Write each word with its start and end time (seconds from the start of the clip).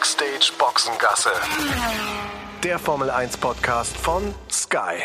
Backstage 0.00 0.52
Boxengasse. 0.58 1.28
Der 2.64 2.78
Formel 2.78 3.10
1 3.10 3.36
Podcast 3.36 3.94
von 3.98 4.34
Sky. 4.50 4.96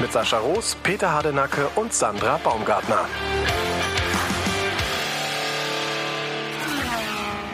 Mit 0.00 0.10
Sascha 0.10 0.38
Roos, 0.38 0.76
Peter 0.82 1.12
Hardenacke 1.12 1.68
und 1.76 1.94
Sandra 1.94 2.38
Baumgartner. 2.38 3.06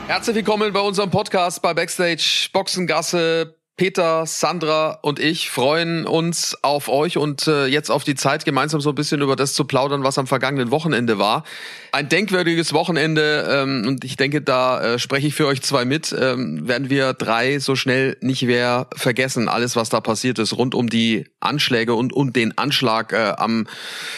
Herzlich 0.06 0.36
willkommen 0.36 0.72
bei 0.72 0.80
unserem 0.80 1.10
Podcast 1.10 1.60
bei 1.60 1.74
Backstage 1.74 2.48
Boxengasse. 2.50 3.57
Peter, 3.78 4.26
Sandra 4.26 4.98
und 5.02 5.20
ich 5.20 5.50
freuen 5.50 6.04
uns 6.04 6.58
auf 6.62 6.88
euch 6.88 7.16
und 7.16 7.46
äh, 7.46 7.66
jetzt 7.66 7.90
auf 7.90 8.02
die 8.02 8.16
Zeit, 8.16 8.44
gemeinsam 8.44 8.80
so 8.80 8.88
ein 8.88 8.96
bisschen 8.96 9.22
über 9.22 9.36
das 9.36 9.54
zu 9.54 9.64
plaudern, 9.64 10.02
was 10.02 10.18
am 10.18 10.26
vergangenen 10.26 10.72
Wochenende 10.72 11.20
war. 11.20 11.44
Ein 11.92 12.08
denkwürdiges 12.08 12.72
Wochenende 12.72 13.48
ähm, 13.48 13.84
und 13.86 14.04
ich 14.04 14.16
denke, 14.16 14.42
da 14.42 14.82
äh, 14.82 14.98
spreche 14.98 15.28
ich 15.28 15.34
für 15.36 15.46
euch 15.46 15.62
zwei 15.62 15.84
mit, 15.84 16.12
ähm, 16.18 16.66
werden 16.66 16.90
wir 16.90 17.12
drei 17.12 17.60
so 17.60 17.76
schnell 17.76 18.16
nicht 18.20 18.42
mehr 18.42 18.88
vergessen. 18.96 19.48
Alles, 19.48 19.76
was 19.76 19.90
da 19.90 20.00
passiert 20.00 20.40
ist, 20.40 20.54
rund 20.58 20.74
um 20.74 20.88
die 20.88 21.26
Anschläge 21.38 21.94
und, 21.94 22.12
und 22.12 22.34
den 22.34 22.58
Anschlag 22.58 23.12
äh, 23.12 23.34
am 23.36 23.68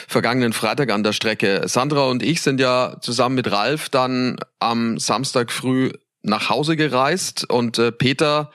vergangenen 0.09 0.55
Freitag 0.55 0.91
an 0.91 1.03
der 1.03 1.13
Strecke. 1.13 1.65
Sandra 1.67 2.07
und 2.07 2.23
ich 2.23 2.41
sind 2.41 2.61
ja 2.61 2.97
zusammen 3.03 3.35
mit 3.35 3.53
Ralf 3.53 3.91
dann 3.91 4.39
am 4.59 4.99
Samstag 4.99 5.53
früh 5.53 5.93
nach 6.23 6.49
Hause 6.49 6.77
gereist 6.77 7.45
und 7.51 7.79
äh, 7.79 7.93
Peter 7.93 8.51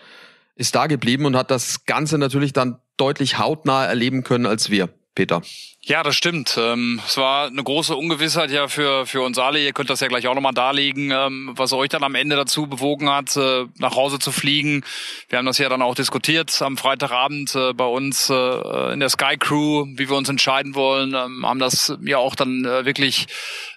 ist 0.55 0.75
da 0.75 0.87
geblieben 0.87 1.25
und 1.25 1.35
hat 1.35 1.51
das 1.51 1.85
Ganze 1.85 2.17
natürlich 2.17 2.53
dann 2.53 2.79
deutlich 2.97 3.37
hautnah 3.37 3.85
erleben 3.85 4.23
können 4.23 4.45
als 4.45 4.69
wir. 4.69 4.89
Peter. 5.15 5.41
Ja, 5.87 6.01
das 6.01 6.15
stimmt. 6.15 6.57
Ähm, 6.59 6.99
es 7.05 7.15
war 7.15 7.45
eine 7.45 7.61
große 7.61 7.95
Ungewissheit 7.95 8.49
ja 8.49 8.67
für, 8.67 9.05
für 9.05 9.21
uns 9.21 9.37
alle. 9.37 9.59
Ihr 9.59 9.71
könnt 9.71 9.91
das 9.91 9.99
ja 9.99 10.07
gleich 10.07 10.25
auch 10.25 10.33
nochmal 10.33 10.55
darlegen, 10.55 11.11
ähm, 11.11 11.51
was 11.55 11.73
euch 11.73 11.89
dann 11.89 12.01
am 12.03 12.15
Ende 12.15 12.35
dazu 12.35 12.65
bewogen 12.65 13.07
hat, 13.07 13.37
äh, 13.37 13.65
nach 13.77 13.95
Hause 13.95 14.17
zu 14.17 14.31
fliegen. 14.31 14.83
Wir 15.29 15.37
haben 15.37 15.45
das 15.45 15.59
ja 15.59 15.69
dann 15.69 15.83
auch 15.83 15.93
diskutiert 15.93 16.59
am 16.63 16.77
Freitagabend 16.77 17.53
äh, 17.53 17.73
bei 17.73 17.85
uns 17.85 18.31
äh, 18.31 18.93
in 18.93 18.99
der 18.99 19.09
Sky 19.09 19.37
Crew, 19.37 19.85
wie 19.95 20.09
wir 20.09 20.17
uns 20.17 20.27
entscheiden 20.27 20.73
wollen. 20.73 21.13
Ähm, 21.13 21.45
haben 21.45 21.59
das 21.59 21.95
ja 22.03 22.17
auch 22.17 22.33
dann 22.33 22.63
wirklich 22.63 23.27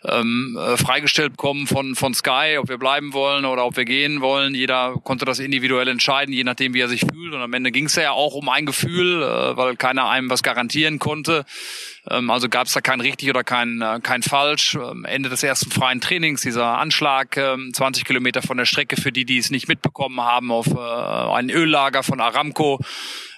freigestellt 0.01 1.33
bekommen 1.33 1.67
von, 1.67 1.97
von 1.97 2.15
Sky, 2.15 2.57
ob 2.59 2.69
wir 2.69 2.79
bleiben 2.79 3.13
wollen 3.13 3.45
oder 3.45 3.67
ob 3.67 3.77
wir 3.77 3.85
gehen 3.85 4.21
wollen. 4.21 4.55
Jeder 4.55 4.95
konnte 5.03 5.25
das 5.25 5.41
individuell 5.41 5.89
entscheiden, 5.89 6.33
je 6.33 6.45
nachdem, 6.45 6.73
wie 6.73 6.81
er 6.81 6.89
sich 6.89 7.01
fühlt. 7.01 7.35
Und 7.35 7.43
am 7.43 7.53
Ende 7.53 7.73
ging 7.73 7.87
es 7.87 7.97
ja 7.97 8.13
auch 8.13 8.35
um 8.35 8.49
ein 8.49 8.65
Gefühl, 8.65 9.21
weil 9.57 9.77
keiner 9.77 10.09
einem 10.09 10.31
was 10.31 10.45
garantieren 10.45 11.01
konnte. 11.01 11.45
Ähm, 12.11 12.31
also 12.31 12.49
gab 12.49 12.67
es 12.67 12.73
da 12.73 12.81
kein 12.81 13.01
richtig 13.01 13.31
oder 13.31 13.45
kein, 13.45 13.81
äh, 13.81 14.01
kein 14.03 14.23
falsch. 14.23 14.77
Ähm, 14.77 15.05
Ende 15.05 15.29
des 15.29 15.43
ersten 15.43 15.71
freien 15.71 16.01
Trainings, 16.01 16.43
dieser 16.43 16.79
Anschlag, 16.79 17.35
20 17.35 18.03
ähm, 18.03 18.07
Kilometer 18.07 18.43
von 18.43 18.57
der 18.57 18.65
Strecke 18.65 19.01
für 19.01 19.13
die, 19.13 19.25
die 19.25 19.39
es 19.39 19.51
nicht 19.51 19.69
mitbekommen 19.69 20.21
haben, 20.21 20.51
auf 20.51 20.67
äh, 20.69 20.79
ein 20.79 21.51
Öllager 21.51 22.03
von 22.03 22.21
Aramco. 22.21 22.81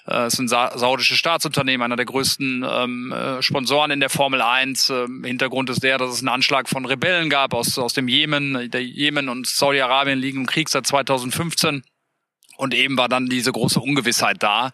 Äh, 0.07 0.25
es 0.25 0.33
ist 0.33 0.39
ein 0.39 0.47
saudisches 0.47 1.17
Staatsunternehmen, 1.17 1.85
einer 1.85 1.95
der 1.95 2.05
größten 2.05 2.65
ähm, 2.67 3.13
Sponsoren 3.39 3.91
in 3.91 3.99
der 3.99 4.09
Formel 4.09 4.41
1. 4.41 4.89
Ähm, 4.89 5.23
Hintergrund 5.23 5.69
ist 5.69 5.83
der, 5.83 5.97
dass 5.97 6.11
es 6.11 6.19
einen 6.19 6.29
Anschlag 6.29 6.69
von 6.69 6.85
Rebellen 6.85 7.29
gab 7.29 7.53
aus, 7.53 7.77
aus 7.77 7.93
dem 7.93 8.07
Jemen. 8.07 8.69
Der 8.71 8.83
Jemen 8.83 9.29
und 9.29 9.47
Saudi-Arabien 9.47 10.19
liegen 10.19 10.41
im 10.41 10.45
Krieg 10.47 10.69
seit 10.69 10.87
2015. 10.87 11.83
Und 12.61 12.75
eben 12.75 12.95
war 12.95 13.09
dann 13.09 13.25
diese 13.25 13.51
große 13.51 13.79
Ungewissheit 13.79 14.37
da 14.43 14.69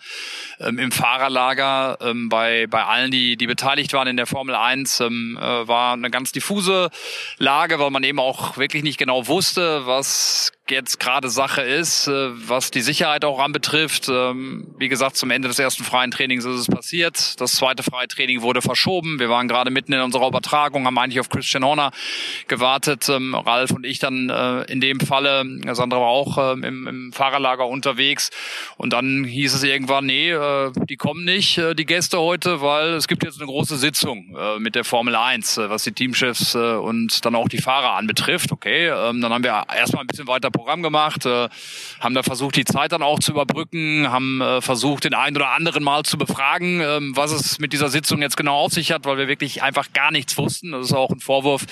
ähm, 0.60 0.78
im 0.78 0.92
Fahrerlager 0.92 1.98
ähm, 2.02 2.28
bei 2.28 2.68
bei 2.68 2.84
allen, 2.84 3.12
die 3.12 3.38
die 3.38 3.48
beteiligt 3.48 3.94
waren 3.94 4.10
in 4.10 4.18
der 4.18 4.26
Formel 4.26 4.56
1, 4.56 5.00
ähm, 5.00 5.40
äh, 5.40 5.68
war 5.70 5.94
eine 5.94 6.12
ganz 6.12 6.34
diffuse 6.34 6.90
Lage, 7.38 7.80
weil 7.80 7.90
man 7.90 8.04
eben 8.04 8.20
auch 8.20 8.58
wirklich 8.58 8.84
nicht 8.84 8.98
genau 8.98 9.28
wusste, 9.28 9.88
was 9.88 10.52
jetzt 10.72 11.00
gerade 11.00 11.30
Sache 11.30 11.62
ist, 11.62 12.08
äh, 12.08 12.30
was 12.48 12.72
die 12.72 12.82
Sicherheit 12.82 13.26
auch 13.26 13.40
anbetrifft. 13.40 14.10
Ähm, 14.10 14.68
wie 14.78 14.90
gesagt, 14.90 15.16
zum 15.16 15.32
Ende 15.32 15.48
des 15.48 15.60
ersten 15.60 15.84
freien 15.84 16.12
Trainings 16.12 16.46
ist 16.46 16.60
es 16.60 16.68
passiert. 16.68 17.40
Das 17.40 17.54
zweite 17.54 17.84
freie 17.84 18.08
Training 18.08 18.42
wurde 18.42 18.62
verschoben. 18.62 19.20
Wir 19.20 19.30
waren 19.30 19.48
gerade 19.48 19.72
mitten 19.72 19.94
in 19.94 20.02
unserer 20.02 20.28
Übertragung, 20.28 20.86
haben 20.86 20.98
eigentlich 20.98 21.20
auf 21.20 21.30
Christian 21.30 21.64
Horner 21.64 21.92
gewartet. 22.48 23.08
Ähm, 23.10 23.36
Ralf 23.36 23.72
und 23.72 23.86
ich 23.86 24.00
dann 24.00 24.30
äh, 24.30 24.64
in 24.72 24.82
dem 24.82 25.00
Falle, 25.00 25.44
Sandra 25.74 26.00
war 26.00 26.08
auch 26.08 26.54
ähm, 26.54 26.64
im, 26.64 26.88
im 26.88 27.14
Fahrerlager 27.14 27.68
unterwegs. 27.68 28.30
Und 28.78 28.94
dann 28.94 29.24
hieß 29.24 29.54
es 29.54 29.64
irgendwann, 29.64 30.06
nee, 30.06 30.32
äh, 30.32 30.72
die 30.90 30.98
kommen 30.98 31.26
nicht, 31.26 31.62
die 31.78 31.86
Gäste 31.86 32.20
heute, 32.20 32.62
weil 32.62 32.94
es 32.94 33.08
gibt 33.08 33.24
jetzt 33.24 33.40
eine 33.40 33.48
große 33.48 33.78
Sitzung 33.78 34.36
mit 34.60 34.76
der 34.76 34.84
Formel 34.84 35.16
1, 35.16 35.58
was 35.58 35.84
die 35.84 35.92
Teamchefs 35.92 36.56
und 36.56 37.26
dann 37.26 37.36
auch 37.36 37.48
die 37.48 37.58
Fahrer 37.58 37.94
anbetrifft. 37.94 38.52
Okay, 38.52 38.88
dann 38.88 39.24
haben 39.24 39.44
wir 39.44 39.66
erstmal 39.76 40.04
ein 40.04 40.08
bisschen 40.08 40.28
weiter 40.28 40.52
Programm 40.58 40.82
gemacht, 40.82 41.26
äh, 41.26 41.50
haben 42.00 42.16
da 42.16 42.24
versucht, 42.24 42.56
die 42.56 42.66
Zeit 42.66 42.92
dann 42.92 43.04
auch 43.04 43.20
zu 43.20 43.32
überbrücken, 43.32 44.10
haben 44.10 44.42
äh, 44.42 44.62
versucht, 44.62 45.04
den 45.04 45.14
einen 45.14 45.36
oder 45.36 45.52
anderen 45.52 45.84
mal 45.84 46.04
zu 46.04 46.18
befragen, 46.18 46.82
äh, 46.82 47.00
was 47.16 47.32
es 47.32 47.60
mit 47.60 47.74
dieser 47.74 47.90
Sitzung 47.90 48.22
jetzt 48.22 48.38
genau 48.38 48.58
auf 48.58 48.74
sich 48.74 48.92
hat, 48.92 49.06
weil 49.06 49.18
wir 49.18 49.28
wirklich 49.28 49.64
einfach 49.64 49.94
gar 49.94 50.12
nichts 50.12 50.38
wussten. 50.38 50.72
Das 50.72 50.88
ist 50.88 50.94
auch 50.94 51.12
ein 51.12 51.20
Vorwurf, 51.20 51.66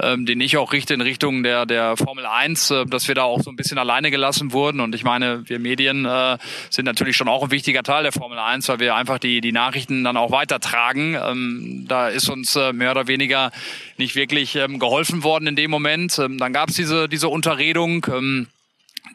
ähm, 0.00 0.26
den 0.26 0.40
ich 0.40 0.56
auch 0.56 0.72
richte 0.72 0.94
in 0.94 1.00
Richtung 1.00 1.42
der, 1.42 1.66
der 1.66 1.96
Formel 1.96 2.26
1, 2.26 2.70
äh, 2.70 2.86
dass 2.86 3.08
wir 3.08 3.14
da 3.14 3.22
auch 3.22 3.40
so 3.40 3.50
ein 3.50 3.56
bisschen 3.56 3.78
alleine 3.78 4.10
gelassen 4.10 4.52
wurden. 4.52 4.80
Und 4.80 4.94
ich 4.94 5.04
meine, 5.04 5.48
wir 5.48 5.58
Medien 5.58 6.04
äh, 6.04 6.38
sind 6.70 6.84
natürlich 6.84 7.16
schon 7.16 7.28
auch 7.28 7.44
ein 7.44 7.50
wichtiger 7.50 7.82
Teil 7.82 8.02
der 8.02 8.12
Formel 8.12 8.38
1, 8.38 8.68
weil 8.68 8.80
wir 8.80 8.94
einfach 8.96 9.18
die, 9.18 9.40
die 9.40 9.52
Nachrichten 9.52 10.04
dann 10.04 10.16
auch 10.16 10.30
weitertragen. 10.30 11.16
Ähm, 11.22 11.84
da 11.88 12.08
ist 12.08 12.28
uns 12.28 12.56
äh, 12.56 12.72
mehr 12.72 12.90
oder 12.90 13.06
weniger 13.06 13.52
nicht 13.96 14.16
wirklich 14.16 14.56
ähm, 14.56 14.78
geholfen 14.78 15.22
worden 15.22 15.46
in 15.46 15.56
dem 15.56 15.70
Moment. 15.70 16.18
Ähm, 16.18 16.38
dann 16.38 16.52
gab 16.52 16.70
es 16.70 16.76
diese, 16.76 17.08
diese 17.08 17.28
Unterredung. 17.28 18.06
Ähm, 18.18 18.46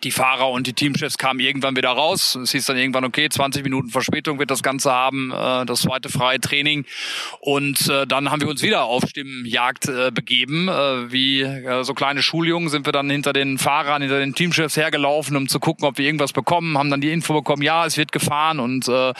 die 0.03 0.12
Fahrer 0.12 0.50
und 0.50 0.68
die 0.68 0.74
Teamchefs 0.74 1.18
kamen 1.18 1.40
irgendwann 1.40 1.75
wieder 1.75 1.90
raus. 1.90 2.35
Es 2.35 2.52
hieß 2.52 2.66
dann 2.66 2.78
irgendwann, 2.78 3.06
okay, 3.06 3.29
20 3.29 3.63
Minuten 3.63 3.90
Verspätung 3.90 4.40
wird 4.40 4.52
das 4.52 4.63
Ganze 4.63 4.91
haben, 4.91 5.31
äh, 5.31 5.66
das 5.66 5.81
zweite 5.81 6.09
freie 6.09 6.40
Training. 6.40 6.85
Und 7.40 7.88
äh, 7.88 8.07
dann 8.07 8.31
haben 8.31 8.41
wir 8.41 8.50
uns 8.50 8.62
wieder 8.62 8.84
auf 8.84 9.03
Stimmenjagd 9.07 9.88
äh, 9.88 10.12
begeben. 10.12 10.68
Äh, 10.68 11.12
wie 11.12 11.41
äh, 11.41 11.84
so 11.84 11.94
kleine 11.94 12.24
Schuljungen 12.24 12.69
sind 12.69 12.85
wir 12.85 12.94
dann 12.94 13.09
hinter 13.09 13.34
den 13.34 13.57
Fahrern, 13.57 14.02
hinter 14.02 14.19
den 14.19 14.34
Teamchefs 14.34 14.78
hergelaufen, 14.78 15.38
um 15.38 15.47
zu 15.47 15.59
gucken, 15.59 15.85
ob 15.85 15.97
wir 15.97 16.06
irgendwas 16.06 16.34
bekommen. 16.34 16.78
Haben 16.78 16.90
dann 16.90 17.02
die 17.02 17.12
Info 17.12 17.34
bekommen, 17.34 17.62
ja, 17.62 17.85
es 17.85 17.97
wird 17.97 18.12
gefahren 18.12 18.59
und 18.59 18.88
äh, 18.88 19.13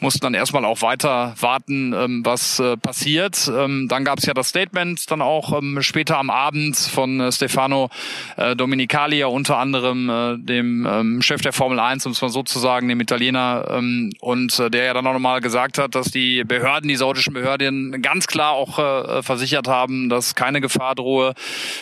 mussten 0.00 0.20
dann 0.20 0.34
erstmal 0.34 0.64
auch 0.64 0.82
weiter 0.82 1.34
warten, 1.40 1.92
ähm, 1.92 2.24
was 2.24 2.58
äh, 2.58 2.76
passiert. 2.76 3.50
Ähm, 3.54 3.88
dann 3.88 4.04
gab 4.04 4.18
es 4.18 4.26
ja 4.26 4.34
das 4.34 4.48
Statement 4.48 5.10
dann 5.10 5.22
auch 5.22 5.58
ähm, 5.58 5.82
später 5.82 6.18
am 6.18 6.30
Abend 6.30 6.76
von 6.76 7.20
äh, 7.20 7.32
Stefano 7.32 7.90
äh, 8.36 8.56
Dominicali 8.56 9.22
unter 9.24 9.58
anderem 9.58 10.11
äh, 10.12 10.38
dem 10.38 10.86
ähm, 10.88 11.22
Chef 11.22 11.40
der 11.40 11.52
Formel 11.52 11.78
1, 11.80 12.06
um 12.06 12.12
es 12.12 12.22
mal 12.22 12.28
so 12.28 12.42
zu 12.42 12.58
sagen, 12.58 12.88
dem 12.88 13.00
Italiener, 13.00 13.66
ähm, 13.70 14.10
und 14.20 14.58
äh, 14.58 14.70
der 14.70 14.84
ja 14.84 14.94
dann 14.94 15.06
auch 15.06 15.12
nochmal 15.12 15.40
gesagt 15.40 15.78
hat, 15.78 15.94
dass 15.94 16.10
die 16.10 16.44
Behörden, 16.44 16.88
die 16.88 16.96
saudischen 16.96 17.32
Behörden 17.32 18.02
ganz 18.02 18.26
klar 18.26 18.52
auch 18.52 18.78
äh, 18.78 19.22
versichert 19.22 19.68
haben, 19.68 20.08
dass 20.08 20.34
keine 20.34 20.60
Gefahr 20.60 20.94
drohe 20.94 21.34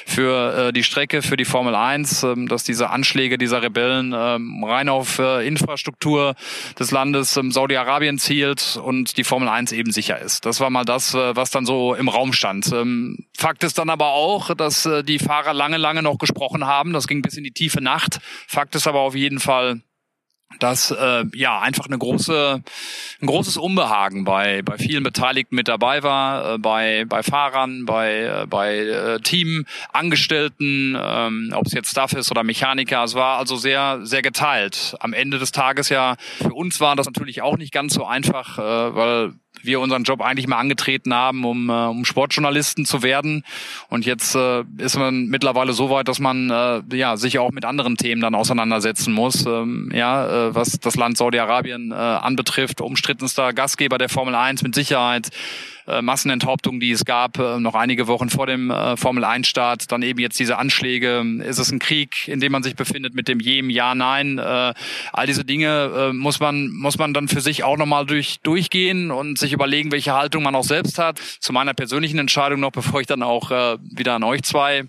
für 0.06 0.68
äh, 0.68 0.72
die 0.72 0.82
Strecke, 0.82 1.22
für 1.22 1.36
die 1.36 1.44
Formel 1.44 1.74
1, 1.74 2.22
ähm, 2.22 2.48
dass 2.48 2.64
diese 2.64 2.90
Anschläge 2.90 3.38
dieser 3.38 3.62
Rebellen 3.62 4.14
ähm, 4.16 4.64
rein 4.64 4.88
auf 4.88 5.18
äh, 5.18 5.46
Infrastruktur 5.46 6.34
des 6.78 6.90
Landes 6.90 7.36
ähm, 7.36 7.52
Saudi-Arabien 7.52 8.18
zielt 8.18 8.78
und 8.82 9.16
die 9.16 9.24
Formel 9.24 9.48
1 9.48 9.72
eben 9.72 9.92
sicher 9.92 10.18
ist. 10.20 10.46
Das 10.46 10.60
war 10.60 10.70
mal 10.70 10.84
das, 10.84 11.14
äh, 11.14 11.36
was 11.36 11.50
dann 11.50 11.66
so 11.66 11.94
im 11.94 12.08
Raum 12.08 12.32
stand. 12.32 12.70
Ähm, 12.72 13.26
Fakt 13.36 13.64
ist 13.64 13.78
dann 13.78 13.90
aber 13.90 14.12
auch, 14.12 14.54
dass 14.54 14.86
äh, 14.86 15.02
die 15.02 15.18
Fahrer 15.18 15.54
lange, 15.54 15.76
lange 15.76 16.02
noch 16.02 16.18
gesprochen 16.18 16.66
haben. 16.66 16.92
Das 16.92 17.08
ging 17.08 17.22
bis 17.22 17.36
in 17.36 17.44
die 17.44 17.52
tiefe 17.52 17.80
Nacht. 17.80 18.19
Fakt 18.46 18.74
ist 18.74 18.86
aber 18.86 19.00
auf 19.00 19.14
jeden 19.14 19.40
Fall, 19.40 19.80
dass 20.58 20.90
äh, 20.90 21.24
ja 21.32 21.60
einfach 21.60 21.86
eine 21.86 21.96
große 21.96 22.62
ein 23.20 23.26
großes 23.26 23.56
Unbehagen 23.56 24.24
bei 24.24 24.62
bei 24.62 24.78
vielen 24.78 25.04
Beteiligten 25.04 25.54
mit 25.54 25.68
dabei 25.68 26.02
war 26.02 26.54
äh, 26.54 26.58
bei 26.58 27.04
bei 27.06 27.22
Fahrern 27.22 27.86
bei 27.86 28.24
äh, 28.24 28.46
bei 28.46 28.78
äh, 28.78 29.20
Teamangestellten 29.20 30.98
ähm, 31.00 31.52
ob 31.54 31.66
es 31.66 31.72
jetzt 31.72 31.90
Staff 31.90 32.14
ist 32.14 32.30
oder 32.30 32.42
Mechaniker. 32.42 33.04
Es 33.04 33.14
war 33.14 33.38
also 33.38 33.56
sehr 33.56 34.00
sehr 34.02 34.22
geteilt. 34.22 34.96
Am 34.98 35.12
Ende 35.12 35.38
des 35.38 35.52
Tages 35.52 35.88
ja 35.88 36.16
für 36.38 36.52
uns 36.52 36.80
war 36.80 36.96
das 36.96 37.06
natürlich 37.06 37.42
auch 37.42 37.56
nicht 37.56 37.72
ganz 37.72 37.94
so 37.94 38.04
einfach 38.04 38.58
äh, 38.58 38.94
weil 38.94 39.34
wir 39.62 39.80
unseren 39.80 40.04
Job 40.04 40.20
eigentlich 40.20 40.46
mal 40.46 40.58
angetreten 40.58 41.14
haben, 41.14 41.44
um, 41.44 41.68
äh, 41.68 41.86
um 41.86 42.04
Sportjournalisten 42.04 42.84
zu 42.84 43.02
werden. 43.02 43.44
Und 43.88 44.06
jetzt 44.06 44.34
äh, 44.34 44.64
ist 44.78 44.96
man 44.96 45.26
mittlerweile 45.26 45.72
so 45.72 45.90
weit, 45.90 46.08
dass 46.08 46.18
man 46.18 46.50
äh, 46.50 46.82
ja 46.96 47.16
sich 47.16 47.38
auch 47.38 47.50
mit 47.50 47.64
anderen 47.64 47.96
Themen 47.96 48.20
dann 48.20 48.34
auseinandersetzen 48.34 49.12
muss. 49.12 49.46
Ähm, 49.46 49.90
ja, 49.94 50.48
äh, 50.48 50.54
was 50.54 50.80
das 50.80 50.96
Land 50.96 51.16
Saudi-Arabien 51.16 51.92
äh, 51.92 51.94
anbetrifft, 51.94 52.80
umstrittenster 52.80 53.52
Gastgeber 53.52 53.98
der 53.98 54.08
Formel 54.08 54.34
1 54.34 54.62
mit 54.62 54.74
Sicherheit 54.74 55.30
äh, 55.90 56.02
Massenenthauptung, 56.02 56.80
die 56.80 56.90
es 56.90 57.04
gab, 57.04 57.38
äh, 57.38 57.58
noch 57.58 57.74
einige 57.74 58.06
Wochen 58.06 58.30
vor 58.30 58.46
dem 58.46 58.70
äh, 58.70 58.96
Formel-1-Start, 58.96 59.90
dann 59.92 60.02
eben 60.02 60.20
jetzt 60.20 60.38
diese 60.38 60.58
Anschläge. 60.58 61.24
Ist 61.44 61.58
es 61.58 61.70
ein 61.70 61.78
Krieg, 61.78 62.28
in 62.28 62.40
dem 62.40 62.52
man 62.52 62.62
sich 62.62 62.76
befindet 62.76 63.14
mit 63.14 63.28
dem 63.28 63.40
Jem, 63.40 63.70
Ja, 63.70 63.94
Nein? 63.94 64.38
All 64.38 65.26
diese 65.26 65.44
Dinge 65.44 66.12
muss 66.14 66.40
man 66.40 66.68
muss 66.68 66.98
man 66.98 67.12
dann 67.12 67.28
für 67.28 67.40
sich 67.40 67.64
auch 67.64 67.76
nochmal 67.76 68.06
durch, 68.06 68.40
durchgehen 68.42 69.10
und 69.10 69.38
sich 69.38 69.52
überlegen, 69.52 69.92
welche 69.92 70.14
Haltung 70.14 70.42
man 70.42 70.54
auch 70.54 70.64
selbst 70.64 70.98
hat. 70.98 71.18
Zu 71.18 71.52
meiner 71.52 71.74
persönlichen 71.74 72.18
Entscheidung 72.18 72.60
noch, 72.60 72.72
bevor 72.72 73.00
ich 73.00 73.06
dann 73.06 73.22
auch 73.22 73.50
wieder 73.50 74.14
an 74.14 74.22
euch 74.22 74.42
zwei 74.42 74.84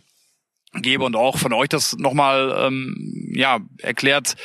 gebe 0.74 1.04
und 1.04 1.16
auch 1.16 1.38
von 1.38 1.54
euch 1.54 1.70
das 1.70 1.98
nochmal 1.98 2.56
ähm, 2.58 3.30
ja 3.34 3.60
erklärt 3.80 4.36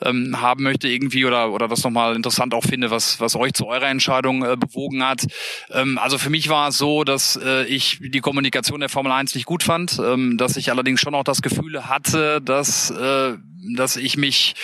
ähm, 0.00 0.40
haben 0.40 0.62
möchte 0.62 0.88
irgendwie 0.88 1.24
oder 1.26 1.52
oder 1.52 1.68
das 1.68 1.84
nochmal 1.84 2.16
interessant 2.16 2.54
auch 2.54 2.64
finde, 2.64 2.90
was 2.90 3.20
was 3.20 3.36
euch 3.36 3.52
zu 3.52 3.66
eurer 3.66 3.88
Entscheidung 3.88 4.42
äh, 4.42 4.56
bewogen 4.56 5.04
hat. 5.04 5.26
Ähm, 5.70 5.98
also 5.98 6.16
für 6.18 6.30
mich 6.30 6.48
war 6.48 6.68
es 6.68 6.78
so, 6.78 7.04
dass 7.04 7.36
äh, 7.36 7.64
ich 7.66 7.98
die 8.00 8.20
Kommunikation 8.20 8.80
der 8.80 8.88
Formel 8.88 9.12
1 9.12 9.34
nicht 9.34 9.46
gut 9.46 9.62
fand, 9.62 9.98
ähm, 9.98 10.38
dass 10.38 10.56
ich 10.56 10.70
allerdings 10.70 11.00
schon 11.00 11.14
auch 11.14 11.24
das 11.24 11.42
Gefühl 11.42 11.86
hatte, 11.86 12.40
dass 12.40 12.90
äh, 12.90 13.34
dass 13.74 13.96
ich 13.96 14.16
mich 14.16 14.54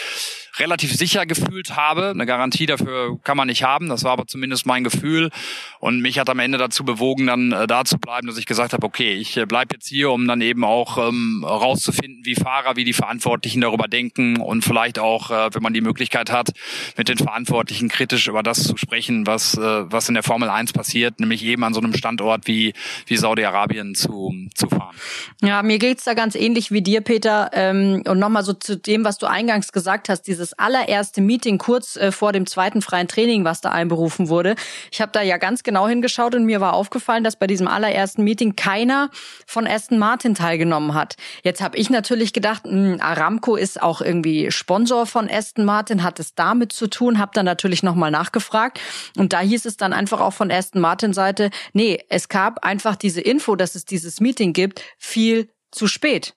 relativ 0.58 0.94
sicher 0.94 1.26
gefühlt 1.26 1.76
habe. 1.76 2.10
Eine 2.10 2.26
Garantie 2.26 2.66
dafür 2.66 3.18
kann 3.24 3.36
man 3.36 3.48
nicht 3.48 3.62
haben. 3.62 3.88
Das 3.88 4.04
war 4.04 4.12
aber 4.12 4.26
zumindest 4.26 4.66
mein 4.66 4.84
Gefühl. 4.84 5.30
Und 5.80 6.00
mich 6.00 6.18
hat 6.18 6.28
am 6.28 6.38
Ende 6.38 6.58
dazu 6.58 6.84
bewogen, 6.84 7.26
dann 7.26 7.52
äh, 7.52 7.66
da 7.66 7.84
zu 7.84 7.98
bleiben, 7.98 8.26
dass 8.26 8.36
ich 8.36 8.46
gesagt 8.46 8.72
habe, 8.72 8.86
okay, 8.86 9.14
ich 9.14 9.36
äh, 9.36 9.46
bleib 9.46 9.72
jetzt 9.72 9.88
hier, 9.88 10.10
um 10.10 10.26
dann 10.26 10.40
eben 10.40 10.64
auch 10.64 10.98
ähm, 10.98 11.44
rauszufinden, 11.44 12.24
wie 12.24 12.34
Fahrer, 12.34 12.76
wie 12.76 12.84
die 12.84 12.92
Verantwortlichen 12.92 13.60
darüber 13.60 13.88
denken 13.88 14.40
und 14.40 14.64
vielleicht 14.64 14.98
auch, 14.98 15.30
äh, 15.30 15.54
wenn 15.54 15.62
man 15.62 15.72
die 15.72 15.80
Möglichkeit 15.80 16.30
hat, 16.30 16.50
mit 16.96 17.08
den 17.08 17.18
Verantwortlichen 17.18 17.88
kritisch 17.88 18.28
über 18.28 18.42
das 18.42 18.62
zu 18.64 18.76
sprechen, 18.76 19.26
was, 19.26 19.56
äh, 19.56 19.60
was 19.60 20.08
in 20.08 20.14
der 20.14 20.22
Formel 20.22 20.48
1 20.48 20.72
passiert, 20.72 21.20
nämlich 21.20 21.44
eben 21.44 21.64
an 21.64 21.74
so 21.74 21.80
einem 21.80 21.94
Standort 21.94 22.46
wie, 22.46 22.74
wie 23.06 23.16
Saudi-Arabien 23.16 23.94
zu, 23.94 24.34
zu 24.54 24.68
fahren. 24.68 24.96
Ja, 25.42 25.62
mir 25.62 25.78
geht's 25.78 26.04
da 26.04 26.14
ganz 26.14 26.34
ähnlich 26.34 26.70
wie 26.70 26.82
dir, 26.82 27.00
Peter. 27.00 27.50
Ähm, 27.52 28.02
und 28.06 28.18
nochmal 28.18 28.44
so 28.44 28.52
zu 28.52 28.76
dem, 28.76 29.04
was 29.04 29.18
du 29.18 29.26
eingangs 29.26 29.72
gesagt 29.72 30.08
hast, 30.08 30.22
diese 30.22 30.41
dieses 30.42 30.58
allererste 30.58 31.20
Meeting 31.20 31.58
kurz 31.58 31.94
äh, 31.96 32.10
vor 32.10 32.32
dem 32.32 32.46
zweiten 32.46 32.82
freien 32.82 33.06
Training, 33.06 33.44
was 33.44 33.60
da 33.60 33.70
einberufen 33.70 34.28
wurde. 34.28 34.56
Ich 34.90 35.00
habe 35.00 35.12
da 35.12 35.22
ja 35.22 35.36
ganz 35.36 35.62
genau 35.62 35.86
hingeschaut 35.86 36.34
und 36.34 36.44
mir 36.44 36.60
war 36.60 36.72
aufgefallen, 36.74 37.22
dass 37.22 37.36
bei 37.36 37.46
diesem 37.46 37.68
allerersten 37.68 38.24
Meeting 38.24 38.56
keiner 38.56 39.10
von 39.46 39.68
Aston 39.68 39.98
Martin 39.98 40.34
teilgenommen 40.34 40.94
hat. 40.94 41.16
Jetzt 41.44 41.62
habe 41.62 41.76
ich 41.76 41.90
natürlich 41.90 42.32
gedacht, 42.32 42.66
mh, 42.66 42.72
hm, 42.72 43.00
Aramco 43.00 43.54
ist 43.54 43.80
auch 43.80 44.00
irgendwie 44.00 44.50
Sponsor 44.50 45.06
von 45.06 45.30
Aston 45.30 45.64
Martin, 45.64 46.02
hat 46.02 46.18
es 46.18 46.34
damit 46.34 46.72
zu 46.72 46.88
tun, 46.88 47.18
habe 47.20 47.30
dann 47.34 47.46
natürlich 47.46 47.84
nochmal 47.84 48.10
nachgefragt 48.10 48.80
und 49.16 49.32
da 49.32 49.40
hieß 49.40 49.64
es 49.64 49.76
dann 49.76 49.92
einfach 49.92 50.20
auch 50.20 50.32
von 50.32 50.50
Aston 50.50 50.80
Martin 50.80 51.12
Seite, 51.12 51.50
nee, 51.72 52.00
es 52.08 52.28
gab 52.28 52.64
einfach 52.64 52.96
diese 52.96 53.20
Info, 53.20 53.54
dass 53.54 53.76
es 53.76 53.84
dieses 53.84 54.20
Meeting 54.20 54.52
gibt, 54.52 54.82
viel 54.98 55.48
zu 55.70 55.86
spät. 55.86 56.34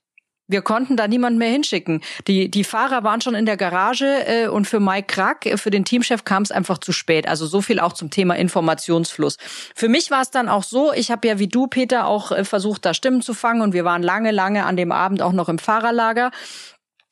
Wir 0.47 0.61
konnten 0.61 0.95
da 0.95 1.07
niemand 1.07 1.37
mehr 1.37 1.49
hinschicken. 1.49 2.01
Die, 2.27 2.51
die 2.51 2.63
Fahrer 2.63 3.03
waren 3.03 3.19
schon 3.19 3.33
in 3.33 3.47
der 3.47 3.57
Garage 3.57 4.05
äh, 4.05 4.47
und 4.47 4.67
für 4.67 4.79
Mike 4.79 5.07
Krack, 5.07 5.45
äh, 5.45 5.57
für 5.57 5.71
den 5.71 5.85
Teamchef, 5.85 6.23
kam 6.23 6.43
es 6.43 6.51
einfach 6.51 6.77
zu 6.77 6.91
spät. 6.91 7.27
Also 7.27 7.47
so 7.47 7.61
viel 7.61 7.79
auch 7.79 7.93
zum 7.93 8.11
Thema 8.11 8.35
Informationsfluss. 8.35 9.37
Für 9.73 9.89
mich 9.89 10.11
war 10.11 10.21
es 10.21 10.29
dann 10.29 10.47
auch 10.47 10.63
so, 10.63 10.93
ich 10.93 11.09
habe 11.09 11.27
ja 11.27 11.39
wie 11.39 11.47
du, 11.47 11.65
Peter, 11.65 12.05
auch 12.05 12.31
äh, 12.31 12.43
versucht, 12.45 12.85
da 12.85 12.93
Stimmen 12.93 13.21
zu 13.21 13.33
fangen 13.33 13.61
und 13.61 13.73
wir 13.73 13.85
waren 13.85 14.03
lange, 14.03 14.31
lange 14.31 14.65
an 14.65 14.77
dem 14.77 14.91
Abend 14.91 15.23
auch 15.23 15.33
noch 15.33 15.49
im 15.49 15.57
Fahrerlager 15.57 16.31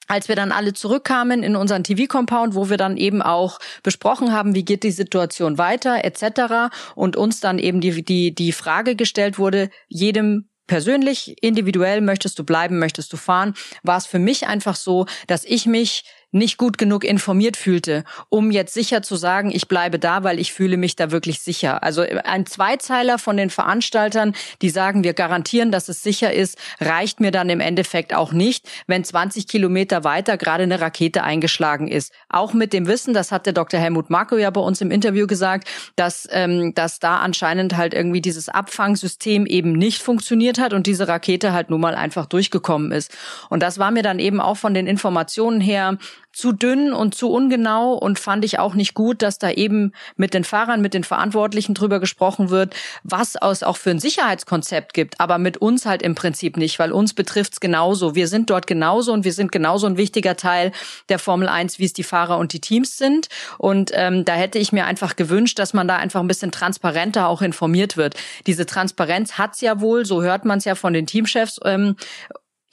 als 0.07 0.27
wir 0.27 0.35
dann 0.35 0.51
alle 0.51 0.73
zurückkamen 0.73 1.43
in 1.43 1.55
unseren 1.55 1.83
TV-Compound, 1.83 2.55
wo 2.55 2.69
wir 2.69 2.77
dann 2.77 2.97
eben 2.97 3.21
auch 3.21 3.59
besprochen 3.83 4.33
haben, 4.33 4.53
wie 4.53 4.65
geht 4.65 4.83
die 4.83 4.91
Situation 4.91 5.57
weiter 5.57 6.03
etc. 6.03 6.73
und 6.93 7.15
uns 7.15 7.39
dann 7.39 7.57
eben 7.57 7.81
die, 7.81 8.03
die, 8.03 8.35
die 8.35 8.51
Frage 8.51 8.95
gestellt 8.95 9.39
wurde, 9.39 9.69
jedem 9.87 10.49
persönlich, 10.67 11.35
individuell 11.41 12.01
möchtest 12.01 12.37
du 12.39 12.43
bleiben, 12.43 12.79
möchtest 12.79 13.11
du 13.13 13.17
fahren, 13.17 13.53
war 13.83 13.97
es 13.97 14.05
für 14.05 14.19
mich 14.19 14.47
einfach 14.47 14.75
so, 14.75 15.05
dass 15.27 15.43
ich 15.43 15.65
mich 15.65 16.03
nicht 16.33 16.57
gut 16.57 16.77
genug 16.77 17.03
informiert 17.03 17.57
fühlte, 17.57 18.03
um 18.29 18.51
jetzt 18.51 18.73
sicher 18.73 19.01
zu 19.01 19.15
sagen, 19.15 19.51
ich 19.53 19.67
bleibe 19.67 19.99
da, 19.99 20.23
weil 20.23 20.39
ich 20.39 20.51
fühle 20.51 20.77
mich 20.77 20.95
da 20.95 21.11
wirklich 21.11 21.39
sicher. 21.39 21.83
Also 21.83 22.01
ein 22.01 22.45
Zweizeiler 22.45 23.19
von 23.19 23.37
den 23.37 23.49
Veranstaltern, 23.49 24.33
die 24.61 24.69
sagen, 24.69 25.03
wir 25.03 25.13
garantieren, 25.13 25.71
dass 25.71 25.89
es 25.89 26.03
sicher 26.03 26.33
ist, 26.33 26.57
reicht 26.81 27.19
mir 27.19 27.31
dann 27.31 27.49
im 27.49 27.59
Endeffekt 27.59 28.13
auch 28.13 28.31
nicht, 28.31 28.67
wenn 28.87 29.03
20 29.03 29.47
Kilometer 29.47 30.03
weiter 30.03 30.37
gerade 30.37 30.63
eine 30.63 30.81
Rakete 30.81 31.23
eingeschlagen 31.23 31.87
ist. 31.87 32.11
Auch 32.29 32.53
mit 32.53 32.73
dem 32.73 32.87
Wissen, 32.87 33.13
das 33.13 33.31
hat 33.31 33.45
der 33.45 33.53
Dr. 33.53 33.79
Helmut 33.79 34.09
Marko 34.09 34.35
ja 34.37 34.49
bei 34.49 34.61
uns 34.61 34.81
im 34.81 34.91
Interview 34.91 35.27
gesagt, 35.27 35.67
dass, 35.95 36.27
ähm, 36.31 36.73
dass 36.73 36.99
da 36.99 37.17
anscheinend 37.17 37.77
halt 37.77 37.93
irgendwie 37.93 38.21
dieses 38.21 38.49
Abfangsystem 38.49 39.45
eben 39.45 39.73
nicht 39.73 40.01
funktioniert 40.01 40.59
hat 40.59 40.73
und 40.73 40.87
diese 40.87 41.07
Rakete 41.07 41.53
halt 41.53 41.69
nun 41.69 41.81
mal 41.81 41.95
einfach 41.95 42.25
durchgekommen 42.25 42.91
ist. 42.91 43.15
Und 43.49 43.61
das 43.61 43.77
war 43.77 43.91
mir 43.91 44.03
dann 44.03 44.19
eben 44.19 44.41
auch 44.41 44.57
von 44.57 44.73
den 44.73 44.87
Informationen 44.87 45.61
her 45.61 45.97
zu 46.33 46.51
dünn 46.51 46.93
und 46.93 47.13
zu 47.13 47.31
ungenau 47.31 47.93
und 47.93 48.19
fand 48.19 48.43
ich 48.43 48.59
auch 48.59 48.73
nicht 48.73 48.95
gut, 48.95 49.21
dass 49.21 49.37
da 49.37 49.51
eben 49.51 49.93
mit 50.17 50.33
den 50.33 50.43
Fahrern, 50.43 50.81
mit 50.81 50.93
den 50.93 51.03
Verantwortlichen 51.03 51.75
drüber 51.75 51.99
gesprochen 51.99 52.49
wird, 52.49 52.75
was 53.03 53.35
es 53.35 53.63
auch 53.63 53.77
für 53.77 53.91
ein 53.91 53.99
Sicherheitskonzept 53.99 54.93
gibt, 54.93 55.19
aber 55.19 55.37
mit 55.37 55.57
uns 55.57 55.85
halt 55.85 56.01
im 56.01 56.15
Prinzip 56.15 56.57
nicht, 56.57 56.79
weil 56.79 56.91
uns 56.91 57.13
betrifft's 57.13 57.59
genauso. 57.59 58.15
Wir 58.15 58.27
sind 58.27 58.49
dort 58.49 58.65
genauso 58.65 59.13
und 59.13 59.25
wir 59.25 59.33
sind 59.33 59.51
genauso 59.51 59.85
ein 59.85 59.97
wichtiger 59.97 60.35
Teil 60.35 60.71
der 61.09 61.19
Formel 61.19 61.47
1, 61.47 61.77
wie 61.77 61.85
es 61.85 61.93
die 61.93 62.03
Fahrer 62.03 62.39
und 62.39 62.51
die 62.53 62.61
Teams 62.61 62.97
sind. 62.97 63.29
Und 63.59 63.91
ähm, 63.93 64.25
da 64.25 64.33
hätte 64.33 64.57
ich 64.57 64.71
mir 64.71 64.85
einfach 64.85 65.15
gewünscht, 65.15 65.59
dass 65.59 65.73
man 65.73 65.87
da 65.87 65.97
einfach 65.97 66.19
ein 66.19 66.27
bisschen 66.27 66.51
transparenter 66.51 67.27
auch 67.27 67.43
informiert 67.43 67.95
wird. 67.95 68.15
Diese 68.47 68.65
Transparenz 68.65 69.37
hat's 69.37 69.61
ja 69.61 69.79
wohl, 69.79 70.05
so 70.05 70.23
hört 70.23 70.45
man 70.45 70.57
es 70.57 70.65
ja 70.65 70.73
von 70.73 70.93
den 70.93 71.05
Teamchefs 71.05 71.59
ähm, 71.63 71.95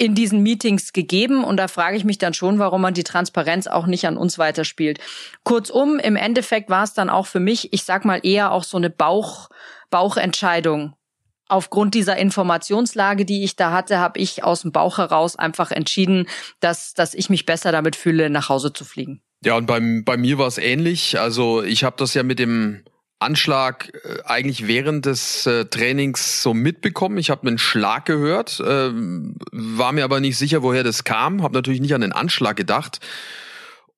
in 0.00 0.14
diesen 0.14 0.43
Meetings 0.43 0.94
gegeben. 0.94 1.44
Und 1.44 1.58
da 1.58 1.69
frage 1.69 1.94
ich 1.94 2.05
mich 2.05 2.17
dann 2.17 2.32
schon, 2.32 2.58
warum 2.58 2.81
man 2.81 2.94
die 2.94 3.05
Transparenz 3.05 3.67
auch 3.67 3.87
nicht 3.87 4.06
an 4.06 4.17
uns 4.17 4.38
weiterspielt. 4.38 4.99
Kurzum, 5.44 5.99
im 5.99 6.17
Endeffekt 6.17 6.70
war 6.70 6.85
es 6.85 6.94
dann 6.94 7.11
auch 7.11 7.26
für 7.26 7.38
mich, 7.38 7.75
ich 7.75 7.85
sag 7.85 8.06
mal 8.06 8.20
eher 8.23 8.50
auch 8.50 8.64
so 8.64 8.79
eine 8.79 8.88
Bauch, 8.88 9.50
Bauchentscheidung. 9.91 10.94
Aufgrund 11.49 11.94
dieser 11.94 12.17
Informationslage, 12.17 13.26
die 13.26 13.44
ich 13.44 13.56
da 13.56 13.73
hatte, 13.73 13.99
habe 13.99 14.19
ich 14.19 14.43
aus 14.43 14.62
dem 14.62 14.73
Bauch 14.73 14.97
heraus 14.97 15.37
einfach 15.37 15.70
entschieden, 15.70 16.29
dass, 16.61 16.94
dass 16.94 17.12
ich 17.12 17.29
mich 17.29 17.44
besser 17.44 17.70
damit 17.70 17.94
fühle, 17.94 18.31
nach 18.31 18.49
Hause 18.49 18.73
zu 18.73 18.87
fliegen. 18.87 19.20
Ja, 19.44 19.56
und 19.56 19.67
beim, 19.67 20.05
bei 20.05 20.17
mir 20.17 20.38
war 20.38 20.47
es 20.47 20.56
ähnlich. 20.56 21.20
Also 21.20 21.62
ich 21.62 21.85
habe 21.85 21.97
das 21.99 22.14
ja 22.14 22.23
mit 22.23 22.38
dem 22.38 22.85
Anschlag 23.20 23.93
äh, 24.05 24.22
eigentlich 24.25 24.67
während 24.67 25.06
des 25.06 25.46
äh, 25.46 25.67
Trainings 25.67 26.43
so 26.43 26.55
mitbekommen. 26.55 27.19
Ich 27.19 27.31
habe 27.31 27.46
einen 27.46 27.58
Schlag 27.58 28.06
gehört, 28.06 28.61
äh, 28.61 28.90
war 28.93 29.93
mir 29.93 30.05
aber 30.05 30.20
nicht 30.20 30.37
sicher, 30.37 30.62
woher 30.62 30.82
das 30.82 31.05
kam. 31.05 31.43
Habe 31.43 31.55
natürlich 31.55 31.81
nicht 31.81 31.94
an 31.94 32.00
den 32.00 32.12
Anschlag 32.12 32.56
gedacht. 32.56 33.00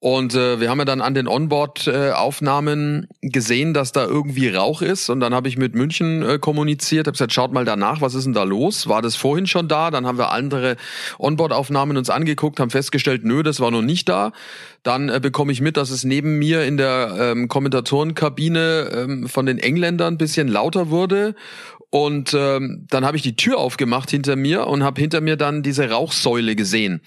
Und 0.02 0.34
äh, 0.34 0.58
wir 0.58 0.68
haben 0.68 0.80
ja 0.80 0.84
dann 0.84 1.00
an 1.00 1.14
den 1.14 1.28
Onboard-Aufnahmen 1.28 3.06
gesehen, 3.20 3.72
dass 3.72 3.92
da 3.92 4.04
irgendwie 4.04 4.48
Rauch 4.48 4.82
ist. 4.82 5.08
Und 5.10 5.20
dann 5.20 5.32
habe 5.32 5.46
ich 5.46 5.56
mit 5.56 5.76
München 5.76 6.28
äh, 6.28 6.40
kommuniziert, 6.40 7.06
habe 7.06 7.12
gesagt, 7.12 7.32
schaut 7.32 7.52
mal 7.52 7.64
danach, 7.64 8.00
was 8.00 8.16
ist 8.16 8.24
denn 8.24 8.32
da 8.32 8.42
los? 8.42 8.88
War 8.88 9.00
das 9.00 9.14
vorhin 9.14 9.46
schon 9.46 9.68
da? 9.68 9.92
Dann 9.92 10.04
haben 10.04 10.18
wir 10.18 10.32
andere 10.32 10.74
Onboard-Aufnahmen 11.20 11.96
uns 11.96 12.10
angeguckt, 12.10 12.58
haben 12.58 12.70
festgestellt, 12.70 13.22
nö, 13.22 13.44
das 13.44 13.60
war 13.60 13.70
noch 13.70 13.80
nicht 13.80 14.08
da. 14.08 14.32
Dann 14.82 15.08
äh, 15.08 15.20
bekomme 15.22 15.52
ich 15.52 15.60
mit, 15.60 15.76
dass 15.76 15.90
es 15.90 16.02
neben 16.02 16.36
mir 16.36 16.64
in 16.64 16.78
der 16.78 17.14
ähm, 17.20 17.46
Kommentatorenkabine 17.46 18.90
ähm, 18.92 19.28
von 19.28 19.46
den 19.46 19.58
Engländern 19.58 20.14
ein 20.14 20.18
bisschen 20.18 20.48
lauter 20.48 20.90
wurde. 20.90 21.36
Und 21.90 22.34
ähm, 22.34 22.88
dann 22.90 23.06
habe 23.06 23.16
ich 23.16 23.22
die 23.22 23.36
Tür 23.36 23.58
aufgemacht 23.58 24.10
hinter 24.10 24.34
mir 24.34 24.66
und 24.66 24.82
habe 24.82 25.00
hinter 25.00 25.20
mir 25.20 25.36
dann 25.36 25.62
diese 25.62 25.90
Rauchsäule 25.90 26.56
gesehen. 26.56 27.02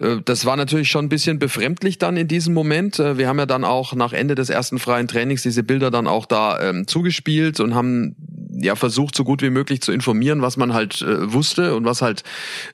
Äh, 0.00 0.18
das 0.24 0.44
war 0.44 0.56
natürlich 0.56 0.90
schon 0.90 1.06
ein 1.06 1.08
bisschen 1.08 1.38
befremdlich 1.38 1.98
dann 1.98 2.16
in 2.16 2.28
diesem 2.28 2.54
Moment. 2.54 2.98
Äh, 2.98 3.18
wir 3.18 3.28
haben 3.28 3.38
ja 3.38 3.46
dann 3.46 3.64
auch 3.64 3.94
nach 3.94 4.12
Ende 4.12 4.34
des 4.34 4.50
ersten 4.50 4.78
freien 4.78 5.08
Trainings 5.08 5.42
diese 5.42 5.62
Bilder 5.62 5.90
dann 5.90 6.06
auch 6.06 6.26
da 6.26 6.60
ähm, 6.60 6.86
zugespielt 6.86 7.60
und 7.60 7.74
haben 7.74 8.16
ja 8.60 8.74
versucht, 8.74 9.14
so 9.14 9.24
gut 9.24 9.42
wie 9.42 9.50
möglich 9.50 9.80
zu 9.82 9.92
informieren, 9.92 10.42
was 10.42 10.56
man 10.56 10.74
halt 10.74 11.02
äh, 11.02 11.32
wusste 11.32 11.76
und 11.76 11.84
was 11.84 12.02
halt 12.02 12.24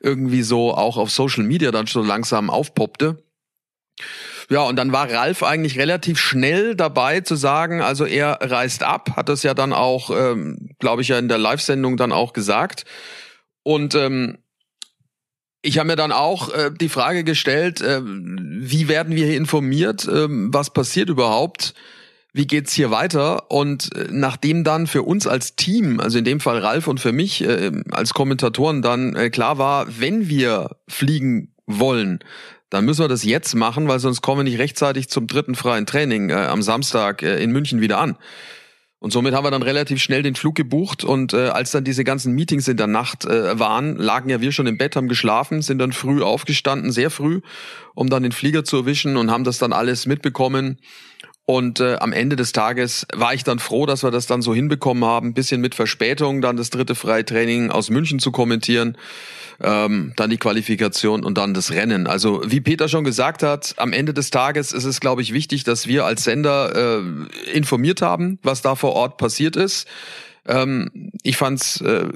irgendwie 0.00 0.42
so 0.42 0.74
auch 0.74 0.96
auf 0.96 1.10
Social 1.10 1.44
Media 1.44 1.70
dann 1.70 1.86
schon 1.86 2.06
langsam 2.06 2.50
aufpoppte. 2.50 3.18
Ja, 4.50 4.62
und 4.62 4.76
dann 4.76 4.92
war 4.92 5.10
Ralf 5.10 5.42
eigentlich 5.42 5.78
relativ 5.78 6.18
schnell 6.18 6.74
dabei 6.74 7.20
zu 7.20 7.34
sagen, 7.34 7.80
also 7.80 8.04
er 8.04 8.38
reist 8.42 8.82
ab, 8.82 9.16
hat 9.16 9.30
das 9.30 9.42
ja 9.42 9.54
dann 9.54 9.72
auch, 9.72 10.10
ähm, 10.10 10.70
glaube 10.78 11.00
ich, 11.00 11.08
ja 11.08 11.18
in 11.18 11.28
der 11.28 11.38
Live-Sendung 11.38 11.96
dann 11.96 12.12
auch 12.12 12.34
gesagt. 12.34 12.84
Und 13.62 13.94
ähm, 13.94 14.38
ich 15.64 15.78
habe 15.78 15.86
mir 15.86 15.96
dann 15.96 16.12
auch 16.12 16.52
äh, 16.52 16.70
die 16.78 16.90
Frage 16.90 17.24
gestellt, 17.24 17.80
äh, 17.80 18.00
wie 18.04 18.88
werden 18.88 19.16
wir 19.16 19.26
hier 19.26 19.36
informiert, 19.36 20.06
äh, 20.06 20.26
was 20.28 20.70
passiert 20.70 21.08
überhaupt, 21.08 21.74
wie 22.34 22.46
geht's 22.46 22.74
hier 22.74 22.90
weiter? 22.90 23.50
Und 23.50 23.94
äh, 23.96 24.08
nachdem 24.10 24.62
dann 24.62 24.86
für 24.86 25.02
uns 25.02 25.26
als 25.26 25.56
Team, 25.56 26.00
also 26.00 26.18
in 26.18 26.24
dem 26.24 26.40
Fall 26.40 26.58
Ralf 26.58 26.86
und 26.86 27.00
für 27.00 27.12
mich 27.12 27.42
äh, 27.42 27.72
als 27.90 28.12
Kommentatoren 28.12 28.82
dann 28.82 29.16
äh, 29.16 29.30
klar 29.30 29.56
war, 29.56 29.86
wenn 29.98 30.28
wir 30.28 30.76
fliegen 30.86 31.54
wollen, 31.66 32.18
dann 32.68 32.84
müssen 32.84 33.02
wir 33.02 33.08
das 33.08 33.24
jetzt 33.24 33.54
machen, 33.54 33.88
weil 33.88 34.00
sonst 34.00 34.20
kommen 34.20 34.40
wir 34.40 34.50
nicht 34.50 34.58
rechtzeitig 34.58 35.08
zum 35.08 35.26
dritten 35.26 35.54
freien 35.54 35.86
Training 35.86 36.28
äh, 36.28 36.34
am 36.34 36.60
Samstag 36.60 37.22
äh, 37.22 37.42
in 37.42 37.52
München 37.52 37.80
wieder 37.80 37.98
an. 37.98 38.16
Und 39.04 39.10
somit 39.10 39.34
haben 39.34 39.44
wir 39.44 39.50
dann 39.50 39.62
relativ 39.62 40.02
schnell 40.02 40.22
den 40.22 40.34
Flug 40.34 40.54
gebucht 40.54 41.04
und 41.04 41.34
äh, 41.34 41.48
als 41.48 41.72
dann 41.72 41.84
diese 41.84 42.04
ganzen 42.04 42.32
Meetings 42.32 42.68
in 42.68 42.78
der 42.78 42.86
Nacht 42.86 43.26
äh, 43.26 43.58
waren, 43.58 43.96
lagen 43.96 44.30
ja 44.30 44.40
wir 44.40 44.50
schon 44.50 44.66
im 44.66 44.78
Bett, 44.78 44.96
haben 44.96 45.08
geschlafen, 45.08 45.60
sind 45.60 45.76
dann 45.76 45.92
früh 45.92 46.22
aufgestanden, 46.22 46.90
sehr 46.90 47.10
früh, 47.10 47.42
um 47.94 48.08
dann 48.08 48.22
den 48.22 48.32
Flieger 48.32 48.64
zu 48.64 48.78
erwischen 48.78 49.18
und 49.18 49.30
haben 49.30 49.44
das 49.44 49.58
dann 49.58 49.74
alles 49.74 50.06
mitbekommen. 50.06 50.78
Und 51.44 51.80
äh, 51.80 51.96
am 51.96 52.14
Ende 52.14 52.36
des 52.36 52.52
Tages 52.52 53.06
war 53.12 53.34
ich 53.34 53.44
dann 53.44 53.58
froh, 53.58 53.84
dass 53.84 54.02
wir 54.02 54.10
das 54.10 54.24
dann 54.26 54.40
so 54.40 54.54
hinbekommen 54.54 55.04
haben, 55.04 55.34
bisschen 55.34 55.60
mit 55.60 55.74
Verspätung, 55.74 56.40
dann 56.40 56.56
das 56.56 56.70
dritte 56.70 56.94
Freitraining 56.94 57.70
aus 57.70 57.90
München 57.90 58.20
zu 58.20 58.32
kommentieren, 58.32 58.96
ähm, 59.62 60.12
dann 60.16 60.30
die 60.30 60.36
Qualifikation 60.36 61.24
und 61.24 61.38
dann 61.38 61.54
das 61.54 61.70
Rennen. 61.70 62.06
Also 62.06 62.42
wie 62.44 62.60
Peter 62.60 62.88
schon 62.88 63.04
gesagt 63.04 63.42
hat, 63.42 63.74
am 63.76 63.92
Ende 63.92 64.14
des 64.14 64.30
Tages 64.30 64.72
ist 64.72 64.84
es, 64.84 65.00
glaube 65.00 65.22
ich, 65.22 65.32
wichtig, 65.32 65.64
dass 65.64 65.86
wir 65.86 66.04
als 66.04 66.24
Sender 66.24 67.00
äh, 67.00 67.52
informiert 67.52 68.02
haben, 68.02 68.38
was 68.42 68.62
da 68.62 68.74
vor 68.74 68.92
Ort 68.94 69.16
passiert 69.16 69.56
ist. 69.56 69.86
Ähm, 70.46 71.12
ich 71.22 71.36
fand's 71.36 71.80
äh, 71.80 72.08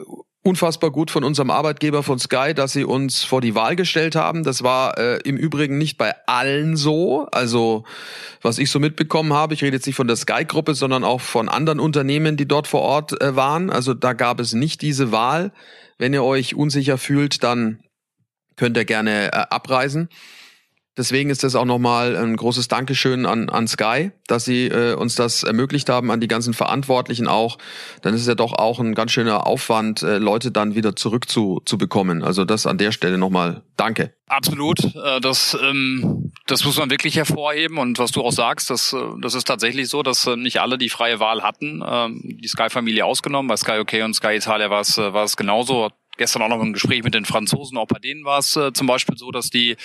unfassbar 0.42 0.90
gut 0.90 1.10
von 1.10 1.24
unserem 1.24 1.50
Arbeitgeber 1.50 2.02
von 2.02 2.18
Sky, 2.18 2.54
dass 2.54 2.72
sie 2.72 2.84
uns 2.84 3.22
vor 3.22 3.40
die 3.40 3.54
Wahl 3.54 3.76
gestellt 3.76 4.16
haben. 4.16 4.44
Das 4.44 4.62
war 4.62 4.96
äh, 4.96 5.18
im 5.24 5.36
Übrigen 5.36 5.78
nicht 5.78 5.98
bei 5.98 6.14
allen 6.26 6.76
so. 6.76 7.26
Also 7.32 7.84
was 8.40 8.58
ich 8.58 8.70
so 8.70 8.80
mitbekommen 8.80 9.32
habe, 9.32 9.54
ich 9.54 9.62
rede 9.62 9.76
jetzt 9.76 9.86
nicht 9.86 9.96
von 9.96 10.06
der 10.06 10.16
Sky-Gruppe, 10.16 10.74
sondern 10.74 11.04
auch 11.04 11.20
von 11.20 11.48
anderen 11.48 11.80
Unternehmen, 11.80 12.36
die 12.36 12.48
dort 12.48 12.66
vor 12.66 12.80
Ort 12.80 13.20
äh, 13.20 13.36
waren. 13.36 13.68
Also 13.70 13.94
da 13.94 14.14
gab 14.14 14.40
es 14.40 14.54
nicht 14.54 14.80
diese 14.80 15.12
Wahl. 15.12 15.52
Wenn 15.98 16.12
ihr 16.12 16.24
euch 16.24 16.54
unsicher 16.54 16.96
fühlt, 16.96 17.42
dann 17.42 17.80
könnt 18.56 18.76
ihr 18.76 18.84
gerne 18.84 19.32
äh, 19.32 19.36
abreisen. 19.50 20.08
Deswegen 20.98 21.30
ist 21.30 21.44
das 21.44 21.54
auch 21.54 21.64
nochmal 21.64 22.16
ein 22.16 22.36
großes 22.36 22.66
Dankeschön 22.66 23.24
an, 23.24 23.48
an 23.50 23.68
Sky, 23.68 24.10
dass 24.26 24.44
sie 24.44 24.66
äh, 24.66 24.94
uns 24.94 25.14
das 25.14 25.44
ermöglicht 25.44 25.88
haben, 25.88 26.10
an 26.10 26.20
die 26.20 26.26
ganzen 26.26 26.54
Verantwortlichen 26.54 27.28
auch. 27.28 27.58
Dann 28.02 28.14
ist 28.14 28.22
es 28.22 28.26
ja 28.26 28.34
doch 28.34 28.52
auch 28.52 28.80
ein 28.80 28.96
ganz 28.96 29.12
schöner 29.12 29.46
Aufwand, 29.46 30.02
äh, 30.02 30.18
Leute 30.18 30.50
dann 30.50 30.74
wieder 30.74 30.96
zurück 30.96 31.28
zu, 31.28 31.62
zu 31.64 31.78
bekommen. 31.78 32.24
Also 32.24 32.44
das 32.44 32.66
an 32.66 32.78
der 32.78 32.90
Stelle 32.90 33.16
nochmal 33.16 33.62
Danke. 33.76 34.12
Absolut. 34.26 34.84
Äh, 34.96 35.20
das, 35.20 35.56
ähm, 35.62 36.27
das 36.50 36.64
muss 36.64 36.78
man 36.78 36.90
wirklich 36.90 37.16
hervorheben. 37.16 37.78
Und 37.78 37.98
was 37.98 38.10
du 38.10 38.22
auch 38.22 38.32
sagst, 38.32 38.70
das, 38.70 38.92
äh, 38.92 38.98
das 39.20 39.34
ist 39.34 39.44
tatsächlich 39.44 39.88
so, 39.88 40.02
dass 40.02 40.26
äh, 40.26 40.36
nicht 40.36 40.60
alle 40.60 40.78
die 40.78 40.88
freie 40.88 41.20
Wahl 41.20 41.42
hatten. 41.42 41.82
Ähm, 41.86 42.20
die 42.24 42.48
Sky-Familie 42.48 43.04
ausgenommen. 43.04 43.48
Bei 43.48 43.56
Sky 43.56 43.78
UK 43.80 44.04
und 44.04 44.14
Sky 44.14 44.36
Italia 44.36 44.70
war 44.70 44.80
es, 44.80 44.98
war 44.98 45.24
es 45.24 45.36
genauso. 45.36 45.90
Gestern 46.16 46.42
auch 46.42 46.48
noch 46.48 46.60
ein 46.60 46.72
Gespräch 46.72 47.04
mit 47.04 47.14
den 47.14 47.24
Franzosen. 47.24 47.78
Auch 47.78 47.86
bei 47.86 48.00
denen 48.00 48.24
war 48.24 48.40
es 48.40 48.58
zum 48.74 48.86
Beispiel 48.88 49.16
so, 49.16 49.30
dass 49.30 49.50
die 49.50 49.76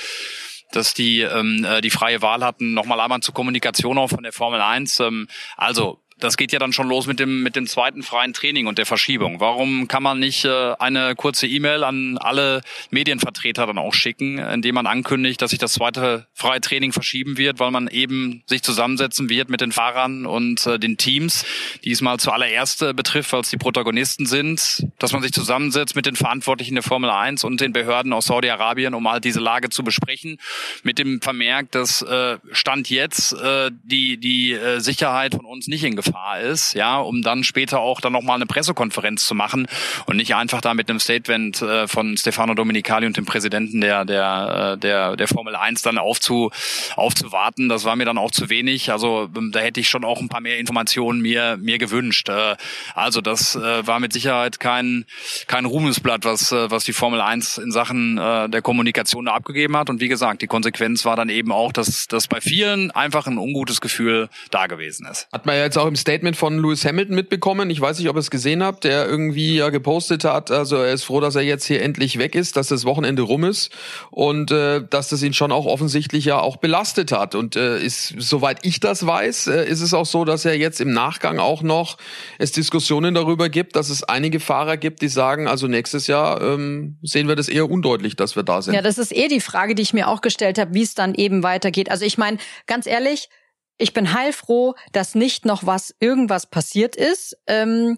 dass 0.73 0.93
die 0.93 1.21
ähm, 1.21 1.65
äh, 1.65 1.81
die 1.81 1.89
freie 1.89 2.21
Wahl 2.21 2.43
hatten. 2.43 2.73
Nochmal 2.73 2.99
einmal 2.99 3.21
zur 3.21 3.33
Kommunikation 3.33 3.97
auch 3.97 4.09
von 4.09 4.23
der 4.23 4.33
Formel 4.33 4.61
1. 4.61 4.99
Ähm, 5.01 5.27
also 5.55 5.99
das 6.19 6.37
geht 6.37 6.51
ja 6.51 6.59
dann 6.59 6.73
schon 6.73 6.87
los 6.87 7.07
mit 7.07 7.19
dem 7.19 7.43
mit 7.43 7.55
dem 7.55 7.67
zweiten 7.67 8.03
freien 8.03 8.33
Training 8.33 8.67
und 8.67 8.77
der 8.77 8.85
Verschiebung. 8.85 9.39
Warum 9.39 9.87
kann 9.87 10.03
man 10.03 10.19
nicht 10.19 10.45
äh, 10.45 10.73
eine 10.79 11.15
kurze 11.15 11.47
E-Mail 11.47 11.83
an 11.83 12.17
alle 12.17 12.61
Medienvertreter 12.91 13.65
dann 13.67 13.77
auch 13.77 13.93
schicken, 13.93 14.37
indem 14.37 14.75
man 14.75 14.87
ankündigt, 14.87 15.41
dass 15.41 15.51
sich 15.51 15.59
das 15.59 15.73
zweite 15.73 16.27
freie 16.33 16.61
Training 16.61 16.91
verschieben 16.91 17.37
wird, 17.37 17.59
weil 17.59 17.71
man 17.71 17.87
eben 17.87 18.43
sich 18.45 18.63
zusammensetzen 18.63 19.29
wird 19.29 19.49
mit 19.49 19.61
den 19.61 19.71
Fahrern 19.71 20.25
und 20.25 20.65
äh, 20.67 20.79
den 20.79 20.97
Teams, 20.97 21.45
diesmal 21.83 22.19
zuallererst 22.19 22.81
äh, 22.83 22.93
betrifft, 22.93 23.33
weil 23.33 23.41
es 23.41 23.49
die 23.49 23.57
Protagonisten 23.57 24.25
sind, 24.25 24.87
dass 24.99 25.11
man 25.11 25.21
sich 25.21 25.33
zusammensetzt 25.33 25.95
mit 25.95 26.05
den 26.05 26.15
Verantwortlichen 26.15 26.75
der 26.75 26.83
Formel 26.83 27.09
1 27.09 27.43
und 27.43 27.59
den 27.59 27.73
Behörden 27.73 28.13
aus 28.13 28.27
Saudi-Arabien, 28.27 28.93
um 28.93 29.09
halt 29.09 29.25
diese 29.25 29.39
Lage 29.39 29.69
zu 29.69 29.83
besprechen, 29.83 30.37
mit 30.83 30.99
dem 30.99 31.21
Vermerk, 31.21 31.71
dass 31.71 32.01
äh, 32.01 32.37
Stand 32.51 32.89
jetzt 32.89 33.33
äh, 33.33 33.71
die 33.83 34.17
die 34.17 34.53
äh, 34.53 34.79
Sicherheit 34.79 35.33
von 35.33 35.45
uns 35.45 35.67
nicht 35.67 35.83
in 35.83 35.95
Gefahr 35.95 36.02
Gefahr 36.03 36.39
ist, 36.39 36.73
ja, 36.73 36.97
um 36.97 37.21
dann 37.21 37.43
später 37.43 37.79
auch 37.79 38.01
dann 38.01 38.13
nochmal 38.13 38.35
eine 38.35 38.45
Pressekonferenz 38.45 39.25
zu 39.25 39.35
machen 39.35 39.67
und 40.05 40.17
nicht 40.17 40.35
einfach 40.35 40.61
da 40.61 40.73
mit 40.73 40.89
einem 40.89 40.99
Statement 40.99 41.61
äh, 41.61 41.87
von 41.87 42.17
Stefano 42.17 42.53
Dominicali 42.53 43.05
und 43.05 43.17
dem 43.17 43.25
Präsidenten 43.25 43.81
der, 43.81 44.05
der, 44.05 44.73
äh, 44.73 44.77
der, 44.77 45.15
der 45.15 45.27
Formel 45.27 45.55
1 45.55 45.81
dann 45.81 45.97
aufzu, 45.97 46.51
aufzuwarten. 46.95 47.69
Das 47.69 47.85
war 47.85 47.95
mir 47.95 48.05
dann 48.05 48.17
auch 48.17 48.31
zu 48.31 48.49
wenig. 48.49 48.91
Also 48.91 49.29
ähm, 49.35 49.51
da 49.51 49.59
hätte 49.59 49.79
ich 49.79 49.89
schon 49.89 50.03
auch 50.03 50.19
ein 50.19 50.29
paar 50.29 50.41
mehr 50.41 50.57
Informationen 50.57 51.21
mir, 51.21 51.57
mir 51.57 51.77
gewünscht. 51.77 52.29
Äh, 52.29 52.55
also 52.95 53.21
das 53.21 53.55
äh, 53.55 53.87
war 53.87 53.99
mit 53.99 54.13
Sicherheit 54.13 54.59
kein, 54.59 55.05
kein 55.47 55.65
Ruhmesblatt, 55.65 56.25
was, 56.25 56.51
äh, 56.51 56.69
was 56.69 56.83
die 56.83 56.93
Formel 56.93 57.21
1 57.21 57.57
in 57.57 57.71
Sachen 57.71 58.17
äh, 58.17 58.49
der 58.49 58.61
Kommunikation 58.61 59.27
abgegeben 59.27 59.77
hat. 59.77 59.89
Und 59.89 60.01
wie 60.01 60.09
gesagt, 60.09 60.41
die 60.41 60.47
Konsequenz 60.47 61.05
war 61.05 61.15
dann 61.15 61.29
eben 61.29 61.51
auch, 61.51 61.71
dass, 61.71 62.07
dass 62.07 62.27
bei 62.27 62.41
vielen 62.41 62.91
einfach 62.91 63.27
ein 63.27 63.37
ungutes 63.37 63.81
Gefühl 63.81 64.29
da 64.51 64.67
gewesen 64.67 65.05
ist. 65.05 65.27
Hat 65.31 65.45
man 65.45 65.55
ja 65.55 65.63
jetzt 65.63 65.77
auch 65.77 65.87
im 65.93 65.97
Statement 65.97 66.35
von 66.35 66.57
Lewis 66.57 66.85
Hamilton 66.85 67.13
mitbekommen. 67.13 67.69
Ich 67.69 67.79
weiß 67.79 67.99
nicht, 67.99 68.09
ob 68.09 68.15
ihr 68.15 68.19
es 68.19 68.31
gesehen 68.31 68.63
habt, 68.63 68.83
der 68.83 69.07
irgendwie 69.07 69.57
ja 69.57 69.69
gepostet 69.69 70.23
hat, 70.23 70.49
also 70.49 70.77
er 70.77 70.91
ist 70.91 71.03
froh, 71.03 71.19
dass 71.19 71.35
er 71.35 71.43
jetzt 71.43 71.65
hier 71.65 71.83
endlich 71.83 72.17
weg 72.17 72.33
ist, 72.33 72.57
dass 72.57 72.69
das 72.69 72.83
Wochenende 72.83 73.21
rum 73.21 73.43
ist 73.43 73.71
und 74.09 74.49
äh, 74.49 74.81
dass 74.89 75.09
das 75.09 75.21
ihn 75.21 75.33
schon 75.33 75.51
auch 75.51 75.67
offensichtlich 75.67 76.25
ja 76.25 76.39
auch 76.39 76.57
belastet 76.57 77.11
hat. 77.11 77.35
Und 77.35 77.55
äh, 77.55 77.79
ist, 77.79 78.15
soweit 78.17 78.65
ich 78.65 78.79
das 78.79 79.05
weiß, 79.05 79.45
äh, 79.47 79.69
ist 79.69 79.81
es 79.81 79.93
auch 79.93 80.07
so, 80.07 80.25
dass 80.25 80.45
er 80.45 80.57
jetzt 80.57 80.81
im 80.81 80.91
Nachgang 80.93 81.37
auch 81.37 81.61
noch 81.61 81.97
es 82.39 82.51
Diskussionen 82.51 83.13
darüber 83.13 83.49
gibt, 83.49 83.75
dass 83.75 83.91
es 83.91 84.03
einige 84.03 84.39
Fahrer 84.39 84.77
gibt, 84.77 85.03
die 85.03 85.09
sagen, 85.09 85.47
also 85.47 85.67
nächstes 85.67 86.07
Jahr 86.07 86.41
ähm, 86.41 86.97
sehen 87.03 87.27
wir 87.27 87.35
das 87.35 87.49
eher 87.49 87.69
undeutlich, 87.69 88.15
dass 88.15 88.35
wir 88.35 88.41
da 88.41 88.63
sind. 88.63 88.73
Ja, 88.73 88.81
das 88.81 88.97
ist 88.97 89.15
eh 89.15 89.27
die 89.27 89.41
Frage, 89.41 89.75
die 89.75 89.83
ich 89.83 89.93
mir 89.93 90.07
auch 90.07 90.21
gestellt 90.21 90.57
habe, 90.57 90.73
wie 90.73 90.81
es 90.81 90.95
dann 90.95 91.13
eben 91.13 91.43
weitergeht. 91.43 91.91
Also 91.91 92.03
ich 92.03 92.17
meine, 92.17 92.39
ganz 92.65 92.87
ehrlich, 92.87 93.29
ich 93.77 93.93
bin 93.93 94.13
heilfroh, 94.13 94.75
dass 94.91 95.15
nicht 95.15 95.45
noch 95.45 95.65
was, 95.65 95.95
irgendwas 95.99 96.45
passiert 96.45 96.95
ist. 96.95 97.37
Ähm, 97.47 97.97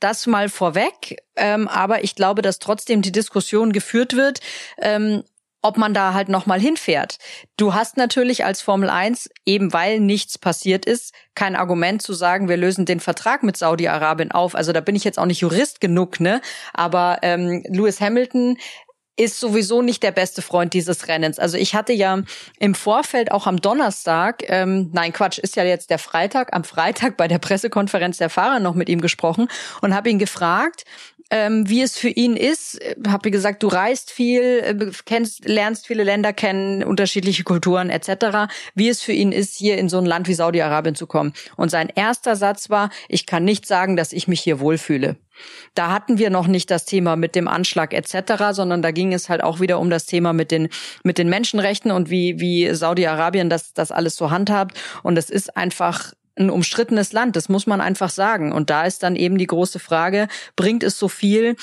das 0.00 0.26
mal 0.26 0.48
vorweg. 0.48 1.22
Ähm, 1.36 1.68
aber 1.68 2.04
ich 2.04 2.14
glaube, 2.14 2.42
dass 2.42 2.58
trotzdem 2.58 3.02
die 3.02 3.12
Diskussion 3.12 3.72
geführt 3.72 4.16
wird, 4.16 4.40
ähm, 4.78 5.22
ob 5.62 5.78
man 5.78 5.94
da 5.94 6.14
halt 6.14 6.28
nochmal 6.28 6.60
hinfährt. 6.60 7.18
Du 7.56 7.74
hast 7.74 7.96
natürlich 7.96 8.44
als 8.44 8.62
Formel 8.62 8.88
1, 8.88 9.30
eben 9.44 9.72
weil 9.72 9.98
nichts 9.98 10.38
passiert 10.38 10.86
ist, 10.86 11.12
kein 11.34 11.56
Argument 11.56 12.02
zu 12.02 12.12
sagen, 12.12 12.48
wir 12.48 12.56
lösen 12.56 12.84
den 12.84 13.00
Vertrag 13.00 13.42
mit 13.42 13.56
Saudi-Arabien 13.56 14.30
auf. 14.30 14.54
Also 14.54 14.72
da 14.72 14.80
bin 14.80 14.94
ich 14.94 15.02
jetzt 15.02 15.18
auch 15.18 15.26
nicht 15.26 15.40
Jurist 15.40 15.80
genug, 15.80 16.20
ne? 16.20 16.40
Aber 16.72 17.18
ähm, 17.22 17.64
Lewis 17.68 18.00
Hamilton 18.00 18.58
ist 19.16 19.40
sowieso 19.40 19.82
nicht 19.82 20.02
der 20.02 20.12
beste 20.12 20.42
Freund 20.42 20.74
dieses 20.74 21.08
Rennens. 21.08 21.38
Also 21.38 21.56
ich 21.56 21.74
hatte 21.74 21.92
ja 21.92 22.22
im 22.58 22.74
Vorfeld 22.74 23.32
auch 23.32 23.46
am 23.46 23.60
Donnerstag, 23.60 24.42
ähm, 24.48 24.90
nein 24.92 25.12
Quatsch, 25.12 25.38
ist 25.38 25.56
ja 25.56 25.64
jetzt 25.64 25.90
der 25.90 25.98
Freitag, 25.98 26.54
am 26.54 26.64
Freitag 26.64 27.16
bei 27.16 27.26
der 27.26 27.38
Pressekonferenz 27.38 28.18
der 28.18 28.30
Fahrer 28.30 28.60
noch 28.60 28.74
mit 28.74 28.88
ihm 28.88 29.00
gesprochen 29.00 29.48
und 29.80 29.94
habe 29.94 30.10
ihn 30.10 30.18
gefragt, 30.18 30.84
ähm, 31.30 31.68
wie 31.68 31.82
es 31.82 31.96
für 31.96 32.08
ihn 32.08 32.36
ist. 32.36 32.78
Habe 33.06 33.30
gesagt, 33.30 33.62
du 33.62 33.68
reist 33.68 34.10
viel, 34.10 34.42
äh, 34.42 34.90
kennst, 35.04 35.48
lernst 35.48 35.86
viele 35.86 36.04
Länder 36.04 36.32
kennen, 36.32 36.84
unterschiedliche 36.84 37.44
Kulturen 37.44 37.90
etc. 37.90 38.52
Wie 38.74 38.88
es 38.88 39.02
für 39.02 39.12
ihn 39.12 39.32
ist, 39.32 39.56
hier 39.56 39.78
in 39.78 39.88
so 39.88 39.98
ein 39.98 40.06
Land 40.06 40.28
wie 40.28 40.34
Saudi-Arabien 40.34 40.94
zu 40.94 41.06
kommen. 41.06 41.32
Und 41.56 41.70
sein 41.70 41.90
erster 41.94 42.36
Satz 42.36 42.70
war: 42.70 42.90
Ich 43.08 43.26
kann 43.26 43.44
nicht 43.44 43.66
sagen, 43.66 43.96
dass 43.96 44.12
ich 44.12 44.28
mich 44.28 44.40
hier 44.40 44.60
wohlfühle. 44.60 45.16
Da 45.74 45.92
hatten 45.92 46.18
wir 46.18 46.30
noch 46.30 46.46
nicht 46.46 46.70
das 46.70 46.86
Thema 46.86 47.16
mit 47.16 47.34
dem 47.34 47.46
Anschlag 47.48 47.92
etc., 47.92 48.52
sondern 48.52 48.80
da 48.80 48.90
ging 48.90 49.12
es 49.12 49.28
halt 49.28 49.42
auch 49.42 49.60
wieder 49.60 49.78
um 49.80 49.90
das 49.90 50.06
Thema 50.06 50.32
mit 50.32 50.50
den 50.50 50.68
mit 51.02 51.18
den 51.18 51.28
Menschenrechten 51.28 51.90
und 51.90 52.08
wie 52.08 52.40
wie 52.40 52.72
Saudi-Arabien 52.74 53.50
das 53.50 53.74
das 53.74 53.90
alles 53.90 54.16
so 54.16 54.30
handhabt. 54.30 54.78
Und 55.02 55.18
es 55.18 55.28
ist 55.28 55.56
einfach 55.56 56.12
ein 56.36 56.50
umstrittenes 56.50 57.12
Land, 57.12 57.36
das 57.36 57.48
muss 57.48 57.66
man 57.66 57.80
einfach 57.80 58.10
sagen. 58.10 58.52
Und 58.52 58.70
da 58.70 58.84
ist 58.84 59.02
dann 59.02 59.16
eben 59.16 59.38
die 59.38 59.46
große 59.46 59.78
Frage, 59.78 60.28
bringt 60.54 60.82
es 60.82 60.98
so 60.98 61.08
viel, 61.08 61.56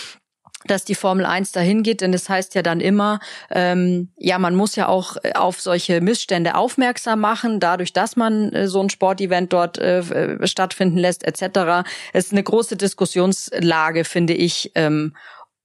dass 0.65 0.85
die 0.85 0.95
Formel 0.95 1.25
1 1.25 1.51
dahin 1.51 1.83
geht, 1.83 2.01
denn 2.01 2.11
das 2.11 2.29
heißt 2.29 2.55
ja 2.55 2.61
dann 2.61 2.79
immer, 2.79 3.19
ähm, 3.51 4.09
ja, 4.17 4.39
man 4.39 4.55
muss 4.55 4.75
ja 4.75 4.87
auch 4.87 5.17
äh, 5.23 5.33
auf 5.33 5.59
solche 5.59 6.01
Missstände 6.01 6.55
aufmerksam 6.55 7.19
machen, 7.19 7.59
dadurch, 7.59 7.93
dass 7.93 8.15
man 8.15 8.51
äh, 8.53 8.67
so 8.67 8.81
ein 8.81 8.89
Sportevent 8.89 9.51
dort 9.53 9.77
äh, 9.77 9.99
äh 9.99 10.47
stattfinden 10.47 10.97
lässt, 10.97 11.23
etc. 11.25 11.85
Es 12.13 12.27
ist 12.27 12.31
eine 12.31 12.43
große 12.43 12.77
Diskussionslage, 12.77 14.05
finde 14.05 14.33
ich, 14.33 14.71
ähm, 14.75 15.15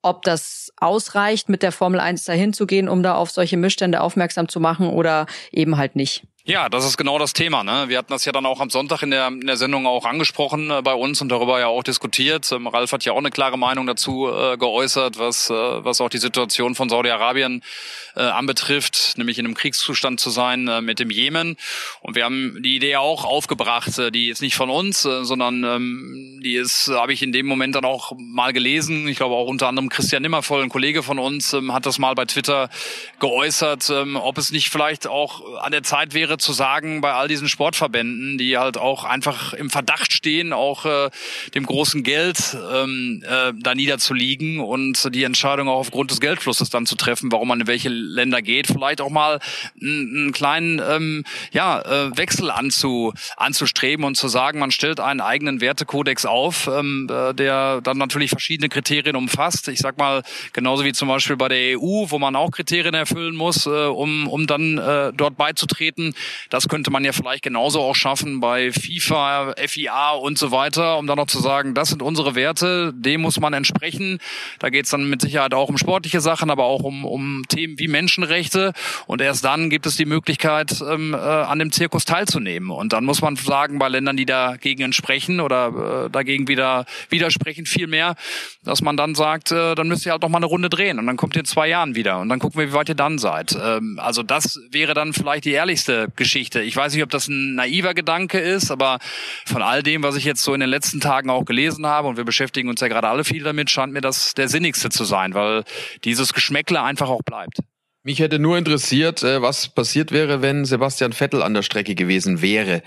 ob 0.02 0.22
das 0.22 0.72
ausreicht, 0.76 1.48
mit 1.48 1.62
der 1.62 1.72
Formel 1.72 2.00
1 2.00 2.24
dahin 2.24 2.52
zu 2.52 2.66
gehen, 2.66 2.88
um 2.88 3.02
da 3.02 3.14
auf 3.14 3.30
solche 3.30 3.56
Missstände 3.56 4.00
aufmerksam 4.00 4.48
zu 4.48 4.60
machen 4.60 4.88
oder 4.88 5.26
eben 5.50 5.76
halt 5.76 5.96
nicht. 5.96 6.24
Ja, 6.48 6.70
das 6.70 6.86
ist 6.86 6.96
genau 6.96 7.18
das 7.18 7.34
Thema. 7.34 7.62
Ne? 7.62 7.90
Wir 7.90 7.98
hatten 7.98 8.10
das 8.10 8.24
ja 8.24 8.32
dann 8.32 8.46
auch 8.46 8.60
am 8.60 8.70
Sonntag 8.70 9.02
in 9.02 9.10
der, 9.10 9.28
in 9.28 9.46
der 9.46 9.58
Sendung 9.58 9.86
auch 9.86 10.06
angesprochen 10.06 10.70
äh, 10.70 10.80
bei 10.80 10.94
uns 10.94 11.20
und 11.20 11.28
darüber 11.28 11.60
ja 11.60 11.66
auch 11.66 11.82
diskutiert. 11.82 12.50
Ähm, 12.52 12.66
Ralf 12.66 12.90
hat 12.92 13.04
ja 13.04 13.12
auch 13.12 13.18
eine 13.18 13.30
klare 13.30 13.58
Meinung 13.58 13.86
dazu 13.86 14.30
äh, 14.32 14.56
geäußert, 14.56 15.18
was, 15.18 15.50
äh, 15.50 15.52
was 15.52 16.00
auch 16.00 16.08
die 16.08 16.16
Situation 16.16 16.74
von 16.74 16.88
Saudi-Arabien 16.88 17.62
äh, 18.16 18.22
anbetrifft, 18.22 19.18
nämlich 19.18 19.38
in 19.38 19.44
einem 19.44 19.56
Kriegszustand 19.56 20.20
zu 20.20 20.30
sein 20.30 20.68
äh, 20.68 20.80
mit 20.80 21.00
dem 21.00 21.10
Jemen. 21.10 21.58
Und 22.00 22.16
wir 22.16 22.24
haben 22.24 22.62
die 22.62 22.76
Idee 22.76 22.96
auch 22.96 23.26
aufgebracht, 23.26 23.98
äh, 23.98 24.10
die 24.10 24.30
ist 24.30 24.40
nicht 24.40 24.56
von 24.56 24.70
uns, 24.70 25.04
äh, 25.04 25.24
sondern 25.24 25.64
ähm, 25.64 26.40
die 26.42 26.54
ist, 26.54 26.88
habe 26.88 27.12
ich 27.12 27.22
in 27.22 27.32
dem 27.32 27.44
Moment 27.44 27.74
dann 27.74 27.84
auch 27.84 28.12
mal 28.16 28.54
gelesen. 28.54 29.06
Ich 29.06 29.18
glaube 29.18 29.34
auch 29.34 29.48
unter 29.48 29.68
anderem 29.68 29.90
Christian 29.90 30.22
Nimmervoll, 30.22 30.62
ein 30.62 30.70
Kollege 30.70 31.02
von 31.02 31.18
uns, 31.18 31.52
ähm, 31.52 31.74
hat 31.74 31.84
das 31.84 31.98
mal 31.98 32.14
bei 32.14 32.24
Twitter 32.24 32.70
geäußert, 33.20 33.90
ähm, 33.90 34.16
ob 34.16 34.38
es 34.38 34.50
nicht 34.50 34.70
vielleicht 34.70 35.06
auch 35.06 35.58
an 35.58 35.72
der 35.72 35.82
Zeit 35.82 36.14
wäre, 36.14 36.37
zu 36.38 36.52
sagen 36.52 37.00
bei 37.00 37.12
all 37.12 37.28
diesen 37.28 37.48
Sportverbänden, 37.48 38.38
die 38.38 38.56
halt 38.58 38.76
auch 38.76 39.04
einfach 39.04 39.52
im 39.52 39.70
Verdacht 39.70 40.12
stehen, 40.12 40.52
auch 40.52 40.84
äh, 40.84 41.10
dem 41.54 41.66
großen 41.66 42.02
Geld 42.02 42.56
ähm, 42.72 43.22
äh, 43.26 43.52
da 43.56 43.74
niederzuliegen 43.74 44.60
und 44.60 45.14
die 45.14 45.24
Entscheidung 45.24 45.68
auch 45.68 45.78
aufgrund 45.78 46.10
des 46.10 46.20
Geldflusses 46.20 46.70
dann 46.70 46.86
zu 46.86 46.96
treffen, 46.96 47.32
warum 47.32 47.48
man 47.48 47.60
in 47.60 47.66
welche 47.66 47.88
Länder 47.88 48.42
geht, 48.42 48.66
vielleicht 48.66 49.00
auch 49.00 49.10
mal 49.10 49.40
einen, 49.80 50.16
einen 50.16 50.32
kleinen 50.32 50.80
ähm, 50.86 51.24
ja, 51.52 51.80
äh, 51.80 52.16
Wechsel 52.16 52.50
anzu, 52.50 53.12
anzustreben 53.36 54.04
und 54.04 54.16
zu 54.16 54.28
sagen, 54.28 54.58
man 54.58 54.70
stellt 54.70 55.00
einen 55.00 55.20
eigenen 55.20 55.60
Wertekodex 55.60 56.26
auf, 56.26 56.68
ähm, 56.68 57.08
äh, 57.10 57.34
der 57.34 57.80
dann 57.82 57.98
natürlich 57.98 58.30
verschiedene 58.30 58.68
Kriterien 58.68 59.16
umfasst. 59.16 59.68
Ich 59.68 59.78
sag 59.78 59.98
mal, 59.98 60.22
genauso 60.52 60.84
wie 60.84 60.92
zum 60.92 61.08
Beispiel 61.08 61.36
bei 61.36 61.48
der 61.48 61.78
EU, 61.78 62.06
wo 62.08 62.18
man 62.18 62.36
auch 62.36 62.50
Kriterien 62.50 62.94
erfüllen 62.94 63.36
muss, 63.36 63.66
äh, 63.66 63.70
um, 63.70 64.28
um 64.28 64.46
dann 64.46 64.78
äh, 64.78 65.12
dort 65.14 65.36
beizutreten. 65.36 66.14
Das 66.50 66.68
könnte 66.68 66.90
man 66.90 67.04
ja 67.04 67.12
vielleicht 67.12 67.42
genauso 67.42 67.80
auch 67.80 67.94
schaffen 67.94 68.40
bei 68.40 68.72
FIFA, 68.72 69.54
FIA 69.66 70.12
und 70.12 70.38
so 70.38 70.50
weiter, 70.50 70.98
um 70.98 71.06
dann 71.06 71.16
noch 71.16 71.26
zu 71.26 71.40
sagen, 71.40 71.74
das 71.74 71.90
sind 71.90 72.02
unsere 72.02 72.34
Werte, 72.34 72.92
dem 72.94 73.22
muss 73.22 73.40
man 73.40 73.52
entsprechen. 73.52 74.18
Da 74.58 74.70
geht 74.70 74.84
es 74.84 74.90
dann 74.90 75.08
mit 75.08 75.20
Sicherheit 75.20 75.54
auch 75.54 75.68
um 75.68 75.78
sportliche 75.78 76.20
Sachen, 76.20 76.50
aber 76.50 76.64
auch 76.64 76.82
um, 76.82 77.04
um 77.04 77.44
Themen 77.48 77.78
wie 77.78 77.88
Menschenrechte. 77.88 78.72
Und 79.06 79.20
erst 79.20 79.44
dann 79.44 79.70
gibt 79.70 79.86
es 79.86 79.96
die 79.96 80.04
Möglichkeit, 80.04 80.80
ähm, 80.80 81.14
äh, 81.14 81.16
an 81.16 81.58
dem 81.58 81.72
Zirkus 81.72 82.04
teilzunehmen. 82.04 82.70
Und 82.70 82.92
dann 82.92 83.04
muss 83.04 83.22
man 83.22 83.36
sagen, 83.36 83.78
bei 83.78 83.88
Ländern, 83.88 84.16
die 84.16 84.26
dagegen 84.26 84.82
entsprechen 84.82 85.40
oder 85.40 86.06
äh, 86.06 86.10
dagegen 86.10 86.48
wieder 86.48 86.86
widersprechen, 87.08 87.66
viel 87.66 87.86
mehr, 87.86 88.14
dass 88.64 88.82
man 88.82 88.96
dann 88.96 89.14
sagt, 89.14 89.52
äh, 89.52 89.74
dann 89.74 89.88
müsst 89.88 90.06
ihr 90.06 90.12
halt 90.12 90.22
noch 90.22 90.28
mal 90.28 90.38
eine 90.38 90.46
Runde 90.46 90.68
drehen 90.68 90.98
und 90.98 91.06
dann 91.06 91.16
kommt 91.16 91.36
ihr 91.36 91.40
in 91.40 91.46
zwei 91.46 91.68
Jahren 91.68 91.94
wieder 91.94 92.18
und 92.20 92.28
dann 92.28 92.38
gucken 92.38 92.60
wir, 92.60 92.68
wie 92.68 92.72
weit 92.72 92.88
ihr 92.88 92.94
dann 92.94 93.18
seid. 93.18 93.56
Ähm, 93.60 93.98
also 94.02 94.22
das 94.22 94.60
wäre 94.70 94.94
dann 94.94 95.12
vielleicht 95.12 95.44
die 95.44 95.52
ehrlichste 95.52 96.08
Geschichte. 96.18 96.60
Ich 96.60 96.76
weiß 96.76 96.92
nicht, 96.92 97.02
ob 97.02 97.08
das 97.08 97.28
ein 97.28 97.54
naiver 97.54 97.94
Gedanke 97.94 98.38
ist, 98.38 98.70
aber 98.70 98.98
von 99.46 99.62
all 99.62 99.82
dem, 99.82 100.02
was 100.02 100.16
ich 100.16 100.24
jetzt 100.24 100.42
so 100.42 100.52
in 100.52 100.60
den 100.60 100.68
letzten 100.68 101.00
Tagen 101.00 101.30
auch 101.30 101.46
gelesen 101.46 101.86
habe 101.86 102.08
und 102.08 102.18
wir 102.18 102.24
beschäftigen 102.24 102.68
uns 102.68 102.82
ja 102.82 102.88
gerade 102.88 103.08
alle 103.08 103.24
viel 103.24 103.42
damit, 103.42 103.70
scheint 103.70 103.94
mir 103.94 104.02
das 104.02 104.34
der 104.34 104.48
sinnigste 104.48 104.90
zu 104.90 105.04
sein, 105.04 105.32
weil 105.32 105.64
dieses 106.04 106.34
Geschmäckle 106.34 106.82
einfach 106.82 107.08
auch 107.08 107.22
bleibt. 107.22 107.60
Mich 108.04 108.20
hätte 108.20 108.38
nur 108.38 108.56
interessiert, 108.56 109.22
äh, 109.22 109.42
was 109.42 109.68
passiert 109.68 110.12
wäre, 110.12 110.40
wenn 110.40 110.64
Sebastian 110.64 111.12
Vettel 111.12 111.42
an 111.42 111.52
der 111.52 111.62
Strecke 111.62 111.94
gewesen 111.94 112.40
wäre. 112.40 112.82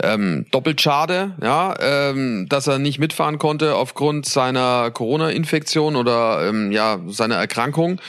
Ähm, 0.00 0.46
doppelt 0.50 0.80
schade, 0.80 1.34
ja, 1.42 1.74
ähm, 1.80 2.46
dass 2.48 2.66
er 2.66 2.78
nicht 2.78 2.98
mitfahren 2.98 3.38
konnte 3.38 3.74
aufgrund 3.74 4.26
seiner 4.26 4.90
Corona-Infektion 4.92 5.96
oder 5.96 6.48
ähm, 6.48 6.72
ja 6.72 7.00
seiner 7.08 7.36
Erkrankung. 7.36 8.00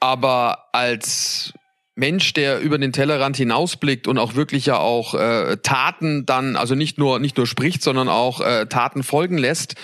Aber 0.00 0.66
als 0.72 1.54
Mensch, 2.00 2.32
der 2.32 2.58
über 2.58 2.78
den 2.78 2.92
Tellerrand 2.92 3.36
hinausblickt 3.36 4.08
und 4.08 4.18
auch 4.18 4.34
wirklich 4.34 4.66
ja 4.66 4.78
auch 4.78 5.14
äh, 5.14 5.58
Taten 5.62 6.26
dann, 6.26 6.56
also 6.56 6.74
nicht 6.74 6.98
nur 6.98 7.20
nicht 7.20 7.36
nur 7.36 7.46
spricht, 7.46 7.82
sondern 7.82 8.08
auch 8.08 8.40
äh, 8.40 8.66
Taten 8.66 9.04
folgen 9.04 9.38
lässt, 9.38 9.76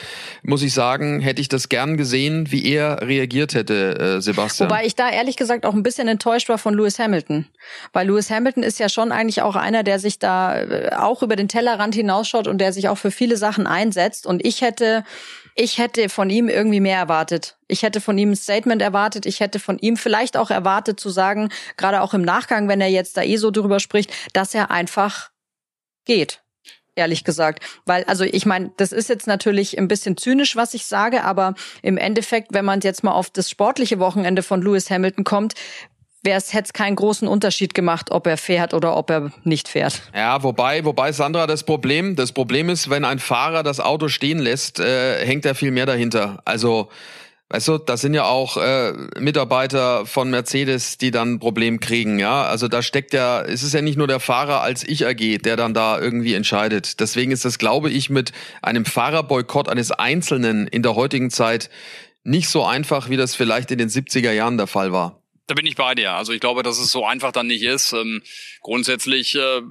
muss 0.42 0.62
ich 0.62 0.74
sagen, 0.74 1.20
hätte 1.20 1.40
ich 1.40 1.48
das 1.48 1.68
gern 1.68 1.96
gesehen, 1.96 2.50
wie 2.50 2.66
er 2.66 3.02
reagiert 3.02 3.54
hätte, 3.54 4.16
äh, 4.16 4.20
Sebastian. 4.20 4.68
Wobei 4.68 4.86
ich 4.86 4.96
da 4.96 5.08
ehrlich 5.10 5.36
gesagt 5.36 5.64
auch 5.64 5.74
ein 5.74 5.82
bisschen 5.82 6.08
enttäuscht 6.08 6.48
war 6.48 6.58
von 6.58 6.74
Lewis 6.74 6.98
Hamilton, 6.98 7.46
weil 7.92 8.08
Lewis 8.08 8.30
Hamilton 8.30 8.62
ist 8.62 8.80
ja 8.80 8.88
schon 8.88 9.12
eigentlich 9.12 9.42
auch 9.42 9.54
einer, 9.54 9.82
der 9.82 9.98
sich 9.98 10.18
da 10.18 10.58
äh, 10.58 10.90
auch 10.96 11.22
über 11.22 11.36
den 11.36 11.48
Tellerrand 11.48 11.94
hinausschaut 11.94 12.48
und 12.48 12.58
der 12.58 12.72
sich 12.72 12.88
auch 12.88 12.98
für 12.98 13.10
viele 13.10 13.36
Sachen 13.36 13.66
einsetzt. 13.66 14.26
Und 14.26 14.44
ich 14.44 14.62
hätte 14.62 15.04
ich 15.58 15.78
hätte 15.78 16.10
von 16.10 16.28
ihm 16.28 16.50
irgendwie 16.50 16.80
mehr 16.80 16.98
erwartet. 16.98 17.56
Ich 17.68 17.82
hätte 17.82 18.00
von 18.00 18.16
ihm 18.18 18.30
ein 18.30 18.36
Statement 18.36 18.82
erwartet. 18.82 19.26
Ich 19.26 19.40
hätte 19.40 19.58
von 19.58 19.78
ihm 19.78 19.96
vielleicht 19.96 20.36
auch 20.36 20.50
erwartet 20.50 21.00
zu 21.00 21.10
sagen, 21.10 21.50
gerade 21.76 22.00
auch 22.02 22.14
im 22.14 22.22
Nachgang, 22.22 22.68
wenn 22.68 22.80
er 22.80 22.88
jetzt 22.88 23.16
da 23.16 23.22
eh 23.22 23.36
so 23.36 23.50
drüber 23.50 23.80
spricht, 23.80 24.12
dass 24.32 24.54
er 24.54 24.70
einfach 24.70 25.30
geht. 26.04 26.42
Ehrlich 26.94 27.24
gesagt. 27.24 27.62
Weil, 27.84 28.04
also 28.04 28.24
ich 28.24 28.46
meine, 28.46 28.72
das 28.78 28.92
ist 28.92 29.10
jetzt 29.10 29.26
natürlich 29.26 29.78
ein 29.78 29.86
bisschen 29.86 30.16
zynisch, 30.16 30.56
was 30.56 30.72
ich 30.72 30.86
sage, 30.86 31.24
aber 31.24 31.54
im 31.82 31.98
Endeffekt, 31.98 32.54
wenn 32.54 32.64
man 32.64 32.80
jetzt 32.80 33.04
mal 33.04 33.12
auf 33.12 33.28
das 33.28 33.50
sportliche 33.50 33.98
Wochenende 33.98 34.42
von 34.42 34.62
Lewis 34.62 34.90
Hamilton 34.90 35.24
kommt, 35.24 35.54
wäre 36.22 36.38
es 36.38 36.54
hätte 36.54 36.72
keinen 36.72 36.96
großen 36.96 37.28
Unterschied 37.28 37.74
gemacht, 37.74 38.10
ob 38.10 38.26
er 38.26 38.38
fährt 38.38 38.72
oder 38.74 38.96
ob 38.96 39.10
er 39.10 39.30
nicht 39.44 39.68
fährt. 39.68 40.02
Ja, 40.14 40.42
wobei, 40.42 40.84
wobei 40.84 41.12
Sandra 41.12 41.46
das 41.46 41.64
Problem, 41.64 42.16
das 42.16 42.32
Problem 42.32 42.70
ist, 42.70 42.90
wenn 42.90 43.04
ein 43.04 43.18
Fahrer 43.18 43.62
das 43.62 43.78
Auto 43.78 44.08
stehen 44.08 44.38
lässt, 44.38 44.80
äh, 44.80 45.24
hängt 45.24 45.44
er 45.44 45.54
viel 45.54 45.70
mehr 45.70 45.86
dahinter. 45.86 46.40
Also 46.44 46.88
Weißt 47.48 47.68
du, 47.68 47.78
das 47.78 48.00
sind 48.00 48.12
ja 48.14 48.24
auch 48.24 48.56
äh, 48.56 48.92
Mitarbeiter 49.20 50.04
von 50.04 50.30
Mercedes, 50.30 50.98
die 50.98 51.12
dann 51.12 51.34
ein 51.34 51.38
Problem 51.38 51.78
kriegen, 51.78 52.18
ja. 52.18 52.42
Also 52.42 52.66
da 52.66 52.82
steckt 52.82 53.12
ja, 53.12 53.40
es 53.40 53.62
ist 53.62 53.72
ja 53.72 53.82
nicht 53.82 53.96
nur 53.96 54.08
der 54.08 54.18
Fahrer 54.18 54.62
als 54.62 54.82
Ich 54.82 55.06
AG, 55.06 55.38
der 55.42 55.56
dann 55.56 55.72
da 55.72 56.00
irgendwie 56.00 56.34
entscheidet. 56.34 56.98
Deswegen 56.98 57.30
ist 57.30 57.44
das, 57.44 57.58
glaube 57.58 57.90
ich, 57.90 58.10
mit 58.10 58.32
einem 58.62 58.84
Fahrerboykott 58.84 59.68
eines 59.68 59.92
Einzelnen 59.92 60.66
in 60.66 60.82
der 60.82 60.96
heutigen 60.96 61.30
Zeit 61.30 61.70
nicht 62.24 62.48
so 62.48 62.64
einfach, 62.64 63.10
wie 63.10 63.16
das 63.16 63.36
vielleicht 63.36 63.70
in 63.70 63.78
den 63.78 63.88
70er 63.88 64.32
Jahren 64.32 64.56
der 64.56 64.66
Fall 64.66 64.90
war. 64.90 65.22
Da 65.46 65.54
bin 65.54 65.66
ich 65.66 65.76
bei 65.76 65.94
dir. 65.94 66.14
Also 66.14 66.32
ich 66.32 66.40
glaube, 66.40 66.64
dass 66.64 66.80
es 66.80 66.90
so 66.90 67.06
einfach 67.06 67.30
dann 67.30 67.46
nicht 67.46 67.62
ist. 67.62 67.92
Ähm, 67.92 68.22
grundsätzlich 68.60 69.36
äh, 69.36 69.62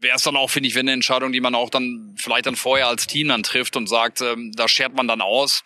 wäre 0.00 0.16
es 0.16 0.22
dann 0.22 0.36
auch, 0.36 0.50
finde 0.50 0.68
ich, 0.68 0.74
wenn 0.74 0.86
eine 0.86 0.92
Entscheidung, 0.92 1.32
die 1.32 1.40
man 1.40 1.54
auch 1.54 1.70
dann 1.70 2.14
vielleicht 2.18 2.44
dann 2.44 2.56
vorher 2.56 2.88
als 2.88 3.06
Team 3.06 3.28
dann 3.28 3.42
trifft 3.42 3.76
und 3.76 3.88
sagt, 3.88 4.20
ähm, 4.20 4.52
da 4.54 4.68
schert 4.68 4.94
man 4.94 5.08
dann 5.08 5.22
aus. 5.22 5.62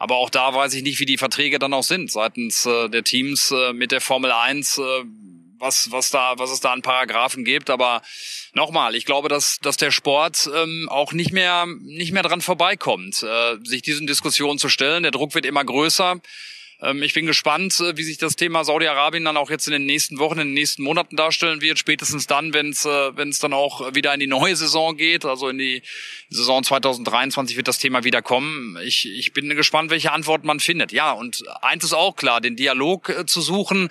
Aber 0.00 0.16
auch 0.16 0.30
da 0.30 0.54
weiß 0.54 0.72
ich 0.72 0.82
nicht, 0.82 0.98
wie 0.98 1.04
die 1.04 1.18
Verträge 1.18 1.58
dann 1.58 1.74
auch 1.74 1.82
sind 1.82 2.10
seitens 2.10 2.64
äh, 2.64 2.88
der 2.88 3.04
Teams 3.04 3.50
äh, 3.50 3.74
mit 3.74 3.92
der 3.92 4.00
Formel 4.00 4.32
1, 4.32 4.78
äh, 4.78 4.82
was, 5.58 5.92
was, 5.92 6.10
da, 6.10 6.38
was 6.38 6.50
es 6.50 6.60
da 6.60 6.72
an 6.72 6.80
Paragraphen 6.80 7.44
gibt. 7.44 7.68
Aber 7.68 8.00
nochmal, 8.54 8.94
ich 8.94 9.04
glaube, 9.04 9.28
dass, 9.28 9.58
dass 9.58 9.76
der 9.76 9.90
Sport 9.90 10.48
ähm, 10.56 10.88
auch 10.90 11.12
nicht 11.12 11.32
mehr, 11.32 11.66
nicht 11.82 12.12
mehr 12.12 12.22
dran 12.22 12.40
vorbeikommt, 12.40 13.22
äh, 13.22 13.58
sich 13.62 13.82
diesen 13.82 14.06
Diskussionen 14.06 14.58
zu 14.58 14.70
stellen. 14.70 15.02
Der 15.02 15.12
Druck 15.12 15.34
wird 15.34 15.44
immer 15.44 15.66
größer. 15.66 16.22
Ähm, 16.82 17.02
ich 17.02 17.14
bin 17.14 17.26
gespannt, 17.26 17.78
äh, 17.80 17.96
wie 17.96 18.02
sich 18.02 18.18
das 18.18 18.36
Thema 18.36 18.64
Saudi-Arabien 18.64 19.24
dann 19.24 19.36
auch 19.36 19.50
jetzt 19.50 19.66
in 19.66 19.72
den 19.72 19.86
nächsten 19.86 20.18
Wochen, 20.18 20.38
in 20.38 20.48
den 20.48 20.54
nächsten 20.54 20.82
Monaten 20.82 21.16
darstellen 21.16 21.60
wird. 21.60 21.78
Spätestens 21.78 22.26
dann, 22.26 22.54
wenn 22.54 22.70
es 22.70 22.84
äh, 22.84 23.16
wenn 23.16 23.30
dann 23.40 23.52
auch 23.52 23.94
wieder 23.94 24.12
in 24.12 24.20
die 24.20 24.26
neue 24.26 24.56
Saison 24.56 24.96
geht, 24.96 25.24
also 25.24 25.48
in 25.48 25.58
die 25.58 25.82
Saison 26.28 26.62
2023 26.62 27.56
wird 27.56 27.68
das 27.68 27.78
Thema 27.78 28.04
wieder 28.04 28.22
kommen. 28.22 28.78
Ich, 28.84 29.08
ich 29.08 29.32
bin 29.32 29.48
gespannt, 29.50 29.90
welche 29.90 30.12
Antworten 30.12 30.46
man 30.46 30.60
findet. 30.60 30.92
Ja, 30.92 31.12
und 31.12 31.44
eins 31.62 31.84
ist 31.84 31.92
auch 31.92 32.16
klar, 32.16 32.40
den 32.40 32.56
Dialog 32.56 33.08
äh, 33.08 33.26
zu 33.26 33.40
suchen, 33.40 33.88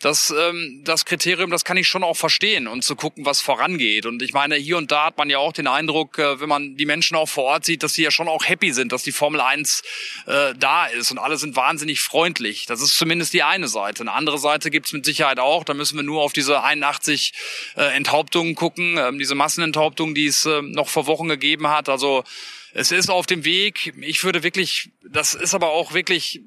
das, 0.00 0.34
ähm, 0.36 0.82
das 0.84 1.04
Kriterium, 1.04 1.50
das 1.50 1.64
kann 1.64 1.76
ich 1.76 1.88
schon 1.88 2.04
auch 2.04 2.16
verstehen 2.16 2.66
und 2.68 2.82
zu 2.82 2.96
gucken, 2.96 3.24
was 3.24 3.40
vorangeht. 3.40 4.06
Und 4.06 4.22
ich 4.22 4.32
meine, 4.32 4.56
hier 4.56 4.76
und 4.76 4.90
da 4.90 5.06
hat 5.06 5.18
man 5.18 5.30
ja 5.30 5.38
auch 5.38 5.52
den 5.52 5.66
Eindruck, 5.66 6.18
wenn 6.18 6.48
man 6.48 6.76
die 6.76 6.86
Menschen 6.86 7.16
auch 7.16 7.28
vor 7.28 7.44
Ort 7.44 7.64
sieht, 7.64 7.82
dass 7.82 7.94
sie 7.94 8.02
ja 8.02 8.10
schon 8.10 8.28
auch 8.28 8.46
happy 8.46 8.72
sind, 8.72 8.92
dass 8.92 9.02
die 9.02 9.12
Formel 9.12 9.40
1 9.40 9.82
äh, 10.26 10.54
da 10.58 10.86
ist 10.86 11.10
und 11.10 11.18
alle 11.18 11.36
sind 11.36 11.56
wahnsinnig 11.56 12.00
freundlich. 12.30 12.66
Das 12.66 12.80
ist 12.80 12.96
zumindest 12.96 13.32
die 13.32 13.42
eine 13.42 13.66
Seite. 13.66 14.02
Eine 14.02 14.12
andere 14.12 14.38
Seite 14.38 14.70
gibt's 14.70 14.92
mit 14.92 15.04
Sicherheit 15.04 15.38
auch. 15.40 15.64
Da 15.64 15.74
müssen 15.74 15.96
wir 15.96 16.04
nur 16.04 16.22
auf 16.22 16.32
diese 16.32 16.62
81 16.62 17.32
äh, 17.76 17.96
Enthauptungen 17.96 18.54
gucken, 18.54 18.96
ähm, 18.98 19.18
diese 19.18 19.34
Massenenthauptungen, 19.34 20.14
die 20.14 20.26
es 20.26 20.46
äh, 20.46 20.62
noch 20.62 20.88
vor 20.88 21.06
Wochen 21.06 21.28
gegeben 21.28 21.68
hat. 21.68 21.88
Also 21.88 22.22
es 22.72 22.92
ist 22.92 23.10
auf 23.10 23.26
dem 23.26 23.44
Weg. 23.44 23.92
Ich 24.00 24.24
würde 24.24 24.42
wirklich, 24.42 24.90
das 25.02 25.34
ist 25.34 25.54
aber 25.54 25.70
auch 25.70 25.92
wirklich 25.92 26.40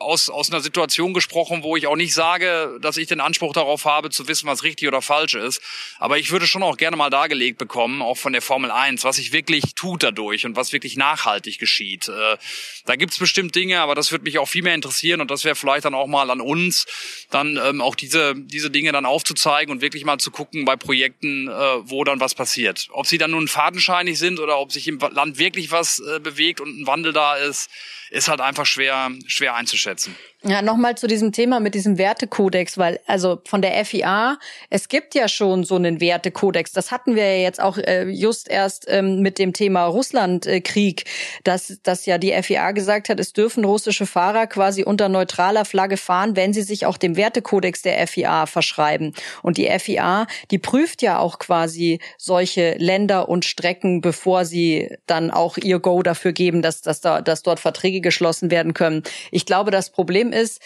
aus, 0.00 0.30
aus 0.30 0.50
einer 0.50 0.60
Situation 0.60 1.14
gesprochen, 1.14 1.62
wo 1.62 1.76
ich 1.76 1.86
auch 1.86 1.96
nicht 1.96 2.14
sage, 2.14 2.78
dass 2.80 2.96
ich 2.96 3.06
den 3.06 3.20
Anspruch 3.20 3.52
darauf 3.52 3.84
habe, 3.84 4.10
zu 4.10 4.28
wissen, 4.28 4.46
was 4.46 4.62
richtig 4.62 4.88
oder 4.88 5.02
falsch 5.02 5.34
ist. 5.34 5.60
Aber 5.98 6.18
ich 6.18 6.30
würde 6.30 6.46
schon 6.46 6.62
auch 6.62 6.76
gerne 6.76 6.96
mal 6.96 7.10
dargelegt 7.10 7.58
bekommen, 7.58 8.02
auch 8.02 8.16
von 8.16 8.32
der 8.32 8.42
Formel 8.42 8.70
1, 8.70 9.04
was 9.04 9.16
sich 9.16 9.32
wirklich 9.32 9.74
tut 9.74 10.02
dadurch 10.02 10.46
und 10.46 10.56
was 10.56 10.72
wirklich 10.72 10.96
nachhaltig 10.96 11.58
geschieht. 11.58 12.08
Äh, 12.08 12.36
da 12.84 12.96
gibt's 12.96 13.18
bestimmt 13.18 13.54
Dinge, 13.54 13.80
aber 13.80 13.94
das 13.94 14.12
würde 14.12 14.24
mich 14.24 14.38
auch 14.38 14.48
viel 14.48 14.62
mehr 14.62 14.74
interessieren 14.74 15.20
und 15.20 15.30
das 15.30 15.44
wäre 15.44 15.56
vielleicht 15.56 15.84
dann 15.84 15.94
auch 15.94 16.06
mal 16.06 16.30
an 16.30 16.40
uns, 16.40 16.86
dann 17.30 17.58
ähm, 17.62 17.80
auch 17.80 17.94
diese, 17.94 18.34
diese 18.36 18.70
Dinge 18.70 18.92
dann 18.92 19.06
aufzuzeigen 19.06 19.72
und 19.72 19.80
wirklich 19.80 20.04
mal 20.04 20.18
zu 20.18 20.30
gucken 20.30 20.64
bei 20.64 20.76
Projekten, 20.76 21.48
äh, 21.48 21.52
wo 21.52 22.04
dann 22.04 22.20
was 22.20 22.34
passiert. 22.34 22.88
Ob 22.92 23.06
sie 23.06 23.18
dann 23.18 23.32
nun 23.32 23.48
fadenscheinig 23.48 24.18
sind 24.18 24.38
oder 24.40 24.58
ob 24.58 24.72
sich 24.72 24.86
im 24.88 24.98
Land 24.98 25.38
wirklich 25.38 25.55
was 25.70 25.98
äh, 25.98 26.20
bewegt 26.20 26.60
und 26.60 26.78
ein 26.78 26.86
Wandel 26.86 27.12
da 27.12 27.36
ist, 27.36 27.70
ist 28.10 28.28
halt 28.28 28.40
einfach 28.40 28.66
schwer, 28.66 29.10
schwer 29.26 29.54
einzuschätzen. 29.54 30.16
Ja, 30.48 30.62
nochmal 30.62 30.96
zu 30.96 31.08
diesem 31.08 31.32
Thema 31.32 31.58
mit 31.58 31.74
diesem 31.74 31.98
Wertekodex, 31.98 32.78
weil 32.78 33.00
also 33.06 33.40
von 33.48 33.62
der 33.62 33.84
FIA, 33.84 34.38
es 34.70 34.88
gibt 34.88 35.16
ja 35.16 35.26
schon 35.26 35.64
so 35.64 35.74
einen 35.74 36.00
Wertekodex. 36.00 36.70
Das 36.70 36.92
hatten 36.92 37.16
wir 37.16 37.24
ja 37.24 37.42
jetzt 37.42 37.60
auch 37.60 37.78
äh, 37.78 38.04
just 38.04 38.48
erst 38.48 38.86
ähm, 38.88 39.22
mit 39.22 39.40
dem 39.40 39.52
Thema 39.52 39.86
Russlandkrieg, 39.86 41.04
dass, 41.42 41.80
dass 41.82 42.06
ja 42.06 42.18
die 42.18 42.32
FIA 42.42 42.70
gesagt 42.72 43.08
hat, 43.08 43.18
es 43.18 43.32
dürfen 43.32 43.64
russische 43.64 44.06
Fahrer 44.06 44.46
quasi 44.46 44.84
unter 44.84 45.08
neutraler 45.08 45.64
Flagge 45.64 45.96
fahren, 45.96 46.36
wenn 46.36 46.52
sie 46.52 46.62
sich 46.62 46.86
auch 46.86 46.96
dem 46.96 47.16
Wertekodex 47.16 47.82
der 47.82 48.06
FIA 48.06 48.46
verschreiben. 48.46 49.14
Und 49.42 49.56
die 49.58 49.66
FIA, 49.80 50.28
die 50.52 50.58
prüft 50.58 51.02
ja 51.02 51.18
auch 51.18 51.40
quasi 51.40 51.98
solche 52.18 52.76
Länder 52.78 53.28
und 53.28 53.44
Strecken, 53.44 54.00
bevor 54.00 54.44
sie 54.44 54.96
dann 55.06 55.32
auch 55.32 55.56
ihr 55.56 55.80
Go 55.80 56.04
dafür 56.04 56.32
geben, 56.32 56.62
dass, 56.62 56.82
dass, 56.82 57.00
da, 57.00 57.20
dass 57.20 57.42
dort 57.42 57.58
Verträge 57.58 57.95
geschlossen 58.00 58.50
werden 58.50 58.74
können. 58.74 59.02
Ich 59.30 59.46
glaube, 59.46 59.70
das 59.70 59.90
Problem 59.90 60.32
ist, 60.32 60.60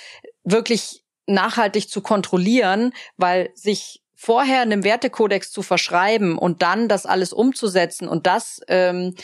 wirklich 0.44 1.02
nachhaltig 1.26 1.88
zu 1.88 2.00
kontrollieren, 2.00 2.92
weil 3.16 3.50
sich 3.54 4.02
vorher 4.14 4.60
einem 4.60 4.84
Wertekodex 4.84 5.50
zu 5.50 5.62
verschreiben 5.62 6.36
und 6.36 6.62
dann 6.62 6.88
das 6.88 7.06
alles 7.06 7.32
umzusetzen 7.32 8.08
und 8.08 8.26
das 8.26 8.60
ähm, 8.68 9.14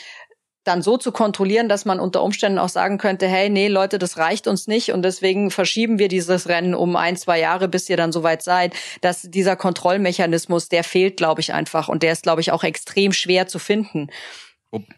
dann 0.67 0.81
so 0.81 0.97
zu 0.97 1.11
kontrollieren, 1.11 1.69
dass 1.69 1.85
man 1.85 1.99
unter 1.99 2.21
Umständen 2.21 2.59
auch 2.59 2.69
sagen 2.69 2.97
könnte, 2.97 3.27
hey, 3.27 3.49
nee, 3.49 3.69
Leute, 3.69 3.99
das 3.99 4.17
reicht 4.17 4.47
uns 4.47 4.67
nicht 4.67 4.91
und 4.91 5.03
deswegen 5.03 5.49
verschieben 5.49 5.97
wir 5.97 6.09
dieses 6.09 6.49
Rennen 6.49 6.75
um 6.75 6.95
ein, 6.95 7.15
zwei 7.15 7.39
Jahre, 7.39 7.67
bis 7.67 7.89
ihr 7.89 7.95
dann 7.95 8.11
soweit 8.11 8.41
seid, 8.43 8.73
dass 9.01 9.21
dieser 9.21 9.55
Kontrollmechanismus, 9.55 10.67
der 10.67 10.83
fehlt, 10.83 11.17
glaube 11.17 11.41
ich, 11.41 11.53
einfach 11.53 11.87
und 11.87 12.03
der 12.03 12.11
ist, 12.11 12.23
glaube 12.23 12.41
ich, 12.41 12.51
auch 12.51 12.63
extrem 12.63 13.13
schwer 13.13 13.47
zu 13.47 13.59
finden. 13.59 14.09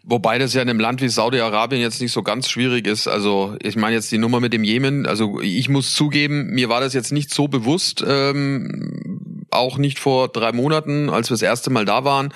Wobei 0.02 0.38
das 0.38 0.54
ja 0.54 0.62
in 0.62 0.70
einem 0.70 0.80
Land 0.80 1.02
wie 1.02 1.08
Saudi-Arabien 1.08 1.80
jetzt 1.80 2.00
nicht 2.00 2.12
so 2.12 2.22
ganz 2.22 2.48
schwierig 2.48 2.86
ist. 2.86 3.08
Also 3.08 3.56
ich 3.62 3.76
meine 3.76 3.96
jetzt 3.96 4.10
die 4.12 4.18
Nummer 4.18 4.40
mit 4.40 4.52
dem 4.52 4.64
Jemen. 4.64 5.06
Also 5.06 5.40
ich 5.40 5.68
muss 5.68 5.94
zugeben, 5.94 6.46
mir 6.50 6.68
war 6.68 6.80
das 6.80 6.94
jetzt 6.94 7.12
nicht 7.12 7.32
so 7.32 7.48
bewusst, 7.48 8.04
ähm, 8.06 9.44
auch 9.50 9.78
nicht 9.78 9.98
vor 9.98 10.28
drei 10.28 10.52
Monaten, 10.52 11.10
als 11.10 11.30
wir 11.30 11.34
das 11.34 11.42
erste 11.42 11.70
Mal 11.70 11.84
da 11.84 12.04
waren. 12.04 12.32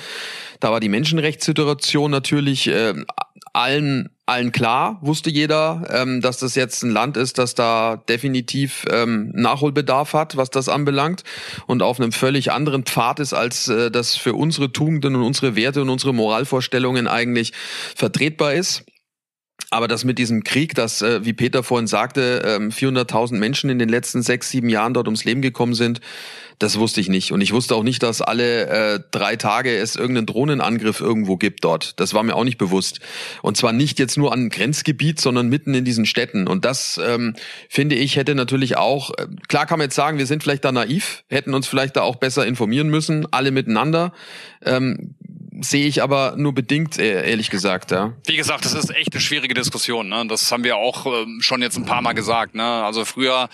Da 0.61 0.71
war 0.71 0.81
die 0.81 0.89
Menschenrechtssituation 0.89 2.11
natürlich 2.11 2.69
äh, 2.69 2.95
allen 3.55 4.11
allen 4.27 4.53
klar, 4.53 4.99
wusste 5.03 5.29
jeder, 5.29 5.87
ähm, 5.91 6.23
dass 6.23 6.39
das 6.39 6.55
jetzt 6.55 6.83
ein 6.83 6.91
Land 6.91 7.17
ist, 7.17 7.37
das 7.37 7.55
da 7.55 8.03
definitiv 8.09 8.87
ähm, 8.91 9.31
Nachholbedarf 9.35 10.15
hat, 10.15 10.37
was 10.37 10.49
das 10.49 10.69
anbelangt 10.69 11.25
und 11.67 11.83
auf 11.83 12.01
einem 12.01 12.11
völlig 12.11 12.51
anderen 12.51 12.85
Pfad 12.85 13.21
ist, 13.21 13.35
als 13.35 13.69
äh, 13.69 13.91
das 13.91 14.17
für 14.17 14.35
unsere 14.35 14.73
Tugenden 14.73 15.15
und 15.15 15.23
unsere 15.23 15.57
Werte 15.57 15.83
und 15.83 15.91
unsere 15.91 16.15
Moralvorstellungen 16.15 17.07
eigentlich 17.07 17.53
vertretbar 17.95 18.55
ist. 18.55 18.85
Aber 19.71 19.89
das 19.89 20.05
mit 20.05 20.19
diesem 20.19 20.45
Krieg, 20.45 20.75
dass, 20.75 21.03
äh, 21.03 21.25
wie 21.25 21.33
Peter 21.33 21.65
vorhin 21.65 21.89
sagte, 21.89 22.61
400.000 22.71 23.33
ähm, 23.35 23.41
Menschen 23.41 23.71
in 23.71 23.79
den 23.79 23.89
letzten 23.89 24.23
sechs, 24.23 24.51
sieben 24.51 24.69
Jahren 24.69 24.95
dort 24.95 25.09
ums 25.09 25.25
Leben 25.25 25.43
gekommen 25.43 25.75
sind, 25.75 26.01
das 26.59 26.79
wusste 26.79 27.01
ich 27.01 27.09
nicht. 27.09 27.33
Und 27.33 27.41
ich 27.41 27.53
wusste 27.53 27.75
auch 27.75 27.83
nicht, 27.83 28.03
dass 28.03 28.23
alle 28.23 28.67
äh, 28.69 29.01
drei 29.11 29.37
Tage 29.37 29.77
es 29.77 29.97
irgendeinen 29.97 30.27
Drohnenangriff 30.27 31.01
irgendwo 31.01 31.37
gibt 31.37 31.65
dort. 31.65 31.99
Das 31.99 32.15
war 32.15 32.23
mir 32.23 32.37
auch 32.37 32.45
nicht 32.45 32.59
bewusst. 32.59 33.01
Und 33.43 33.57
zwar 33.57 33.73
nicht 33.73 33.99
jetzt 33.99 34.17
nur 34.17 34.33
an 34.33 34.49
Grenzgebiet, 34.49 35.21
sondern 35.21 35.49
mitten 35.49 35.75
in 35.75 35.85
diesen 35.85 36.07
Städten. 36.07 36.47
Und 36.47 36.65
das, 36.65 37.01
ähm, 37.05 37.35
finde 37.69 37.97
ich, 37.97 38.17
hätte 38.17 38.35
natürlich 38.35 38.77
auch, 38.77 39.11
äh, 39.19 39.27
klar 39.49 39.67
kann 39.67 39.79
man 39.79 39.87
jetzt 39.87 39.97
sagen, 39.97 40.19
wir 40.19 40.27
sind 40.27 40.43
vielleicht 40.43 40.65
da 40.65 40.71
naiv, 40.71 41.25
hätten 41.29 41.55
uns 41.55 41.67
vielleicht 41.67 41.97
da 41.97 42.03
auch 42.03 42.17
besser 42.17 42.47
informieren 42.47 42.89
müssen, 42.89 43.27
alle 43.33 43.51
miteinander. 43.51 44.13
Ähm, 44.65 45.17
sehe 45.61 45.87
ich 45.87 46.03
aber 46.03 46.35
nur 46.37 46.53
bedingt, 46.53 46.99
äh, 46.99 47.29
ehrlich 47.29 47.51
gesagt. 47.51 47.91
Ja. 47.91 48.13
Wie 48.27 48.37
gesagt, 48.37 48.65
das 48.65 48.75
ist 48.75 48.91
echt 48.91 49.13
eine 49.13 49.21
schwierige 49.21 49.55
Diskussion. 49.55 50.09
Ne? 50.09 50.27
Das 50.27 50.51
haben 50.51 50.65
wir 50.65 50.77
auch 50.77 51.07
ähm, 51.07 51.41
schon 51.41 51.63
jetzt 51.63 51.77
ein 51.77 51.85
paar 51.85 52.03
Mal 52.03 52.13
gesagt. 52.13 52.55
Ne? 52.55 52.65
Also 52.65 53.05
früher, 53.05 53.49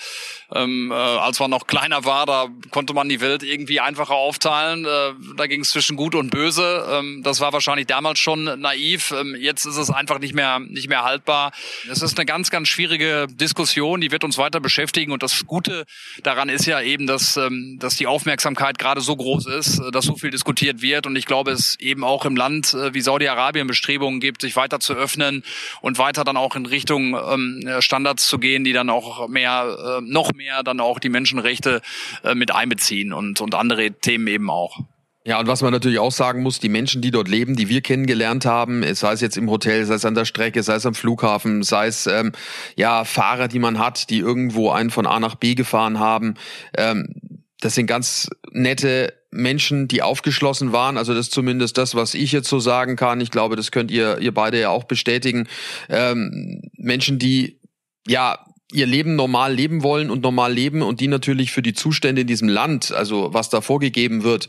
ähm, 0.55 0.91
äh, 0.91 0.95
als 0.95 1.39
man 1.41 1.51
noch 1.51 1.67
kleiner 1.67 2.05
war, 2.05 2.27
da 2.27 2.49
konnte 2.71 2.95
man 2.95 3.09
die 3.09 3.21
Welt 3.21 3.43
irgendwie 3.43 3.81
einfacher 3.81 4.15
aufteilen. 4.15 4.85
Äh, 4.85 5.13
da 5.37 5.47
ging 5.47 5.61
es 5.61 5.71
zwischen 5.71 5.97
Gut 5.97 6.15
und 6.15 6.31
Böse. 6.31 6.87
Ähm, 6.91 7.23
das 7.23 7.41
war 7.41 7.53
wahrscheinlich 7.53 7.87
damals 7.87 8.19
schon 8.19 8.45
naiv. 8.45 9.13
Ähm, 9.13 9.37
jetzt 9.39 9.67
ist 9.67 9.77
es 9.77 9.91
einfach 9.91 10.19
nicht 10.19 10.35
mehr 10.35 10.59
nicht 10.59 10.89
mehr 10.89 11.05
haltbar. 11.05 11.53
Es 11.91 12.03
ist 12.03 12.19
eine 12.19 12.27
ganz 12.27 12.51
ganz 12.51 12.69
schwierige 12.69 13.27
Diskussion, 13.31 14.01
die 14.01 14.11
wird 14.11 14.25
uns 14.25 14.39
weiter 14.39 14.61
beschäftigen. 14.61 15.13
Und 15.13 15.23
das 15.23 15.47
Gute 15.47 15.85
daran 16.23 16.49
ist 16.49 16.67
ja 16.67 16.81
eben, 16.81 17.07
dass 17.07 17.37
ähm, 17.37 17.79
dass 17.79 17.97
die 17.97 18.07
Aufmerksamkeit 18.07 18.79
gerade 18.79 19.01
so 19.01 19.17
groß 19.17 19.47
ist, 19.47 19.83
dass 19.93 20.07
so 20.07 20.17
viel 20.17 20.31
diskutiert 20.31 20.83
wird. 20.83 21.07
Und 21.07 21.17
ich 21.17 21.27
glaube, 21.27 21.51
es 21.51 21.77
eben 21.91 22.05
auch 22.05 22.25
im 22.25 22.37
Land 22.37 22.73
äh, 22.75 22.95
wie 22.95 23.01
Saudi-Arabien 23.01 23.67
Bestrebungen 23.67 24.21
gibt, 24.21 24.41
sich 24.41 24.57
weiter 24.57 24.81
zu 24.81 24.95
öffnen 24.95 25.45
und 25.81 25.99
weiter 25.99 26.25
dann 26.25 26.37
auch 26.37 26.57
in 26.57 26.67
Richtung 26.67 27.15
ähm, 27.15 27.69
Standards 27.81 28.27
zu 28.27 28.39
gehen, 28.39 28.65
die 28.65 28.73
dann 28.73 28.89
auch 28.89 29.29
mehr, 29.29 29.99
äh, 29.99 30.01
noch 30.03 30.33
mehr 30.33 30.63
dann 30.63 30.81
auch 30.81 30.99
die 30.99 31.09
Menschenrechte 31.09 31.83
äh, 32.25 32.35
mit 32.35 32.55
einbeziehen 32.55 33.13
und, 33.13 33.41
und 33.41 33.55
andere 33.55 33.91
Themen 33.91 34.27
eben 34.27 34.51
auch. 34.51 34.79
Ja, 35.27 35.39
und 35.39 35.47
was 35.49 35.61
man 35.61 35.71
natürlich 35.71 35.99
auch 35.99 36.13
sagen 36.13 36.43
muss, 36.43 36.61
die 36.61 36.71
Menschen, 36.71 37.03
die 37.03 37.11
dort 37.11 37.29
leben, 37.29 37.55
die 37.55 37.69
wir 37.69 37.83
kennengelernt 37.83 38.47
haben, 38.47 38.83
sei 38.95 39.13
es 39.13 39.21
jetzt 39.21 39.37
im 39.37 39.51
Hotel, 39.51 39.85
sei 39.85 39.95
es 39.95 40.07
an 40.07 40.15
der 40.15 40.25
Strecke, 40.25 40.63
sei 40.63 40.77
es 40.77 40.87
am 40.87 40.95
Flughafen, 40.95 41.63
sei 41.63 41.89
es 41.89 42.07
ähm, 42.07 42.33
ja 42.75 43.05
Fahrer, 43.05 43.49
die 43.49 43.59
man 43.59 43.79
hat, 43.79 44.09
die 44.09 44.19
irgendwo 44.19 44.71
einen 44.71 44.89
von 44.89 45.07
A 45.07 45.21
nach 45.21 45.35
B 45.35 45.55
gefahren 45.55 45.99
haben, 45.99 46.37
ähm, 46.75 47.15
das 47.61 47.75
sind 47.75 47.87
ganz 47.87 48.29
nette 48.53 49.15
Menschen, 49.31 49.87
die 49.87 50.03
aufgeschlossen 50.03 50.73
waren. 50.73 50.97
Also 50.97 51.15
das 51.15 51.27
ist 51.27 51.33
zumindest 51.33 51.79
das, 51.79 51.95
was 51.95 52.15
ich 52.15 52.33
jetzt 52.33 52.49
so 52.49 52.59
sagen 52.59 52.97
kann. 52.97 53.21
Ich 53.21 53.31
glaube, 53.31 53.57
das 53.57 53.71
könnt 53.71 53.91
ihr, 53.91 54.19
ihr 54.19 54.35
beide 54.35 54.61
ja 54.61 54.71
auch 54.71 54.85
bestätigen. 54.85 55.47
Ähm, 55.89 56.63
Menschen, 56.77 57.19
die 57.19 57.61
ja 58.07 58.39
ihr 58.73 58.87
Leben 58.87 59.17
normal 59.17 59.53
leben 59.53 59.83
wollen 59.83 60.11
und 60.11 60.23
normal 60.23 60.53
leben 60.53 60.83
und 60.83 61.01
die 61.01 61.09
natürlich 61.09 61.51
für 61.51 61.63
die 61.63 61.75
Zustände 61.75 62.23
in 62.23 62.27
diesem 62.27 62.49
Land, 62.49 62.93
also 62.93 63.33
was 63.35 63.51
da 63.51 63.61
vorgegeben 63.61 64.23
wird, 64.23 64.49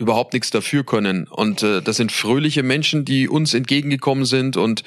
überhaupt 0.00 0.32
nichts 0.32 0.50
dafür 0.50 0.82
können. 0.82 1.28
Und 1.28 1.62
äh, 1.62 1.82
das 1.82 1.96
sind 1.96 2.10
fröhliche 2.10 2.62
Menschen, 2.62 3.04
die 3.04 3.28
uns 3.28 3.52
entgegengekommen 3.52 4.24
sind 4.24 4.56
und 4.56 4.82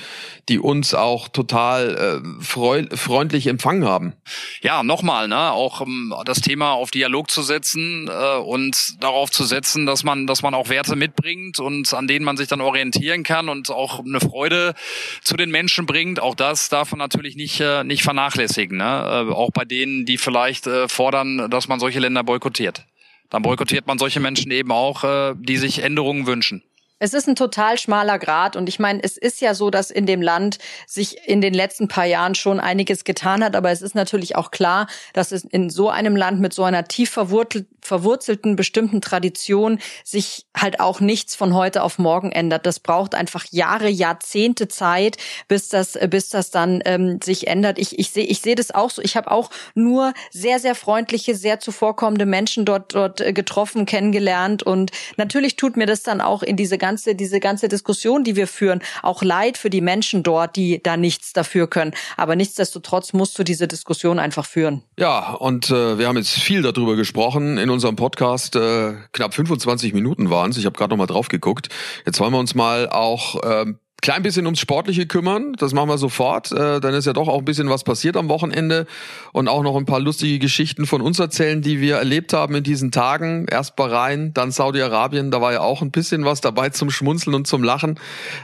die 0.50 0.58
uns 0.60 0.96
auch 0.96 1.28
total 1.28 2.22
äh, 2.24 2.44
freu 2.44 2.86
freundlich 2.94 3.48
empfangen 3.48 3.86
haben. 3.86 4.14
Ja, 4.62 4.82
nochmal, 4.82 5.28
ne, 5.28 5.52
auch 5.52 5.82
um, 5.82 6.14
das 6.26 6.42
Thema 6.42 6.72
auf 6.72 6.90
Dialog 6.90 7.30
zu 7.30 7.44
setzen 7.44 8.10
äh, 8.10 8.38
und 8.38 9.02
darauf 9.04 9.30
zu 9.30 9.44
setzen, 9.44 9.86
dass 9.86 10.04
man, 10.04 10.26
dass 10.26 10.42
man 10.42 10.56
auch 10.56 10.70
Werte 10.70 10.96
mitbringt 10.96 11.60
und 11.60 11.94
an 11.94 12.08
denen 12.08 12.26
man 12.26 12.36
sich 12.36 12.48
dann 12.48 12.62
orientieren 12.62 13.24
kann 13.24 13.50
und 13.50 13.70
auch 13.70 14.00
eine 14.00 14.20
Freude 14.20 14.74
zu 15.22 15.38
den 15.38 15.52
Menschen 15.52 15.86
bringt. 15.86 16.20
Auch 16.20 16.36
das 16.36 16.70
darf 16.70 16.92
man 16.92 17.00
natürlich 17.00 17.36
nicht, 17.36 17.60
äh, 17.60 17.84
nicht 17.84 18.02
vernachlässigen. 18.02 18.80
Ne? 18.80 19.28
Äh, 19.30 19.34
auch 19.34 19.52
bei 19.52 19.64
denen, 19.64 20.06
die 20.06 20.18
vielleicht 20.18 20.66
äh, 20.66 20.88
fordern, 20.88 21.52
dass 21.52 21.68
man 21.68 21.80
solche 21.80 22.00
Länder 22.00 22.24
boykottiert 22.24 22.86
dann 23.30 23.42
boykottiert 23.42 23.88
man 23.88 23.98
solche 23.98 24.20
Menschen 24.20 24.52
eben 24.52 24.72
auch, 24.72 25.04
äh, 25.04 25.36
die 25.38 25.58
sich 25.58 25.84
Änderungen 25.84 26.28
wünschen. 26.28 26.64
Es 27.04 27.14
ist 27.14 27.28
ein 27.28 27.36
total 27.36 27.78
schmaler 27.78 28.18
Grad 28.18 28.56
und 28.56 28.70
ich 28.70 28.80
meine, 28.80 29.04
es 29.04 29.18
ist 29.18 29.42
ja 29.42 29.56
so, 29.56 29.70
dass 29.70 29.92
in 29.92 30.06
dem 30.06 30.22
Land 30.22 30.58
sich 30.88 31.28
in 31.28 31.42
den 31.42 31.54
letzten 31.54 31.90
paar 31.90 32.06
Jahren 32.06 32.34
schon 32.34 32.62
einiges 32.62 33.04
getan 33.04 33.44
hat, 33.44 33.58
aber 33.58 33.72
es 33.72 33.82
ist 33.82 33.94
natürlich 33.94 34.38
auch 34.38 34.52
klar, 34.52 34.88
dass 35.12 35.34
es 35.34 35.44
in 35.44 35.70
so 35.70 35.90
einem 35.90 36.16
Land 36.16 36.40
mit 36.40 36.54
so 36.54 36.64
einer 36.64 36.86
tief 36.86 37.10
verwurzelten 37.12 38.56
bestimmten 38.56 39.02
Tradition 39.02 39.80
sich 40.06 40.46
halt 40.56 40.80
auch 40.80 41.02
nichts 41.02 41.36
von 41.36 41.54
heute 41.54 41.84
auf 41.84 42.00
morgen 42.00 42.32
ändert. 42.32 42.66
Das 42.66 42.80
braucht 42.80 43.16
einfach 43.16 43.44
Jahre, 43.52 43.90
Jahrzehnte 43.90 44.70
Zeit, 44.70 45.18
bis 45.50 45.68
das, 45.68 46.00
bis 46.10 46.30
das 46.30 46.52
dann 46.52 46.82
ähm, 46.86 47.20
sich 47.22 47.48
ändert. 47.48 47.80
Ich, 47.80 48.00
ich 48.00 48.12
sehe, 48.12 48.24
ich 48.24 48.40
sehe 48.40 48.56
das 48.56 48.72
auch 48.72 48.92
so. 48.92 49.02
Ich 49.02 49.18
habe 49.18 49.30
auch 49.30 49.50
nur 49.76 50.14
sehr, 50.32 50.58
sehr 50.60 50.74
freundliche, 50.74 51.36
sehr 51.36 51.60
zuvorkommende 51.60 52.26
Menschen 52.26 52.64
dort, 52.64 52.96
dort 52.96 53.20
äh, 53.20 53.34
getroffen, 53.34 53.86
kennengelernt 53.86 54.64
und 54.64 54.92
natürlich 55.18 55.58
tut 55.58 55.76
mir 55.76 55.86
das 55.86 56.04
dann 56.04 56.22
auch 56.22 56.44
in 56.44 56.56
diese 56.56 56.78
ganze 56.78 56.93
ganze, 56.94 57.16
diese 57.16 57.40
ganze 57.40 57.68
Diskussion, 57.70 58.24
die 58.24 58.36
wir 58.36 58.46
führen, 58.46 58.80
auch 59.02 59.24
leid 59.24 59.58
für 59.58 59.72
die 59.72 59.82
Menschen 59.82 60.22
dort, 60.22 60.56
die 60.56 60.80
da 60.84 60.96
nichts 60.96 61.34
dafür 61.34 61.68
können. 61.68 61.94
Aber 62.18 62.36
nichtsdestotrotz 62.36 63.14
musst 63.14 63.38
du 63.40 63.44
diese 63.44 63.68
Diskussion 63.68 64.20
einfach 64.20 64.46
führen. 64.46 64.84
Ja, 65.00 65.34
und 65.34 65.72
äh, 65.72 65.98
wir 65.98 66.08
haben 66.08 66.18
jetzt 66.18 66.30
viel 66.30 66.62
darüber 66.62 66.96
gesprochen 66.96 67.58
in 67.58 67.72
unserem 67.72 67.96
Podcast. 67.96 68.56
Äh, 68.56 68.94
knapp 69.12 69.34
25 69.34 69.94
Minuten 69.94 70.30
waren 70.30 70.52
es. 70.52 70.58
Ich 70.58 70.66
habe 70.66 70.78
gerade 70.78 70.92
noch 70.92 70.98
mal 70.98 71.08
drauf 71.08 71.30
geguckt. 71.30 71.70
Jetzt 72.06 72.20
wollen 72.20 72.32
wir 72.32 72.40
uns 72.40 72.54
mal 72.54 72.88
auch 72.90 73.42
äh, 73.44 73.74
klein 74.04 74.22
bisschen 74.22 74.46
ums 74.46 74.60
Sportliche 74.60 75.08
kümmern. 75.08 75.54
Das 75.58 75.74
machen 75.74 75.88
wir 75.88 75.98
sofort. 75.98 76.52
Äh, 76.52 76.82
dann 76.82 76.94
ist 76.94 77.06
ja 77.06 77.14
doch 77.14 77.30
auch 77.30 77.40
ein 77.40 77.46
bisschen 77.46 77.70
was 77.70 77.86
passiert 77.86 78.18
am 78.18 78.28
Wochenende 78.28 78.86
und 79.32 79.48
auch 79.48 79.64
noch 79.64 79.78
ein 79.78 79.86
paar 79.86 80.02
lustige 80.02 80.40
Geschichten 80.40 80.86
von 80.86 81.02
uns 81.02 81.20
erzählen, 81.20 81.62
die 81.62 81.80
wir 81.80 81.96
erlebt 81.96 82.34
haben 82.34 82.54
in 82.54 82.64
diesen 82.64 82.92
Tagen. 82.92 83.46
Erst 83.50 83.78
Bahrain, 83.78 84.34
dann 84.34 84.52
Saudi-Arabien. 84.52 85.32
Da 85.32 85.40
war 85.40 85.54
ja 85.54 85.62
auch 85.62 85.82
ein 85.82 85.92
bisschen 85.92 86.26
was 86.26 86.42
dabei 86.42 86.70
zum 86.70 86.92
Schmunzeln 86.92 87.34
und 87.34 87.48
zum 87.48 87.64
Lachen. 87.64 87.98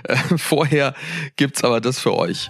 Äh, 0.03 0.15
vorher 0.37 0.95
gibt's 1.35 1.63
aber 1.63 1.81
das 1.81 1.99
für 1.99 2.15
euch. 2.15 2.49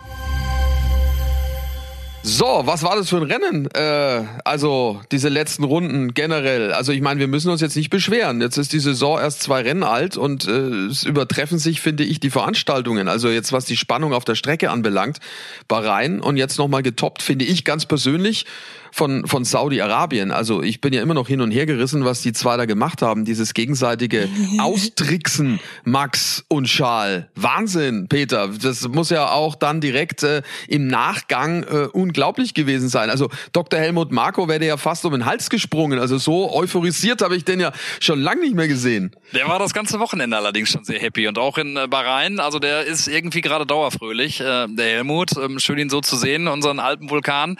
So, 2.23 2.61
was 2.65 2.83
war 2.83 2.95
das 2.95 3.09
für 3.09 3.17
ein 3.17 3.23
Rennen? 3.23 3.67
Äh, 3.73 4.25
also 4.45 5.01
diese 5.11 5.27
letzten 5.29 5.63
Runden 5.63 6.13
generell. 6.13 6.71
Also 6.71 6.91
ich 6.91 7.01
meine, 7.01 7.19
wir 7.19 7.27
müssen 7.27 7.49
uns 7.49 7.61
jetzt 7.61 7.75
nicht 7.75 7.89
beschweren. 7.89 8.41
Jetzt 8.41 8.57
ist 8.57 8.73
die 8.73 8.79
Saison 8.79 9.19
erst 9.19 9.41
zwei 9.41 9.61
Rennen 9.61 9.83
alt 9.83 10.17
und 10.17 10.47
äh, 10.47 10.85
es 10.85 11.03
übertreffen 11.03 11.57
sich, 11.57 11.81
finde 11.81 12.03
ich, 12.03 12.19
die 12.19 12.29
Veranstaltungen. 12.29 13.07
Also 13.07 13.29
jetzt 13.29 13.51
was 13.53 13.65
die 13.65 13.75
Spannung 13.75 14.13
auf 14.13 14.23
der 14.23 14.35
Strecke 14.35 14.69
anbelangt, 14.69 15.17
Bahrain 15.67 16.21
und 16.21 16.37
jetzt 16.37 16.59
nochmal 16.59 16.83
getoppt, 16.83 17.23
finde 17.23 17.45
ich 17.45 17.65
ganz 17.65 17.87
persönlich 17.87 18.45
von, 18.91 19.25
von 19.25 19.45
Saudi-Arabien. 19.45 20.31
Also 20.31 20.61
ich 20.61 20.81
bin 20.81 20.93
ja 20.93 21.01
immer 21.01 21.13
noch 21.13 21.27
hin 21.27 21.41
und 21.41 21.51
her 21.51 21.65
gerissen, 21.65 22.05
was 22.05 22.21
die 22.21 22.33
zwei 22.33 22.57
da 22.57 22.65
gemacht 22.65 23.01
haben. 23.01 23.25
Dieses 23.25 23.53
gegenseitige 23.53 24.27
Austricksen, 24.59 25.59
Max 25.83 26.43
und 26.49 26.67
Schal. 26.67 27.29
Wahnsinn, 27.35 28.07
Peter. 28.09 28.49
Das 28.49 28.87
muss 28.87 29.09
ja 29.09 29.31
auch 29.31 29.55
dann 29.55 29.81
direkt 29.81 30.23
äh, 30.23 30.41
im 30.67 30.87
Nachgang 30.87 31.63
äh, 31.63 31.87
unglaublich 32.11 32.53
gewesen 32.53 32.89
sein. 32.89 33.09
Also 33.09 33.29
Dr. 33.53 33.79
Helmut 33.79 34.11
Marko 34.11 34.49
wäre 34.49 34.65
ja 34.65 34.75
fast 34.75 35.05
um 35.05 35.13
den 35.13 35.25
Hals 35.25 35.49
gesprungen. 35.49 35.97
Also 35.97 36.17
so 36.17 36.53
euphorisiert 36.53 37.21
habe 37.21 37.37
ich 37.37 37.45
den 37.45 37.61
ja 37.61 37.71
schon 38.01 38.19
lange 38.19 38.41
nicht 38.41 38.53
mehr 38.53 38.67
gesehen. 38.67 39.15
Der 39.33 39.47
war 39.47 39.59
das 39.59 39.73
ganze 39.73 39.99
Wochenende 39.99 40.35
allerdings 40.35 40.69
schon 40.69 40.83
sehr 40.83 40.99
happy 40.99 41.27
und 41.29 41.37
auch 41.39 41.57
in 41.57 41.77
äh, 41.77 41.87
Bahrain. 41.87 42.41
Also 42.41 42.59
der 42.59 42.83
ist 42.83 43.07
irgendwie 43.07 43.39
gerade 43.39 43.65
dauerfröhlich, 43.65 44.41
äh, 44.41 44.67
der 44.67 44.85
Helmut. 44.85 45.31
Ähm, 45.37 45.57
schön 45.59 45.77
ihn 45.77 45.89
so 45.89 46.01
zu 46.01 46.17
sehen, 46.17 46.49
unseren 46.49 46.79
alten 46.79 47.09
Vulkan. 47.09 47.57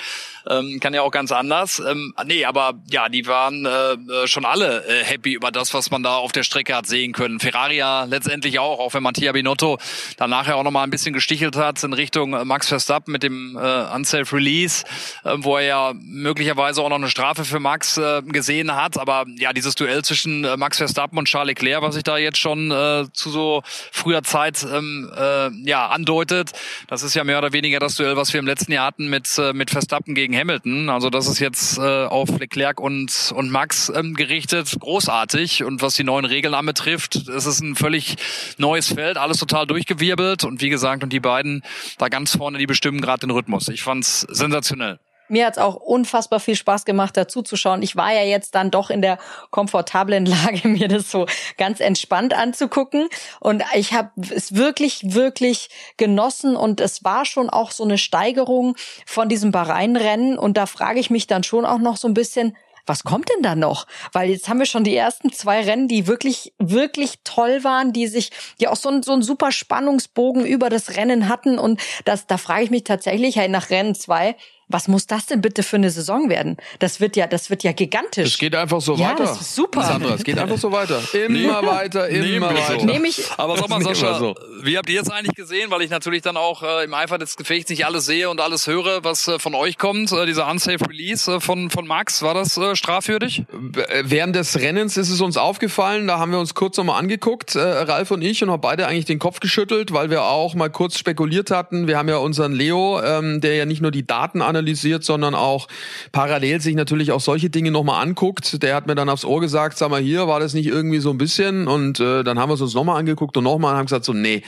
Ähm, 0.49 0.79
kann 0.81 0.93
ja 0.93 1.01
auch 1.01 1.11
ganz 1.11 1.31
anders. 1.31 1.79
Ähm, 1.79 2.13
nee, 2.25 2.43
aber 2.43 2.73
ja, 2.89 3.07
die 3.07 3.27
waren 3.27 3.65
äh, 3.65 4.27
schon 4.27 4.43
alle 4.43 4.83
happy 5.03 5.33
über 5.33 5.51
das, 5.51 5.73
was 5.73 5.91
man 5.91 6.03
da 6.03 6.17
auf 6.17 6.33
der 6.33 6.43
Strecke 6.43 6.75
hat 6.75 6.87
sehen 6.87 7.13
können. 7.13 7.39
Ferrari 7.39 7.77
ja 7.77 8.03
letztendlich 8.03 8.59
auch, 8.59 8.79
auch 8.79 8.93
wenn 8.93 9.03
Mattia 9.03 9.31
Binotto 9.31 9.77
dann 10.17 10.29
nachher 10.29 10.57
auch 10.57 10.63
nochmal 10.63 10.83
ein 10.83 10.89
bisschen 10.89 11.13
gestichelt 11.13 11.55
hat 11.55 11.81
in 11.83 11.93
Richtung 11.93 12.31
Max 12.45 12.67
Verstappen 12.67 13.11
mit 13.11 13.23
dem 13.23 13.55
Unsafe 13.55 14.25
Release, 14.41 14.83
äh, 15.23 15.35
wo 15.37 15.57
er 15.57 15.63
ja 15.63 15.93
möglicherweise 15.95 16.81
auch 16.81 16.89
noch 16.89 16.97
eine 16.97 17.09
Strafe 17.09 17.45
für 17.45 17.59
Max 17.59 17.97
äh, 17.97 18.21
gesehen 18.23 18.75
hat. 18.75 18.97
Aber 18.97 19.25
ja, 19.37 19.53
dieses 19.53 19.75
Duell 19.75 20.03
zwischen 20.03 20.43
äh, 20.43 20.57
Max 20.57 20.77
Verstappen 20.77 21.17
und 21.17 21.25
Charles 21.25 21.49
Leclerc, 21.49 21.81
was 21.81 21.95
sich 21.95 22.03
da 22.03 22.17
jetzt 22.17 22.37
schon 22.37 22.71
äh, 22.71 23.05
zu 23.13 23.29
so 23.29 23.63
früher 23.91 24.23
Zeit 24.23 24.65
ähm, 24.71 25.11
äh, 25.15 25.49
ja 25.67 25.87
andeutet, 25.87 26.51
das 26.87 27.03
ist 27.03 27.13
ja 27.13 27.23
mehr 27.23 27.37
oder 27.37 27.53
weniger 27.53 27.79
das 27.79 27.95
Duell, 27.95 28.15
was 28.15 28.33
wir 28.33 28.39
im 28.39 28.47
letzten 28.47 28.71
Jahr 28.71 28.87
hatten 28.87 29.09
mit, 29.09 29.37
äh, 29.37 29.53
mit 29.53 29.69
Verstappen 29.69 30.15
gegen 30.15 30.35
Hamilton. 30.35 30.89
Also 30.89 31.09
das 31.09 31.27
ist 31.27 31.39
jetzt 31.39 31.77
äh, 31.77 32.05
auf 32.05 32.29
Leclerc 32.39 32.79
und, 32.79 33.31
und 33.35 33.51
Max 33.51 33.91
ähm, 33.95 34.15
gerichtet. 34.15 34.75
Großartig. 34.79 35.63
Und 35.63 35.81
was 35.81 35.95
die 35.95 36.03
neuen 36.03 36.25
Regeln 36.25 36.53
anbetrifft, 36.53 37.15
es 37.15 37.45
ist 37.45 37.61
ein 37.61 37.75
völlig 37.75 38.15
neues 38.57 38.87
Feld, 38.87 39.17
alles 39.17 39.37
total 39.37 39.67
durchgewirbelt. 39.67 40.43
Und 40.43 40.61
wie 40.61 40.69
gesagt, 40.69 41.03
und 41.03 41.13
die 41.13 41.19
beiden 41.19 41.63
da 41.97 42.09
ganz 42.09 42.35
vorne, 42.35 42.57
die 42.57 42.67
bestimmen 42.67 43.01
gerade 43.01 43.21
den 43.21 43.31
Rhythmus. 43.31 43.67
Ich 43.67 43.83
fand's 43.83 44.25
sensationell. 44.31 44.99
Mir 45.31 45.45
hat's 45.45 45.57
auch 45.57 45.75
unfassbar 45.75 46.41
viel 46.41 46.57
Spaß 46.57 46.83
gemacht, 46.83 47.15
dazu 47.15 47.41
zu 47.41 47.55
schauen. 47.55 47.81
Ich 47.83 47.95
war 47.95 48.11
ja 48.13 48.23
jetzt 48.23 48.53
dann 48.53 48.69
doch 48.69 48.89
in 48.89 49.01
der 49.01 49.17
komfortablen 49.49 50.25
Lage, 50.45 50.67
mir 50.67 50.89
das 50.89 51.09
so 51.09 51.25
ganz 51.57 51.79
entspannt 51.79 52.33
anzugucken. 52.33 53.07
Und 53.39 53.63
ich 53.73 53.93
habe 53.93 54.09
es 54.29 54.55
wirklich, 54.55 55.13
wirklich 55.13 55.69
genossen. 55.95 56.57
Und 56.57 56.81
es 56.81 57.05
war 57.05 57.23
schon 57.23 57.49
auch 57.49 57.71
so 57.71 57.85
eine 57.85 57.97
Steigerung 57.97 58.75
von 59.05 59.29
diesem 59.29 59.53
Bahrain-Rennen. 59.53 60.37
Und 60.37 60.57
da 60.57 60.65
frage 60.65 60.99
ich 60.99 61.09
mich 61.09 61.27
dann 61.27 61.43
schon 61.43 61.65
auch 61.65 61.79
noch 61.79 61.95
so 61.95 62.09
ein 62.09 62.13
bisschen, 62.13 62.57
was 62.85 63.03
kommt 63.03 63.29
denn 63.29 63.43
da 63.43 63.55
noch? 63.55 63.87
Weil 64.11 64.29
jetzt 64.29 64.49
haben 64.49 64.59
wir 64.59 64.65
schon 64.65 64.83
die 64.83 64.95
ersten 64.95 65.31
zwei 65.31 65.61
Rennen, 65.61 65.87
die 65.87 66.07
wirklich, 66.07 66.53
wirklich 66.57 67.19
toll 67.23 67.63
waren, 67.63 67.93
die 67.93 68.07
sich, 68.07 68.31
die 68.59 68.67
auch 68.67 68.75
so, 68.75 68.89
ein, 68.89 69.03
so 69.03 69.13
einen 69.13 69.21
super 69.21 69.51
Spannungsbogen 69.51 70.45
über 70.45 70.69
das 70.69 70.95
Rennen 70.95 71.27
hatten. 71.27 71.59
Und 71.59 71.81
das, 72.05 72.27
da 72.27 72.37
frage 72.37 72.63
ich 72.63 72.71
mich 72.71 72.83
tatsächlich, 72.83 73.35
hey, 73.35 73.47
nach 73.49 73.69
Rennen 73.69 73.95
zwei, 73.95 74.35
was 74.71 74.87
muss 74.87 75.07
das 75.07 75.25
denn 75.25 75.41
bitte 75.41 75.63
für 75.63 75.77
eine 75.77 75.89
Saison 75.89 76.29
werden? 76.29 76.57
Das 76.79 76.99
wird 76.99 77.15
ja, 77.15 77.27
das 77.27 77.49
wird 77.49 77.63
ja 77.63 77.71
gigantisch. 77.71 78.27
Es 78.27 78.37
geht 78.37 78.55
einfach 78.55 78.81
so 78.81 78.95
ja, 78.95 79.11
weiter. 79.11 79.23
Das 79.23 79.41
ist 79.41 79.55
super. 79.55 79.83
Sandra, 79.83 80.15
es 80.15 80.23
geht 80.23 80.37
einfach 80.37 80.57
so 80.57 80.71
weiter. 80.71 81.01
Immer 81.13 81.65
weiter, 81.65 82.07
immer 82.09 82.49
weiter. 82.49 82.79
So. 82.79 82.85
Nehm 82.85 83.05
ich, 83.05 83.23
Aber 83.37 83.57
sag 83.57 83.69
mal, 83.69 83.81
Sascha, 83.81 84.19
so. 84.19 84.35
wie 84.63 84.77
habt 84.77 84.89
ihr 84.89 84.95
jetzt 84.95 85.11
eigentlich 85.11 85.35
gesehen? 85.35 85.71
Weil 85.71 85.81
ich 85.81 85.89
natürlich 85.89 86.21
dann 86.21 86.37
auch 86.37 86.63
äh, 86.63 86.83
im 86.85 86.93
Eifer 86.93 87.17
des 87.17 87.35
Gefechts 87.35 87.69
nicht 87.69 87.85
alles 87.85 88.05
sehe 88.05 88.29
und 88.29 88.41
alles 88.41 88.67
höre, 88.67 89.03
was 89.03 89.27
äh, 89.27 89.39
von 89.39 89.55
euch 89.55 89.77
kommt. 89.77 90.11
Äh, 90.11 90.25
dieser 90.25 90.49
Unsafe 90.49 90.89
Release 90.89 91.31
äh, 91.31 91.39
von, 91.39 91.69
von 91.69 91.87
Max, 91.87 92.21
war 92.21 92.33
das 92.33 92.57
äh, 92.57 92.75
strafwürdig? 92.75 93.43
Äh, 93.75 94.03
während 94.05 94.35
des 94.35 94.59
Rennens 94.59 94.97
ist 94.97 95.09
es 95.09 95.21
uns 95.21 95.37
aufgefallen, 95.37 96.07
da 96.07 96.19
haben 96.19 96.31
wir 96.31 96.39
uns 96.39 96.53
kurz 96.53 96.77
nochmal 96.77 96.99
angeguckt, 96.99 97.55
äh, 97.55 97.59
Ralf 97.59 98.11
und 98.11 98.21
ich, 98.21 98.43
und 98.43 98.51
haben 98.51 98.61
beide 98.61 98.87
eigentlich 98.87 99.05
den 99.05 99.19
Kopf 99.19 99.39
geschüttelt, 99.39 99.93
weil 99.93 100.09
wir 100.09 100.23
auch 100.23 100.55
mal 100.55 100.69
kurz 100.69 100.97
spekuliert 100.97 101.51
hatten. 101.51 101.87
Wir 101.87 101.97
haben 101.97 102.09
ja 102.09 102.17
unseren 102.17 102.53
Leo, 102.53 103.01
ähm, 103.01 103.41
der 103.41 103.55
ja 103.55 103.65
nicht 103.65 103.81
nur 103.81 103.91
die 103.91 104.05
Daten 104.05 104.41
analysiert, 104.41 104.60
sondern 105.03 105.35
auch 105.35 105.67
parallel 106.11 106.61
sich 106.61 106.75
natürlich 106.75 107.11
auch 107.11 107.21
solche 107.21 107.49
Dinge 107.49 107.71
nochmal 107.71 108.01
anguckt. 108.01 108.61
Der 108.63 108.75
hat 108.75 108.87
mir 108.87 108.95
dann 108.95 109.09
aufs 109.09 109.25
Ohr 109.25 109.41
gesagt, 109.41 109.77
sag 109.77 109.89
mal 109.89 110.01
hier, 110.01 110.27
war 110.27 110.39
das 110.39 110.53
nicht 110.53 110.67
irgendwie 110.67 110.99
so 110.99 111.11
ein 111.11 111.17
bisschen? 111.17 111.67
Und 111.67 111.99
äh, 111.99 112.23
dann 112.23 112.39
haben 112.39 112.49
wir 112.49 112.55
es 112.55 112.61
uns 112.61 112.73
nochmal 112.73 112.99
angeguckt 112.99 113.37
und 113.37 113.43
nochmal 113.43 113.73
und 113.73 113.77
haben 113.79 113.85
gesagt 113.85 114.05
so, 114.05 114.13
nee, 114.13 114.43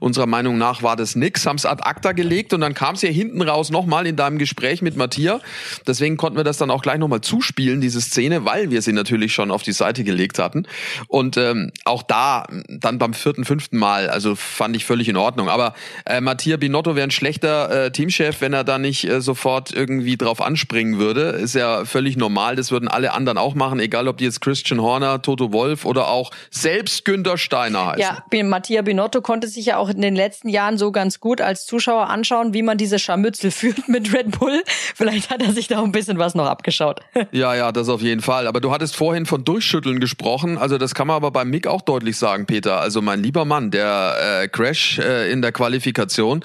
unserer 0.00 0.26
Meinung 0.26 0.58
nach 0.58 0.82
war 0.82 0.96
das 0.96 1.16
nix, 1.16 1.46
haben 1.46 1.56
es 1.56 1.66
ad 1.66 1.82
acta 1.84 2.12
gelegt 2.12 2.52
und 2.52 2.60
dann 2.60 2.74
kam 2.74 2.94
es 2.94 3.02
ja 3.02 3.10
hinten 3.10 3.42
raus 3.42 3.70
nochmal 3.70 4.06
in 4.06 4.16
deinem 4.16 4.38
Gespräch 4.38 4.82
mit 4.82 4.96
Matthias. 4.96 5.40
Deswegen 5.86 6.16
konnten 6.16 6.36
wir 6.36 6.44
das 6.44 6.58
dann 6.58 6.70
auch 6.70 6.82
gleich 6.82 6.98
nochmal 6.98 7.20
zuspielen, 7.20 7.80
diese 7.80 8.00
Szene, 8.00 8.44
weil 8.44 8.70
wir 8.70 8.82
sie 8.82 8.92
natürlich 8.92 9.32
schon 9.32 9.50
auf 9.50 9.62
die 9.62 9.72
Seite 9.72 10.04
gelegt 10.04 10.38
hatten. 10.38 10.66
Und 11.06 11.36
ähm, 11.36 11.72
auch 11.84 12.02
da, 12.02 12.46
dann 12.68 12.98
beim 12.98 13.14
vierten, 13.14 13.44
fünften 13.44 13.78
Mal, 13.78 14.08
also 14.10 14.34
fand 14.34 14.76
ich 14.76 14.84
völlig 14.84 15.08
in 15.08 15.16
Ordnung. 15.16 15.48
Aber 15.48 15.74
äh, 16.06 16.20
Matthias 16.20 16.60
Binotto 16.60 16.96
wäre 16.96 17.06
ein 17.06 17.10
schlechter 17.10 17.86
äh, 17.86 17.90
Teamchef, 17.90 18.40
wenn 18.40 18.52
er 18.52 18.64
da 18.64 18.78
nicht 18.78 19.04
äh, 19.04 19.20
sofort 19.20 19.57
irgendwie 19.72 20.16
drauf 20.16 20.40
anspringen 20.40 20.98
würde. 20.98 21.30
Ist 21.30 21.54
ja 21.54 21.84
völlig 21.84 22.16
normal, 22.16 22.56
das 22.56 22.70
würden 22.70 22.88
alle 22.88 23.12
anderen 23.12 23.38
auch 23.38 23.54
machen, 23.54 23.80
egal 23.80 24.08
ob 24.08 24.18
die 24.18 24.24
jetzt 24.24 24.40
Christian 24.40 24.80
Horner, 24.80 25.22
Toto 25.22 25.52
Wolf 25.52 25.84
oder 25.84 26.08
auch 26.08 26.30
selbst 26.50 27.04
Günter 27.04 27.38
Steiner 27.38 27.86
heißen. 27.86 28.00
Ja, 28.32 28.44
Mattia 28.44 28.82
Binotto 28.82 29.20
konnte 29.20 29.48
sich 29.48 29.66
ja 29.66 29.76
auch 29.76 29.88
in 29.88 30.00
den 30.00 30.16
letzten 30.16 30.48
Jahren 30.48 30.78
so 30.78 30.92
ganz 30.92 31.20
gut 31.20 31.40
als 31.40 31.66
Zuschauer 31.66 32.08
anschauen, 32.08 32.54
wie 32.54 32.62
man 32.62 32.78
diese 32.78 32.98
Scharmützel 32.98 33.50
führt 33.58 33.88
mit 33.88 34.12
Red 34.12 34.38
Bull. 34.38 34.62
Vielleicht 34.94 35.30
hat 35.30 35.42
er 35.42 35.52
sich 35.52 35.68
da 35.68 35.82
ein 35.82 35.92
bisschen 35.92 36.18
was 36.18 36.34
noch 36.34 36.46
abgeschaut. 36.46 37.00
Ja, 37.30 37.54
ja, 37.54 37.72
das 37.72 37.88
auf 37.88 38.00
jeden 38.00 38.22
Fall. 38.22 38.46
Aber 38.46 38.60
du 38.60 38.72
hattest 38.72 38.96
vorhin 38.96 39.26
von 39.26 39.44
Durchschütteln 39.44 40.00
gesprochen. 40.00 40.56
Also 40.56 40.78
das 40.78 40.94
kann 40.94 41.06
man 41.06 41.16
aber 41.16 41.30
beim 41.30 41.50
Mick 41.50 41.66
auch 41.66 41.82
deutlich 41.82 42.16
sagen, 42.16 42.46
Peter. 42.46 42.80
Also 42.80 43.02
mein 43.02 43.22
lieber 43.22 43.44
Mann, 43.44 43.70
der 43.70 44.42
äh, 44.42 44.48
Crash 44.48 44.98
äh, 44.98 45.30
in 45.30 45.42
der 45.42 45.52
Qualifikation. 45.52 46.44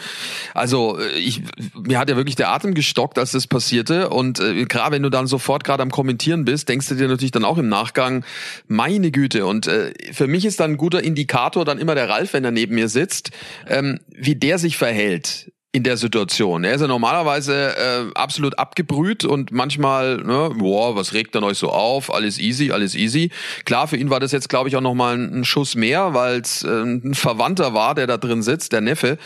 Also 0.54 1.00
äh, 1.00 1.18
ich, 1.18 1.42
mir 1.76 2.00
hat 2.00 2.10
ja 2.10 2.16
wirklich 2.16 2.36
der 2.36 2.50
Atem 2.50 2.74
gestockt, 2.74 3.03
als 3.18 3.32
das 3.32 3.48
passierte. 3.48 4.10
Und 4.10 4.40
äh, 4.40 4.66
gerade 4.66 4.96
wenn 4.96 5.04
du 5.04 5.10
dann 5.10 5.28
sofort 5.28 5.64
gerade 5.64 5.84
am 5.84 5.92
Kommentieren 5.92 6.46
bist, 6.46 6.70
denkst 6.70 6.88
du 6.90 6.96
dir 6.96 7.08
natürlich 7.08 7.32
dann 7.32 7.46
auch 7.46 7.58
im 7.58 7.70
Nachgang, 7.70 8.26
meine 8.68 9.12
Güte. 9.12 9.46
Und 9.46 9.68
äh, 9.68 9.94
für 10.12 10.28
mich 10.28 10.46
ist 10.46 10.60
dann 10.60 10.72
ein 10.72 10.78
guter 10.78 11.04
Indikator 11.04 11.66
dann 11.66 11.80
immer 11.80 11.96
der 11.96 12.10
Ralf, 12.10 12.34
wenn 12.34 12.44
er 12.44 12.52
neben 12.52 12.76
mir 12.76 12.90
sitzt, 12.90 13.32
ähm, 13.68 14.00
wie 14.10 14.36
der 14.36 14.58
sich 14.58 14.78
verhält 14.78 15.53
in 15.76 15.82
der 15.82 15.98
Situation. 15.98 16.64
Er 16.64 16.76
ist 16.76 16.82
ja 16.82 16.88
normalerweise 16.88 17.76
äh, 17.76 18.12
absolut 18.14 18.60
abgebrüht 18.60 19.26
und 19.26 19.52
manchmal, 19.52 20.18
ne, 20.18 20.52
boah, 20.56 20.96
was 20.96 21.14
regt 21.14 21.34
denn 21.34 21.44
euch 21.44 21.58
so 21.58 21.72
auf? 21.72 22.14
Alles 22.14 22.38
easy, 22.38 22.72
alles 22.72 22.94
easy. 22.94 23.32
Klar, 23.66 23.88
für 23.88 23.98
ihn 23.98 24.12
war 24.12 24.20
das 24.20 24.32
jetzt, 24.32 24.50
glaube 24.50 24.70
ich, 24.70 24.76
auch 24.76 24.82
nochmal 24.82 25.18
ein, 25.18 25.44
Schuss 25.44 25.74
mehr, 25.74 26.14
weil 26.14 26.42
es 26.42 26.64
äh, 26.64 26.70
ein 26.70 27.16
Verwandter 27.16 27.74
war, 27.74 27.96
der 27.96 28.06
da 28.06 28.18
drin 28.18 28.44
sitzt, 28.44 28.72
der 28.72 28.82
Neffe. 28.82 29.18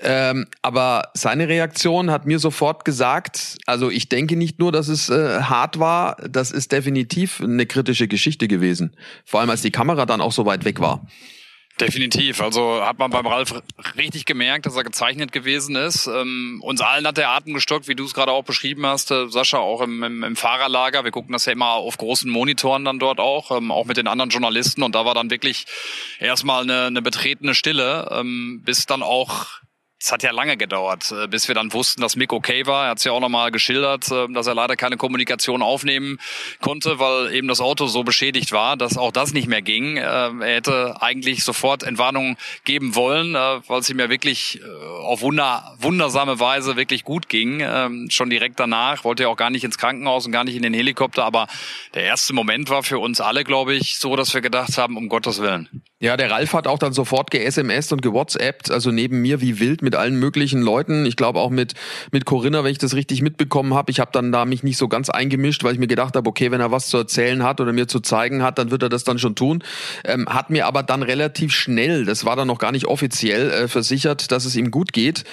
Ähm, 0.00 0.46
aber 0.62 1.10
seine 1.14 1.48
Reaktion 1.48 2.12
hat 2.12 2.26
mir 2.26 2.38
sofort 2.38 2.84
gesagt, 2.84 3.58
also 3.66 3.90
ich 3.90 4.08
denke 4.08 4.36
nicht 4.36 4.60
nur, 4.60 4.70
dass 4.70 4.86
es 4.86 5.10
äh, 5.10 5.40
hart 5.42 5.80
war, 5.80 6.16
das 6.30 6.52
ist 6.52 6.70
definitiv 6.70 7.40
eine 7.40 7.66
kritische 7.66 8.06
Geschichte 8.06 8.46
gewesen. 8.46 8.96
Vor 9.24 9.40
allem, 9.40 9.50
als 9.50 9.62
die 9.62 9.72
Kamera 9.72 10.06
dann 10.06 10.20
auch 10.20 10.32
so 10.32 10.46
weit 10.46 10.64
weg 10.64 10.78
war. 10.78 11.04
Definitiv. 11.80 12.40
Also 12.40 12.84
hat 12.84 12.98
man 12.98 13.10
beim 13.10 13.26
Ralf 13.26 13.54
richtig 13.96 14.24
gemerkt, 14.24 14.66
dass 14.66 14.74
er 14.74 14.82
gezeichnet 14.82 15.30
gewesen 15.30 15.76
ist. 15.76 16.08
Ähm, 16.08 16.60
uns 16.62 16.80
allen 16.80 17.06
hat 17.06 17.18
der 17.18 17.30
Atem 17.30 17.54
gestockt, 17.54 17.86
wie 17.86 17.94
du 17.94 18.04
es 18.04 18.14
gerade 18.14 18.32
auch 18.32 18.42
beschrieben 18.42 18.84
hast, 18.84 19.12
äh, 19.12 19.28
Sascha, 19.28 19.58
auch 19.58 19.80
im, 19.80 20.02
im, 20.02 20.24
im, 20.24 20.34
Fahrerlager. 20.34 21.04
Wir 21.04 21.12
gucken 21.12 21.32
das 21.32 21.46
ja 21.46 21.52
immer 21.52 21.70
auf 21.70 21.96
großen 21.96 22.28
Monitoren 22.28 22.84
dann 22.84 22.98
dort 22.98 23.20
auch, 23.20 23.56
ähm, 23.56 23.70
auch 23.70 23.86
mit 23.86 23.96
den 23.96 24.08
anderen 24.08 24.30
Journalisten. 24.30 24.82
Und 24.82 24.96
da 24.96 25.04
war 25.04 25.14
dann 25.14 25.30
wirklich 25.30 25.66
erstmal 26.18 26.62
eine, 26.62 26.86
eine 26.86 27.02
betretene 27.02 27.54
Stille, 27.54 28.08
ähm, 28.10 28.62
bis 28.64 28.86
dann 28.86 29.02
auch 29.02 29.57
es 30.00 30.12
hat 30.12 30.22
ja 30.22 30.30
lange 30.30 30.56
gedauert, 30.56 31.12
äh, 31.12 31.26
bis 31.26 31.48
wir 31.48 31.54
dann 31.54 31.72
wussten, 31.72 32.00
dass 32.00 32.14
Mick 32.14 32.32
okay 32.32 32.66
war. 32.66 32.84
Er 32.84 32.90
hat 32.90 32.98
es 32.98 33.04
ja 33.04 33.12
auch 33.12 33.20
nochmal 33.20 33.50
geschildert, 33.50 34.10
äh, 34.10 34.28
dass 34.28 34.46
er 34.46 34.54
leider 34.54 34.76
keine 34.76 34.96
Kommunikation 34.96 35.60
aufnehmen 35.60 36.18
konnte, 36.60 37.00
weil 37.00 37.34
eben 37.34 37.48
das 37.48 37.60
Auto 37.60 37.86
so 37.86 38.04
beschädigt 38.04 38.52
war, 38.52 38.76
dass 38.76 38.96
auch 38.96 39.10
das 39.10 39.32
nicht 39.32 39.48
mehr 39.48 39.62
ging. 39.62 39.96
Äh, 39.96 40.02
er 40.02 40.54
hätte 40.54 41.02
eigentlich 41.02 41.42
sofort 41.42 41.82
Entwarnung 41.82 42.36
geben 42.64 42.94
wollen, 42.94 43.34
weil 43.34 43.80
es 43.80 43.90
ihm 43.90 43.98
ja 43.98 44.08
wirklich 44.08 44.60
auf 45.02 45.22
wunder, 45.22 45.76
wundersame 45.78 46.38
Weise 46.40 46.76
wirklich 46.76 47.04
gut 47.04 47.28
ging. 47.28 47.60
Ähm, 47.60 48.08
schon 48.10 48.30
direkt 48.30 48.60
danach 48.60 49.04
wollte 49.04 49.24
er 49.24 49.30
auch 49.30 49.36
gar 49.36 49.50
nicht 49.50 49.64
ins 49.64 49.78
Krankenhaus 49.78 50.26
und 50.26 50.32
gar 50.32 50.44
nicht 50.44 50.56
in 50.56 50.62
den 50.62 50.74
Helikopter. 50.74 51.24
Aber 51.24 51.48
der 51.94 52.04
erste 52.04 52.32
Moment 52.32 52.70
war 52.70 52.82
für 52.82 52.98
uns 52.98 53.20
alle, 53.20 53.44
glaube 53.44 53.74
ich, 53.74 53.98
so, 53.98 54.16
dass 54.16 54.34
wir 54.34 54.40
gedacht 54.40 54.78
haben, 54.78 54.96
um 54.96 55.08
Gottes 55.08 55.40
Willen. 55.40 55.82
Ja, 56.00 56.16
der 56.16 56.30
Ralf 56.30 56.52
hat 56.52 56.68
auch 56.68 56.78
dann 56.78 56.92
sofort 56.92 57.32
ge-SMS 57.32 57.90
und 57.90 58.02
gewhatsappt, 58.02 58.70
also 58.70 58.92
neben 58.92 59.20
mir 59.20 59.40
wie 59.40 59.58
wild 59.58 59.82
mit 59.82 59.96
allen 59.96 60.14
möglichen 60.14 60.62
Leuten. 60.62 61.04
Ich 61.06 61.16
glaube 61.16 61.40
auch 61.40 61.50
mit 61.50 61.74
mit 62.12 62.24
Corinna, 62.24 62.62
wenn 62.62 62.70
ich 62.70 62.78
das 62.78 62.94
richtig 62.94 63.20
mitbekommen 63.20 63.74
habe. 63.74 63.90
Ich 63.90 63.98
habe 63.98 64.12
dann 64.12 64.30
da 64.30 64.44
mich 64.44 64.62
nicht 64.62 64.76
so 64.76 64.86
ganz 64.86 65.10
eingemischt, 65.10 65.64
weil 65.64 65.72
ich 65.72 65.80
mir 65.80 65.88
gedacht 65.88 66.14
habe, 66.14 66.28
okay, 66.30 66.52
wenn 66.52 66.60
er 66.60 66.70
was 66.70 66.86
zu 66.86 66.98
erzählen 66.98 67.42
hat 67.42 67.60
oder 67.60 67.72
mir 67.72 67.88
zu 67.88 67.98
zeigen 67.98 68.44
hat, 68.44 68.60
dann 68.60 68.70
wird 68.70 68.84
er 68.84 68.90
das 68.90 69.02
dann 69.02 69.18
schon 69.18 69.34
tun. 69.34 69.64
Ähm, 70.04 70.28
hat 70.28 70.50
mir 70.50 70.66
aber 70.66 70.84
dann 70.84 71.02
relativ 71.02 71.52
schnell, 71.52 72.04
das 72.04 72.24
war 72.24 72.36
dann 72.36 72.46
noch 72.46 72.60
gar 72.60 72.70
nicht 72.70 72.86
offiziell, 72.86 73.50
äh, 73.50 73.66
versichert, 73.66 74.30
dass 74.30 74.44
es 74.44 74.54
ihm 74.54 74.70
gut 74.70 74.92
geht. 74.92 75.24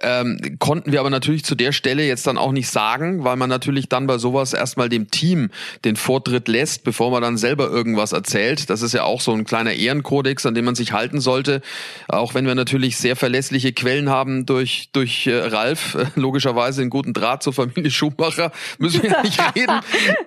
Ähm, 0.00 0.56
konnten 0.58 0.90
wir 0.90 1.00
aber 1.00 1.10
natürlich 1.10 1.44
zu 1.44 1.54
der 1.54 1.72
Stelle 1.72 2.02
jetzt 2.02 2.26
dann 2.26 2.38
auch 2.38 2.52
nicht 2.52 2.70
sagen, 2.70 3.24
weil 3.24 3.36
man 3.36 3.50
natürlich 3.50 3.90
dann 3.90 4.06
bei 4.06 4.16
sowas 4.16 4.54
erstmal 4.54 4.88
dem 4.88 5.10
Team 5.10 5.50
den 5.84 5.96
Vortritt 5.96 6.48
lässt, 6.48 6.82
bevor 6.82 7.10
man 7.10 7.20
dann 7.20 7.36
selber 7.36 7.68
irgendwas 7.68 8.12
erzählt. 8.12 8.70
Das 8.70 8.80
ist 8.80 8.94
ja 8.94 9.04
auch 9.04 9.20
so 9.20 9.32
ein 9.32 9.44
kleiner 9.44 9.74
Ehrenkurs 9.74 10.13
Kodex, 10.14 10.46
an 10.46 10.54
dem 10.54 10.64
man 10.64 10.76
sich 10.76 10.92
halten 10.92 11.20
sollte. 11.20 11.60
Auch 12.06 12.34
wenn 12.34 12.46
wir 12.46 12.54
natürlich 12.54 12.98
sehr 12.98 13.16
verlässliche 13.16 13.72
Quellen 13.72 14.10
haben 14.10 14.46
durch, 14.46 14.90
durch 14.92 15.26
äh, 15.26 15.34
Ralf, 15.34 15.96
äh, 15.96 16.06
logischerweise 16.14 16.82
einen 16.82 16.90
guten 16.90 17.12
Draht 17.12 17.42
zur 17.42 17.52
Familie 17.52 17.90
Schumacher, 17.90 18.52
müssen 18.78 19.02
wir 19.02 19.20
nicht 19.22 19.40
reden. 19.56 19.80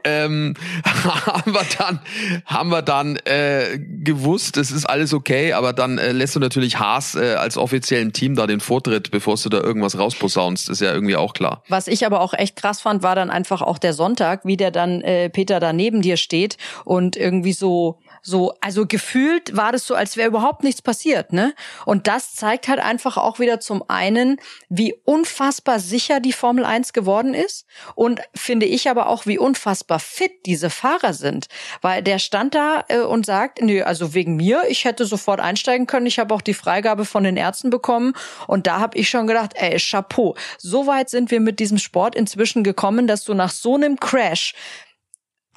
ähm, 0.03 0.55
haben 0.83 1.53
wir 1.53 1.65
dann, 1.77 1.99
haben 2.45 2.69
wir 2.69 2.81
dann 2.81 3.15
äh, 3.23 3.79
gewusst, 3.79 4.57
es 4.57 4.71
ist 4.71 4.83
alles 4.83 5.13
okay, 5.13 5.53
aber 5.53 5.71
dann 5.71 5.99
äh, 5.99 6.11
lässt 6.11 6.35
du 6.35 6.41
natürlich 6.41 6.79
Haas 6.79 7.15
äh, 7.15 7.35
als 7.35 7.57
offiziellen 7.57 8.11
Team 8.11 8.35
da 8.35 8.45
den 8.45 8.59
Vortritt, 8.59 9.09
bevor 9.09 9.37
du 9.37 9.47
da 9.47 9.61
irgendwas 9.61 9.97
rausposaunst, 9.97 10.69
ist 10.69 10.81
ja 10.81 10.91
irgendwie 10.93 11.15
auch 11.15 11.33
klar. 11.33 11.63
Was 11.69 11.87
ich 11.87 12.05
aber 12.05 12.19
auch 12.19 12.33
echt 12.33 12.57
krass 12.57 12.81
fand, 12.81 13.03
war 13.03 13.15
dann 13.15 13.29
einfach 13.29 13.61
auch 13.61 13.77
der 13.77 13.93
Sonntag, 13.93 14.43
wie 14.43 14.57
der 14.57 14.71
dann 14.71 14.99
äh, 14.99 15.29
Peter 15.29 15.61
da 15.61 15.71
neben 15.71 16.01
dir 16.01 16.17
steht 16.17 16.57
und 16.83 17.15
irgendwie 17.15 17.53
so 17.53 17.99
so, 18.27 18.53
also 18.59 18.85
gefühlt 18.85 19.55
war 19.55 19.71
das 19.71 19.87
so, 19.87 19.95
als 19.95 20.17
wäre 20.17 20.27
überhaupt 20.27 20.61
nichts 20.61 20.81
passiert, 20.81 21.31
ne? 21.31 21.53
Und 21.85 22.07
das 22.07 22.35
zeigt 22.35 22.67
halt 22.67 22.81
einfach 22.81 23.15
auch 23.15 23.39
wieder 23.39 23.61
zum 23.61 23.89
einen, 23.89 24.41
wie 24.67 24.93
unfassbar 25.05 25.79
sicher 25.79 26.19
die 26.19 26.33
Formel 26.33 26.65
1 26.65 26.91
geworden 26.91 27.33
ist 27.33 27.65
und 27.95 28.19
finde 28.35 28.65
ich 28.65 28.89
aber 28.89 29.07
auch, 29.07 29.27
wie 29.27 29.37
unfassbar 29.37 29.99
fit 29.99 30.45
diese 30.45 30.69
Fahrer 30.69 31.13
sind, 31.13 31.47
weil 31.81 32.03
der 32.03 32.19
stand 32.19 32.53
da 32.53 32.83
äh, 32.89 32.99
und 32.99 33.25
sagt, 33.25 33.61
nee, 33.61 33.81
also 33.81 34.13
wegen 34.13 34.35
mir, 34.35 34.63
ich 34.67 34.83
hätte 34.83 35.05
sofort 35.05 35.39
einsteigen 35.39 35.87
können, 35.87 36.05
ich 36.05 36.19
habe 36.19 36.35
auch 36.35 36.41
die 36.41 36.53
Freigabe 36.53 37.05
von 37.05 37.23
den 37.23 37.37
Ärzten 37.37 37.69
bekommen 37.69 38.11
und 38.45 38.67
da 38.67 38.81
habe 38.81 38.97
ich 38.97 39.09
schon 39.09 39.27
gedacht, 39.27 39.53
ey, 39.55 39.77
Chapeau. 39.79 40.35
So 40.57 40.85
weit 40.85 41.09
sind 41.09 41.31
wir 41.31 41.39
mit 41.39 41.61
diesem 41.61 41.77
Sport 41.77 42.13
inzwischen 42.13 42.65
gekommen, 42.65 43.07
dass 43.07 43.23
du 43.23 43.33
nach 43.33 43.51
so 43.51 43.75
einem 43.75 43.97
Crash 44.01 44.53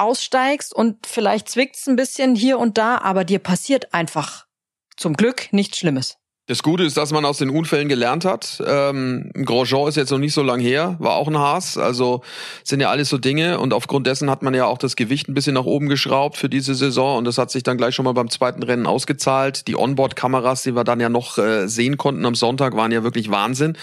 aussteigst 0.01 0.75
und 0.75 1.07
vielleicht 1.07 1.49
zwickt's 1.49 1.87
ein 1.87 1.97
bisschen 1.97 2.35
hier 2.35 2.59
und 2.59 2.79
da, 2.79 2.99
aber 2.99 3.25
dir 3.25 3.39
passiert 3.39 3.95
einfach 3.95 4.47
zum 4.97 5.15
Glück 5.15 5.53
nichts 5.53 5.79
Schlimmes. 5.79 6.20
Das 6.51 6.65
Gute 6.65 6.83
ist, 6.83 6.97
dass 6.97 7.13
man 7.13 7.25
aus 7.25 7.39
den 7.39 7.49
Unfällen 7.49 7.89
gelernt 7.89 8.25
hat. 8.25 8.61
Ähm, 8.67 9.31
Grosjean 9.35 9.87
ist 9.87 9.97
jetzt 9.97 10.11
noch 10.11 10.19
nicht 10.19 10.35
so 10.35 10.43
lang 10.43 10.59
her, 10.59 10.97
war 10.99 11.15
auch 11.15 11.29
ein 11.29 11.39
Haas. 11.39 11.79
Also 11.79 12.23
sind 12.65 12.81
ja 12.81 12.91
alles 12.91 13.09
so 13.09 13.19
Dinge. 13.19 13.61
Und 13.61 13.73
aufgrund 13.73 14.09
dessen 14.09 14.29
hat 14.29 14.43
man 14.43 14.53
ja 14.53 14.67
auch 14.67 14.79
das 14.79 14.97
Gewicht 14.97 15.29
ein 15.29 15.35
bisschen 15.35 15.55
nach 15.55 15.65
oben 15.65 15.89
geschraubt 15.89 16.37
für 16.37 16.49
diese 16.49 16.75
Saison. 16.75 17.19
Und 17.19 17.25
das 17.25 17.39
hat 17.39 17.53
sich 17.53 17.63
dann 17.63 17.77
gleich 17.77 17.95
schon 17.95 18.05
mal 18.05 18.15
beim 18.15 18.29
zweiten 18.31 18.65
Rennen 18.65 18.87
ausgezahlt. 18.87 19.69
Die 19.69 19.77
Onboard-Kameras, 19.77 20.65
die 20.65 20.75
wir 20.75 20.83
dann 20.83 20.99
ja 20.99 21.09
noch 21.09 21.39
äh, 21.39 21.69
sehen 21.69 21.97
konnten 21.97 22.27
am 22.27 22.35
Sonntag, 22.35 22.75
waren 22.75 22.91
ja 22.91 23.05
wirklich 23.05 23.31
Wahnsinn. 23.31 23.77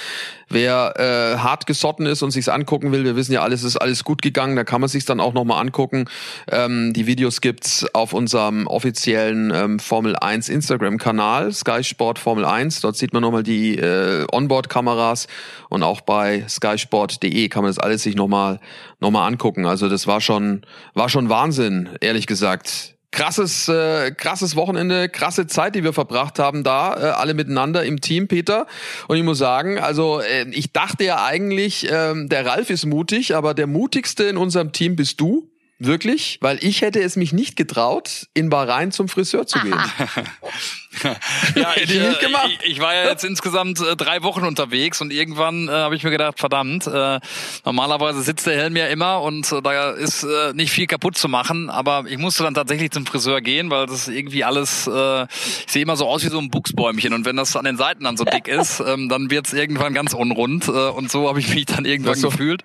Wer 0.49 0.93
äh, 0.97 1.37
hart 1.37 1.67
gesotten 1.67 2.05
ist 2.05 2.21
und 2.21 2.31
sich's 2.31 2.49
angucken 2.49 2.91
will, 2.91 3.05
wir 3.05 3.15
wissen 3.15 3.31
ja 3.31 3.43
alles, 3.43 3.63
ist 3.63 3.77
alles 3.77 4.03
gut 4.03 4.21
gegangen. 4.21 4.57
Da 4.57 4.65
kann 4.65 4.81
man 4.81 4.89
sich's 4.89 5.05
dann 5.05 5.21
auch 5.21 5.33
nochmal 5.33 5.61
angucken. 5.61 6.05
Ähm, 6.51 6.91
die 6.91 7.07
Videos 7.07 7.39
gibt's 7.39 7.85
auf 7.93 8.11
unserem 8.11 8.67
offiziellen 8.67 9.53
ähm, 9.55 9.79
Formel 9.79 10.17
1 10.17 10.49
Instagram-Kanal, 10.49 11.53
Sky 11.53 11.81
Sport 11.81 12.19
Formel 12.19 12.43
1. 12.43 12.56
1. 12.57 12.81
Dort 12.81 12.97
sieht 12.97 13.13
man 13.13 13.21
nochmal 13.21 13.43
die 13.43 13.77
äh, 13.77 14.25
Onboard-Kameras 14.31 15.27
und 15.69 15.83
auch 15.83 16.01
bei 16.01 16.45
skysport.de 16.47 17.49
kann 17.49 17.63
man 17.63 17.69
das 17.69 17.79
alles 17.79 18.03
sich 18.03 18.15
nochmal 18.15 18.59
noch 18.99 19.11
mal 19.11 19.25
angucken. 19.25 19.65
Also 19.65 19.89
das 19.89 20.07
war 20.07 20.21
schon, 20.21 20.65
war 20.93 21.09
schon 21.09 21.29
Wahnsinn, 21.29 21.89
ehrlich 22.01 22.27
gesagt 22.27 22.97
krasses, 23.11 23.67
äh, 23.67 24.11
krasses 24.11 24.55
Wochenende, 24.55 25.09
krasse 25.09 25.47
Zeit, 25.47 25.75
die 25.75 25.83
wir 25.83 25.93
verbracht 25.93 26.39
haben 26.39 26.63
da, 26.63 26.95
äh, 26.95 27.05
alle 27.11 27.33
miteinander 27.33 27.83
im 27.83 28.01
Team, 28.01 28.27
Peter. 28.27 28.67
Und 29.07 29.17
ich 29.17 29.23
muss 29.23 29.37
sagen, 29.37 29.79
also 29.79 30.19
äh, 30.19 30.47
ich 30.51 30.73
dachte 30.73 31.03
ja 31.03 31.23
eigentlich, 31.23 31.89
äh, 31.89 32.13
der 32.27 32.45
Ralf 32.45 32.69
ist 32.69 32.85
mutig, 32.85 33.35
aber 33.35 33.53
der 33.53 33.67
mutigste 33.67 34.25
in 34.25 34.37
unserem 34.37 34.71
Team 34.71 34.95
bist 34.95 35.19
du. 35.19 35.49
Wirklich, 35.79 36.39
weil 36.41 36.57
ich 36.61 36.81
hätte 36.81 37.03
es 37.03 37.17
mich 37.17 37.33
nicht 37.33 37.55
getraut, 37.55 38.25
in 38.33 38.49
Bahrain 38.49 38.91
zum 38.91 39.07
Friseur 39.07 39.45
zu 39.45 39.59
gehen. 39.59 39.77
ja, 41.55 41.71
ich, 41.75 41.95
äh, 41.95 42.11
ich, 42.11 42.59
ich, 42.63 42.79
war 42.79 42.93
ja 42.93 43.09
jetzt 43.09 43.23
insgesamt 43.23 43.79
äh, 43.79 43.95
drei 43.95 44.23
Wochen 44.23 44.45
unterwegs 44.45 45.01
und 45.01 45.11
irgendwann 45.11 45.67
äh, 45.67 45.71
habe 45.71 45.95
ich 45.95 46.03
mir 46.03 46.11
gedacht, 46.11 46.39
verdammt, 46.39 46.87
äh, 46.87 47.19
normalerweise 47.65 48.21
sitzt 48.21 48.47
der 48.47 48.57
Helm 48.57 48.75
ja 48.75 48.87
immer 48.87 49.21
und 49.21 49.51
äh, 49.51 49.61
da 49.61 49.91
ist 49.91 50.23
äh, 50.23 50.53
nicht 50.53 50.71
viel 50.71 50.87
kaputt 50.87 51.17
zu 51.17 51.27
machen, 51.27 51.69
aber 51.69 52.05
ich 52.07 52.17
musste 52.17 52.43
dann 52.43 52.53
tatsächlich 52.53 52.91
zum 52.91 53.05
Friseur 53.05 53.41
gehen, 53.41 53.69
weil 53.69 53.85
das 53.85 54.07
irgendwie 54.07 54.43
alles, 54.43 54.87
äh, 54.87 55.23
ich 55.23 55.71
sehe 55.71 55.81
immer 55.81 55.95
so 55.95 56.07
aus 56.07 56.23
wie 56.23 56.29
so 56.29 56.39
ein 56.39 56.49
Buchsbäumchen 56.49 57.13
und 57.13 57.25
wenn 57.25 57.35
das 57.35 57.55
an 57.55 57.65
den 57.65 57.77
Seiten 57.77 58.03
dann 58.03 58.17
so 58.17 58.23
dick 58.23 58.47
ist, 58.47 58.79
ähm, 58.85 59.09
dann 59.09 59.29
wird's 59.29 59.53
irgendwann 59.53 59.93
ganz 59.93 60.13
unrund 60.13 60.67
äh, 60.67 60.71
und 60.71 61.11
so 61.11 61.27
habe 61.27 61.39
ich 61.39 61.53
mich 61.53 61.65
dann 61.65 61.85
irgendwann 61.85 62.15
so, 62.15 62.29
gefühlt. 62.29 62.63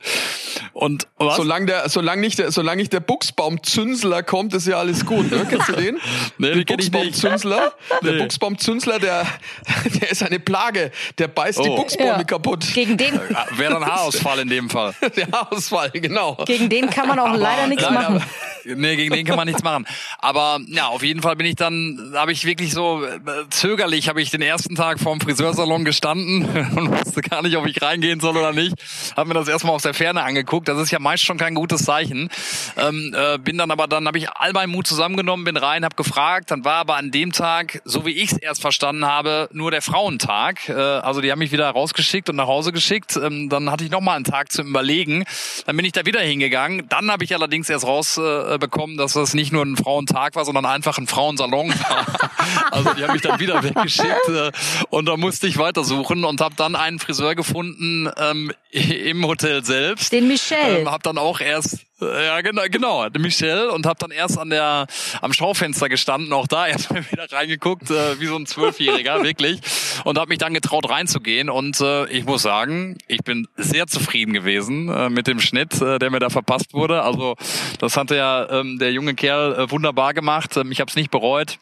Und 0.73 1.07
was? 1.19 1.37
Solange 1.37 1.67
der, 1.67 1.89
solange 1.89 2.21
nicht 2.21 2.39
der, 2.39 2.51
solange 2.51 2.81
nicht 2.81 2.93
der 2.93 3.01
Buchsbaumzünsler 3.01 4.23
kommt, 4.23 4.55
ist 4.55 4.67
ja 4.67 4.79
alles 4.79 5.05
gut. 5.05 5.31
Ne? 5.31 5.47
Kennst 5.49 5.69
du 5.69 5.73
den? 5.77 5.99
nee, 6.39 6.49
den, 6.49 6.65
den 6.65 6.77
Buchsbaumzünsler? 6.77 7.73
Nee. 8.03 8.22
Der 8.23 8.29
Buchsbaumzünsler, 8.29 8.99
der, 8.99 9.27
der 10.01 10.11
ist 10.11 10.23
eine 10.23 10.41
Plage. 10.41 10.91
Der 11.19 11.29
beißt 11.29 11.59
oh. 11.61 11.63
die 11.63 11.69
Buchsbäume 11.71 12.19
ja. 12.19 12.25
kaputt. 12.25 12.67
Gegen 12.75 12.97
den. 12.97 13.19
Wäre 13.57 13.73
dann 13.75 13.85
Haarausfall 13.85 14.41
in 14.41 14.49
dem 14.49 14.71
Fall. 14.71 14.95
Der 15.17 15.29
Haarausfall, 15.31 15.91
genau. 15.91 16.37
Gegen 16.47 16.69
den 16.69 16.89
kann 16.89 17.09
man 17.09 17.19
auch 17.19 17.29
aber, 17.29 17.37
leider 17.37 17.67
nichts 17.67 17.85
nein, 17.85 17.95
machen. 17.95 18.17
Aber, 18.17 18.75
nee, 18.77 18.97
gegen 18.97 19.13
den 19.15 19.27
kann 19.27 19.37
man 19.37 19.47
nichts 19.47 19.63
machen. 19.63 19.87
Aber 20.19 20.61
ja, 20.69 20.87
auf 20.87 21.03
jeden 21.03 21.23
Fall 21.23 21.37
bin 21.37 21.47
ich 21.47 21.57
dann, 21.57 22.13
habe 22.15 22.33
ich 22.33 22.45
wirklich 22.45 22.73
so 22.73 23.05
äh, 23.05 23.19
zögerlich, 23.51 24.09
habe 24.09 24.23
ich 24.23 24.31
den 24.31 24.43
ersten 24.43 24.75
Tag 24.75 25.01
vorm 25.01 25.21
Friseursalon 25.21 25.85
gestanden 25.85 26.45
und 26.77 26.91
wusste 26.91 27.21
gar 27.21 27.43
nicht, 27.43 27.57
ob 27.57 27.67
ich 27.67 27.83
reingehen 27.83 28.21
soll 28.21 28.37
oder 28.37 28.53
nicht. 28.53 28.75
Habe 29.17 29.29
mir 29.29 29.35
das 29.35 29.49
erstmal 29.49 29.75
aus 29.75 29.83
der 29.83 29.95
Ferne 29.95 30.23
angeguckt. 30.23 30.69
Das 30.69 30.79
ist 30.79 30.91
ja 30.91 30.99
meist 30.99 31.25
schon 31.25 31.39
kein 31.39 31.55
gutes 31.55 31.85
Zeichen. 31.85 32.31
Ähm, 32.77 33.15
äh, 33.17 33.39
bin 33.39 33.59
dann 33.59 33.71
aber 33.71 33.87
dann 33.87 34.07
habe 34.07 34.19
ich 34.19 34.31
all 34.31 34.53
meinen 34.53 34.71
Mut 34.71 34.87
zusammengenommen, 34.87 35.45
bin 35.45 35.57
rein, 35.57 35.85
habe 35.85 35.97
gefragt. 35.97 36.51
Dann 36.51 36.65
war 36.65 36.77
aber 36.77 36.97
an 36.97 37.11
dem 37.11 37.33
Tag, 37.33 37.81
so 37.85 38.02
wie 38.05 38.13
ich 38.13 38.33
es 38.33 38.39
erst 38.39 38.61
verstanden 38.61 39.05
habe, 39.05 39.49
nur 39.53 39.71
der 39.71 39.83
Frauentag. 39.83 40.69
Äh, 40.69 40.73
also 40.73 41.21
die 41.21 41.31
haben 41.31 41.39
mich 41.39 41.53
wieder 41.53 41.69
rausgeschickt 41.69 42.29
und 42.29 42.37
nach 42.37 42.47
Hause 42.47 42.73
geschickt. 42.73 43.17
Ähm, 43.17 43.49
dann 43.49 43.71
hatte 43.71 43.85
ich 43.85 43.91
noch 43.91 44.01
mal 44.01 44.15
einen 44.15 44.25
Tag 44.25 44.53
zum 44.53 44.69
Überlegen. 44.69 45.25
Dann 45.67 45.77
bin 45.77 45.85
ich 45.85 45.93
da 45.93 46.07
wieder 46.07 46.21
hingegangen. 46.21 46.89
Dann 46.89 47.11
habe 47.11 47.25
ich 47.25 47.35
allerdings 47.35 47.69
erst 47.69 47.87
rausbekommen, 47.87 48.97
äh, 48.97 48.99
dass 48.99 49.15
das 49.15 49.35
nicht 49.35 49.53
nur 49.53 49.65
ein 49.65 49.77
Frauentag 49.77 50.35
war, 50.35 50.45
sondern 50.45 50.67
einfach 50.67 50.99
ein 50.99 51.07
Frauensalon 51.07 51.69
war. 51.69 52.07
also 52.71 52.95
die 52.95 53.05
haben 53.05 53.13
mich 53.13 53.23
dann 53.23 53.41
wieder 53.41 53.63
weggeschickt 53.63 54.29
äh, 54.29 54.53
und 54.91 55.07
da 55.07 55.17
musste 55.17 55.47
ich 55.47 55.59
weitersuchen 55.59 56.25
und 56.25 56.41
habe 56.41 56.55
dann 56.57 56.77
einen 56.77 56.99
Friseur 56.99 57.35
gefunden 57.35 58.11
ähm, 58.17 58.53
im 58.71 59.27
Hotel 59.27 59.65
selbst. 59.65 60.13
Den 60.13 60.29
Michel. 60.29 60.59
Ähm, 60.69 60.91
hab 60.91 61.03
dann 61.03 61.19
auch 61.19 61.41
erst 61.41 61.81
ja, 62.03 62.41
genau, 62.41 62.63
genau, 62.71 63.07
Michelle 63.19 63.71
und 63.71 63.87
habe 63.87 63.99
dann 63.99 64.11
erst 64.11 64.39
an 64.39 64.51
der 64.51 64.87
am 65.21 65.33
Schaufenster 65.33 65.89
gestanden, 65.89 66.33
auch 66.33 66.47
da 66.47 66.67
erst 66.69 66.91
mal 66.91 67.05
wieder 67.11 67.31
reingeguckt, 67.31 67.91
äh, 67.91 68.21
wie 68.21 68.27
so 68.27 68.37
ein 68.37 68.47
Zwölfjähriger, 68.47 69.23
wirklich, 69.23 69.61
und 70.05 70.19
habe 70.19 70.29
mich 70.29 70.39
dann 70.39 70.55
getraut 70.55 70.89
reinzugehen 70.89 71.51
und 71.51 71.81
äh, 71.81 72.07
ich 72.07 72.25
muss 72.25 72.43
sagen, 72.43 72.99
ich 73.07 73.23
bin 73.23 73.47
sehr 73.57 73.87
zufrieden 73.87 74.33
gewesen 74.33 74.89
äh, 74.89 75.11
mit 75.11 75.27
dem 75.27 75.41
Schnitt, 75.41 75.81
äh, 75.81 75.99
der 75.99 76.11
mir 76.11 76.19
da 76.19 76.31
verpasst 76.31 76.75
wurde. 76.75 77.03
Also 77.03 77.37
das 77.79 77.97
hatte 77.97 78.17
ja 78.17 78.49
ähm, 78.51 78.79
der 78.79 78.93
junge 78.93 79.15
Kerl 79.15 79.55
äh, 79.55 79.71
wunderbar 79.71 80.15
gemacht. 80.15 80.57
Ähm, 80.57 80.73
ich 80.73 80.81
habe 80.81 80.89
es 80.89 80.97
nicht 80.97 81.11
bereut. 81.11 81.59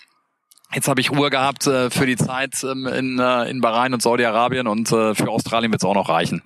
Jetzt 0.73 0.87
habe 0.87 1.01
ich 1.01 1.11
Ruhe 1.11 1.31
gehabt 1.31 1.67
äh, 1.67 1.91
für 1.91 2.07
die 2.07 2.17
Zeit 2.17 2.63
ähm, 2.63 2.87
in, 2.87 3.19
äh, 3.19 3.51
in 3.51 3.61
Bahrain 3.61 3.93
und 3.93 4.03
Saudi-Arabien 4.03 4.69
und 4.69 4.93
äh, 4.93 5.15
für 5.17 5.29
Australien 5.29 5.73
wird 5.73 5.83
es 5.83 5.89
auch 5.89 5.95
noch 5.95 6.09
reichen. 6.09 6.43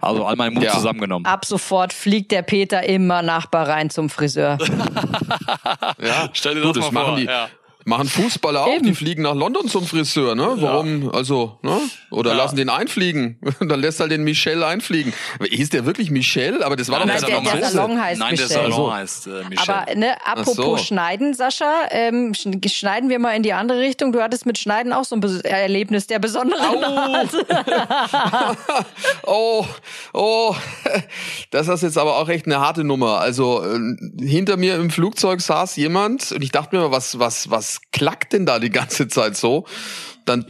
Also 0.00 0.24
all 0.24 0.36
mein 0.36 0.54
Mut 0.54 0.62
ja. 0.62 0.72
zusammengenommen. 0.72 1.26
Ab 1.26 1.44
sofort 1.44 1.92
fliegt 1.92 2.30
der 2.30 2.42
Peter 2.42 2.84
immer 2.84 3.22
nach 3.22 3.46
Bahrain 3.46 3.90
zum 3.90 4.10
Friseur. 4.10 4.58
ja, 6.00 6.28
stell 6.32 6.54
dir 6.54 6.60
das, 6.60 6.72
das 6.72 6.92
mal 6.92 7.04
vor. 7.04 7.16
Die, 7.16 7.24
ja. 7.24 7.48
Machen 7.86 8.08
Fußballer 8.08 8.64
auch, 8.64 8.76
Eben. 8.76 8.86
die 8.86 8.94
fliegen 8.94 9.22
nach 9.22 9.34
London 9.34 9.68
zum 9.68 9.86
Friseur, 9.86 10.34
ne? 10.34 10.54
Warum? 10.56 11.04
Ja. 11.04 11.10
Also, 11.10 11.58
ne? 11.60 11.78
Oder 12.10 12.30
ja. 12.30 12.36
lassen 12.38 12.56
den 12.56 12.70
einfliegen. 12.70 13.38
Dann 13.60 13.78
lässt 13.78 14.00
er 14.00 14.08
den 14.08 14.24
Michel 14.24 14.62
einfliegen. 14.62 15.12
Hieß 15.42 15.68
der 15.68 15.84
wirklich 15.84 16.10
Michel? 16.10 16.62
Aber 16.62 16.76
das 16.76 16.88
war 16.88 17.00
doch 17.00 17.06
Nein, 17.06 17.20
der, 17.20 17.40
der 17.40 17.70
Salon 17.70 18.00
heißt 18.00 18.20
Nein, 18.20 18.30
Michel. 18.30 18.48
der 18.48 18.56
Salon 18.56 18.92
heißt 18.92 19.26
äh, 19.26 19.30
Michel. 19.50 19.74
Aber 19.74 19.94
ne, 19.96 20.16
apropos 20.24 20.56
so. 20.56 20.76
Schneiden, 20.78 21.34
Sascha, 21.34 21.72
ähm, 21.90 22.32
schneiden 22.34 23.10
wir 23.10 23.18
mal 23.18 23.32
in 23.32 23.42
die 23.42 23.52
andere 23.52 23.80
Richtung. 23.80 24.12
Du 24.12 24.22
hattest 24.22 24.46
mit 24.46 24.56
Schneiden 24.56 24.94
auch 24.94 25.04
so 25.04 25.16
ein 25.16 25.20
Be 25.20 25.42
Erlebnis 25.44 26.06
der 26.06 26.20
besonderen 26.20 26.76
oh. 26.76 26.84
Art. 26.84 28.56
oh, 29.26 29.66
oh, 30.14 30.56
das 31.50 31.68
ist 31.68 31.82
jetzt 31.82 31.98
aber 31.98 32.16
auch 32.16 32.30
echt 32.30 32.46
eine 32.46 32.60
harte 32.60 32.82
Nummer. 32.82 33.20
Also 33.20 33.62
äh, 33.62 33.78
hinter 34.24 34.56
mir 34.56 34.76
im 34.76 34.88
Flugzeug 34.88 35.42
saß 35.42 35.76
jemand 35.76 36.32
und 36.32 36.42
ich 36.42 36.50
dachte 36.50 36.76
mir, 36.76 36.90
was, 36.90 37.18
was, 37.18 37.50
was 37.50 37.73
was 37.74 37.80
klackt 37.92 38.32
denn 38.32 38.46
da 38.46 38.58
die 38.58 38.70
ganze 38.70 39.08
Zeit 39.08 39.36
so? 39.36 39.66
Dann, 40.24 40.46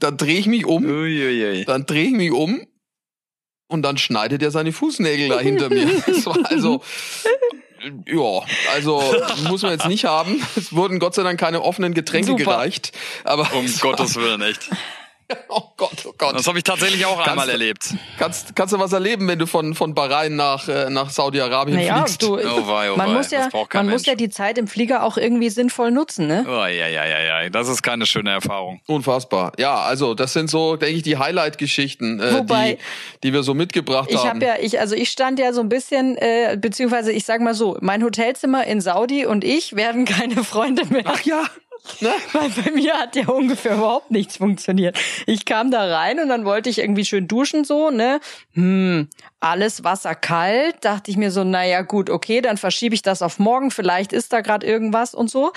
dann 0.00 0.16
drehe 0.16 0.38
ich 0.38 0.46
mich 0.46 0.66
um, 0.66 0.84
Uiuiui. 0.84 1.64
dann 1.64 1.86
drehe 1.86 2.06
ich 2.06 2.12
mich 2.12 2.32
um 2.32 2.66
und 3.68 3.82
dann 3.82 3.98
schneidet 3.98 4.42
er 4.42 4.50
seine 4.50 4.72
Fußnägel 4.72 5.28
da 5.28 5.40
hinter 5.40 5.68
mir. 5.68 5.86
Das 6.06 6.26
war 6.26 6.38
also, 6.44 6.82
ja, 8.06 8.42
also 8.72 9.02
muss 9.48 9.62
man 9.62 9.72
jetzt 9.72 9.88
nicht 9.88 10.04
haben. 10.04 10.42
Es 10.56 10.72
wurden 10.74 10.98
Gott 10.98 11.14
sei 11.14 11.22
Dank 11.22 11.38
keine 11.40 11.62
offenen 11.62 11.94
Getränke 11.94 12.28
Super. 12.32 12.44
gereicht. 12.44 12.92
Aber 13.24 13.52
Um 13.54 13.66
Gottes 13.80 14.16
Willen, 14.16 14.42
echt. 14.42 14.70
oh 15.48 15.62
Gott, 15.76 16.04
oh 16.06 16.14
Gott. 16.16 16.34
Das 16.34 16.46
habe 16.46 16.58
ich 16.58 16.64
tatsächlich 16.64 17.04
auch 17.04 17.16
Kannst 17.16 17.30
einmal 17.30 17.48
erlebt. 17.50 17.94
Kannst, 18.18 18.54
kannst 18.54 18.72
du 18.74 18.78
was 18.78 18.92
erleben, 18.92 19.26
wenn 19.28 19.38
du 19.38 19.46
von, 19.46 19.74
von 19.74 19.94
Bahrain 19.94 20.36
nach, 20.36 20.68
äh, 20.68 20.88
nach 20.90 21.10
Saudi-Arabien 21.10 21.76
Naja, 21.78 21.96
fliegst? 22.04 22.22
du, 22.22 22.36
Oh 22.36 22.68
wei, 22.68 22.90
oh 22.92 22.96
man 22.96 23.08
wei, 23.10 23.14
muss 23.14 23.30
ja, 23.30 23.48
man 23.72 23.88
muss 23.88 24.06
ja 24.06 24.14
die 24.14 24.28
Zeit 24.30 24.58
im 24.58 24.68
Flieger 24.68 25.02
auch 25.02 25.16
irgendwie 25.16 25.50
sinnvoll 25.50 25.90
nutzen, 25.90 26.26
ne? 26.26 26.44
Oh, 26.48 26.50
ja, 26.50 26.66
ja, 26.66 27.04
ja, 27.04 27.42
ja. 27.42 27.50
Das 27.50 27.68
ist 27.68 27.82
keine 27.82 28.06
schöne 28.06 28.30
Erfahrung. 28.30 28.80
Unfassbar. 28.86 29.52
Ja, 29.58 29.76
also 29.80 30.14
das 30.14 30.32
sind 30.32 30.48
so, 30.50 30.76
denke 30.76 30.96
ich, 30.96 31.02
die 31.02 31.16
Highlight-Geschichten, 31.16 32.20
äh, 32.20 32.44
die, 32.44 32.78
die 33.24 33.32
wir 33.32 33.42
so 33.42 33.54
mitgebracht 33.54 34.08
Ich 34.10 34.18
haben. 34.18 34.28
habe 34.28 34.44
ja, 34.44 34.54
ich, 34.60 34.78
also 34.80 34.94
ich 34.94 35.10
stand 35.10 35.38
ja 35.38 35.52
so 35.52 35.60
ein 35.60 35.68
bisschen, 35.68 36.16
äh, 36.18 36.56
beziehungsweise 36.60 37.12
ich 37.12 37.24
sag 37.24 37.40
mal 37.40 37.54
so, 37.54 37.76
mein 37.80 38.02
Hotelzimmer 38.04 38.64
in 38.66 38.80
Saudi 38.80 39.26
und 39.26 39.44
ich 39.44 39.74
werden 39.76 40.04
keine 40.04 40.44
Freunde 40.44 40.84
mehr. 40.86 41.02
Ach 41.06 41.20
ja, 41.22 41.42
ne? 42.00 42.12
Weil 42.32 42.50
bei 42.50 42.70
mir 42.70 42.94
hat 42.94 43.16
ja 43.16 43.28
ungefähr 43.28 43.74
überhaupt 43.74 44.10
nichts 44.10 44.36
funktioniert. 44.36 44.98
Ich 45.26 45.44
kam 45.44 45.70
da 45.70 45.84
rein 45.84 46.20
und 46.20 46.28
dann 46.28 46.44
wollte 46.44 46.70
ich 46.70 46.78
irgendwie 46.78 47.04
schön 47.04 47.28
duschen 47.28 47.64
so, 47.64 47.90
ne? 47.90 48.20
Hm, 48.52 49.08
alles 49.40 49.84
Wasser 49.84 50.14
kalt. 50.14 50.76
Dachte 50.84 51.10
ich 51.10 51.16
mir 51.16 51.30
so, 51.30 51.44
naja 51.44 51.82
gut, 51.82 52.10
okay, 52.10 52.40
dann 52.40 52.56
verschiebe 52.56 52.94
ich 52.94 53.02
das 53.02 53.22
auf 53.22 53.38
morgen. 53.38 53.70
Vielleicht 53.70 54.12
ist 54.12 54.32
da 54.32 54.40
gerade 54.40 54.66
irgendwas 54.66 55.14
und 55.14 55.30
so. 55.30 55.52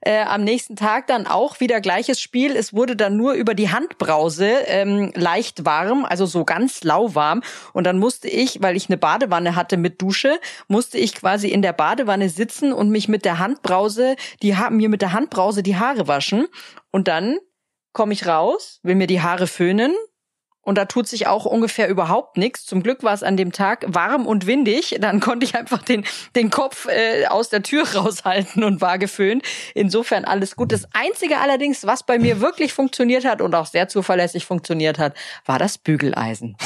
Äh, 0.00 0.22
am 0.22 0.44
nächsten 0.44 0.76
Tag 0.76 1.06
dann 1.08 1.26
auch 1.26 1.60
wieder 1.60 1.80
gleiches 1.80 2.20
Spiel. 2.20 2.56
Es 2.56 2.72
wurde 2.72 2.96
dann 2.96 3.16
nur 3.16 3.32
über 3.34 3.54
die 3.54 3.70
Handbrause 3.70 4.46
ähm, 4.66 5.12
leicht 5.14 5.64
warm, 5.64 6.04
also 6.04 6.26
so 6.26 6.44
ganz 6.44 6.84
lauwarm. 6.84 7.42
Und 7.72 7.84
dann 7.84 7.98
musste 7.98 8.28
ich, 8.28 8.62
weil 8.62 8.76
ich 8.76 8.88
eine 8.88 8.98
Badewanne 8.98 9.56
hatte 9.56 9.76
mit 9.76 10.00
Dusche, 10.00 10.38
musste 10.68 10.98
ich 10.98 11.14
quasi 11.14 11.48
in 11.48 11.62
der 11.62 11.72
Badewanne 11.72 12.28
sitzen 12.28 12.72
und 12.72 12.90
mich 12.90 13.08
mit 13.08 13.24
der 13.24 13.38
Handbrause, 13.38 14.16
die 14.42 14.56
haben 14.56 14.76
mir 14.76 14.88
mit 14.88 15.02
der 15.02 15.12
Handbrause 15.12 15.62
die 15.62 15.76
Haare 15.76 16.08
waschen. 16.08 16.46
Und 16.90 17.08
dann 17.08 17.38
komme 17.92 18.12
ich 18.12 18.26
raus, 18.26 18.80
will 18.82 18.94
mir 18.94 19.06
die 19.06 19.22
Haare 19.22 19.46
föhnen. 19.46 19.94
Und 20.64 20.76
da 20.76 20.86
tut 20.86 21.06
sich 21.06 21.26
auch 21.26 21.44
ungefähr 21.44 21.88
überhaupt 21.88 22.36
nichts. 22.36 22.64
Zum 22.66 22.82
Glück 22.82 23.02
war 23.02 23.14
es 23.14 23.22
an 23.22 23.36
dem 23.36 23.52
Tag 23.52 23.84
warm 23.86 24.26
und 24.26 24.46
windig. 24.46 24.96
Dann 25.00 25.20
konnte 25.20 25.44
ich 25.44 25.54
einfach 25.54 25.82
den, 25.82 26.04
den 26.34 26.50
Kopf 26.50 26.86
äh, 26.86 27.26
aus 27.26 27.48
der 27.48 27.62
Tür 27.62 27.86
raushalten 27.94 28.64
und 28.64 28.80
war 28.80 28.98
geföhnt. 28.98 29.44
Insofern 29.74 30.24
alles 30.24 30.56
gut. 30.56 30.72
Das 30.72 30.86
Einzige 30.92 31.38
allerdings, 31.38 31.86
was 31.86 32.02
bei 32.02 32.18
mir 32.18 32.40
wirklich 32.40 32.72
funktioniert 32.72 33.24
hat 33.24 33.40
und 33.40 33.54
auch 33.54 33.66
sehr 33.66 33.88
zuverlässig 33.88 34.46
funktioniert 34.46 34.98
hat, 34.98 35.14
war 35.44 35.58
das 35.58 35.78
Bügeleisen. 35.78 36.56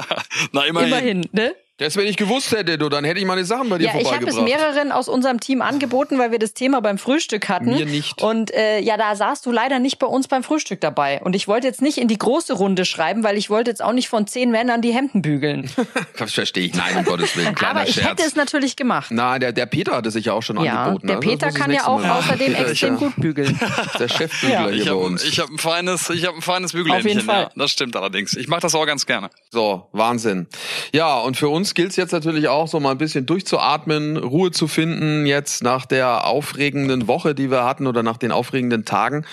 Na, 0.52 0.64
immerhin. 0.64 0.88
Immerhin, 0.88 1.28
ne? 1.32 1.54
Das, 1.78 1.96
wenn 1.96 2.06
ich 2.06 2.16
gewusst 2.16 2.52
hätte, 2.52 2.78
du, 2.78 2.88
dann 2.88 3.04
hätte 3.04 3.18
ich 3.18 3.26
meine 3.26 3.44
Sachen 3.44 3.68
bei 3.68 3.78
dir 3.78 3.86
Ja, 3.88 3.98
ich 3.98 4.12
habe 4.12 4.26
es 4.28 4.36
vorbeigebracht. 4.36 4.44
mehreren 4.74 4.92
aus 4.92 5.08
unserem 5.08 5.40
Team 5.40 5.60
angeboten, 5.60 6.18
weil 6.20 6.30
wir 6.30 6.38
das 6.38 6.54
Thema 6.54 6.80
beim 6.80 6.98
Frühstück 6.98 7.48
hatten. 7.48 7.66
Mir 7.74 7.84
nicht. 7.84 8.22
Und 8.22 8.54
äh, 8.54 8.78
ja, 8.78 8.96
da 8.96 9.16
saßt 9.16 9.44
du 9.44 9.50
leider 9.50 9.80
nicht 9.80 9.98
bei 9.98 10.06
uns 10.06 10.28
beim 10.28 10.44
Frühstück 10.44 10.80
dabei. 10.80 11.20
Und 11.24 11.34
ich 11.34 11.48
wollte 11.48 11.66
jetzt 11.66 11.82
nicht 11.82 11.98
in 11.98 12.06
die 12.06 12.16
große 12.16 12.52
Runde 12.52 12.84
schreiben, 12.84 13.24
weil 13.24 13.36
ich 13.36 13.50
wollte 13.50 13.72
jetzt 13.72 13.82
auch 13.82 13.92
nicht 13.92 14.08
von 14.08 14.28
zehn 14.28 14.52
Männern 14.52 14.82
die 14.82 14.92
Hemden 14.92 15.20
bügeln. 15.20 15.68
Das 16.16 16.32
verstehe 16.32 16.66
ich. 16.66 16.74
Nein, 16.74 16.96
um 16.98 17.04
Gottes 17.04 17.36
Willen. 17.36 17.54
Kleiner 17.56 17.80
Aber 17.80 17.88
ich 17.88 17.96
Scherz. 17.96 18.06
hätte 18.10 18.22
es 18.22 18.36
natürlich 18.36 18.76
gemacht. 18.76 19.08
Na, 19.10 19.38
der, 19.40 19.50
der 19.52 19.66
Peter 19.66 19.96
hatte 19.96 20.12
sich 20.12 20.26
ja 20.26 20.32
auch 20.32 20.42
schon 20.42 20.62
Ja, 20.62 20.84
angeboten. 20.84 21.08
der 21.08 21.16
ne? 21.16 21.20
Peter 21.20 21.50
kann 21.50 21.72
ja 21.72 21.88
auch 21.88 22.00
Mal 22.00 22.18
außerdem 22.18 22.54
Peter 22.54 22.68
extrem 22.70 22.94
ja 22.94 23.00
gut 23.00 23.16
bügeln. 23.16 23.58
Der 23.98 24.08
Chefbügler 24.08 24.54
Ja. 24.54 24.68
hier 24.68 24.74
Ich 24.76 24.84
bei 24.84 24.90
habe 24.90 25.00
uns. 25.00 25.24
ich 25.24 25.40
hab 25.40 25.48
ein 25.50 25.58
feines, 25.58 26.08
ich 26.10 26.24
habe 26.24 26.36
ein 26.38 26.42
feines 26.42 26.70
Auf 26.70 26.74
jeden 26.76 26.84
Bügelhändchen. 26.84 27.20
Fall. 27.22 27.42
Ja, 27.42 27.50
das 27.56 27.72
stimmt 27.72 27.96
allerdings. 27.96 28.36
Ich 28.36 28.46
mache 28.46 28.60
das 28.60 28.74
auch 28.76 28.86
ganz 28.86 29.06
gerne. 29.06 29.28
So, 29.50 29.88
Wahnsinn. 29.92 30.46
Ja, 30.92 31.18
und 31.18 31.36
für 31.36 31.48
uns 31.48 31.73
gilt 31.74 31.90
es 31.90 31.96
jetzt 31.96 32.12
natürlich 32.12 32.48
auch 32.48 32.68
so 32.68 32.80
mal 32.80 32.92
ein 32.92 32.98
bisschen 32.98 33.26
durchzuatmen, 33.26 34.16
Ruhe 34.16 34.50
zu 34.50 34.68
finden 34.68 35.26
jetzt 35.26 35.62
nach 35.62 35.86
der 35.86 36.26
aufregenden 36.26 37.08
Woche, 37.08 37.34
die 37.34 37.50
wir 37.50 37.64
hatten 37.64 37.86
oder 37.86 38.02
nach 38.02 38.16
den 38.16 38.32
aufregenden 38.32 38.84
Tagen. 38.84 39.24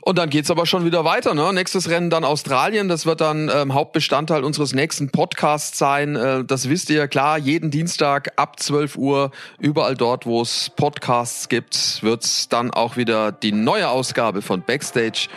Und 0.00 0.18
dann 0.18 0.30
geht's 0.30 0.50
aber 0.50 0.66
schon 0.66 0.84
wieder 0.84 1.04
weiter. 1.04 1.34
Ne? 1.34 1.52
Nächstes 1.52 1.88
Rennen 1.88 2.10
dann 2.10 2.24
Australien. 2.24 2.88
Das 2.88 3.06
wird 3.06 3.20
dann 3.20 3.50
ähm, 3.54 3.74
Hauptbestandteil 3.74 4.44
unseres 4.44 4.74
nächsten 4.74 5.10
Podcasts 5.10 5.78
sein. 5.78 6.16
Äh, 6.16 6.44
das 6.44 6.68
wisst 6.68 6.90
ihr 6.90 7.08
klar. 7.08 7.38
Jeden 7.38 7.70
Dienstag 7.70 8.32
ab 8.36 8.60
12 8.60 8.96
Uhr, 8.96 9.30
überall 9.58 9.94
dort, 9.94 10.26
wo 10.26 10.42
es 10.42 10.70
Podcasts 10.76 11.48
gibt, 11.48 12.02
wird's 12.02 12.48
dann 12.48 12.70
auch 12.70 12.96
wieder 12.96 13.32
die 13.32 13.52
neue 13.52 13.88
Ausgabe 13.88 14.42
von 14.42 14.62
Backstage 14.62 15.28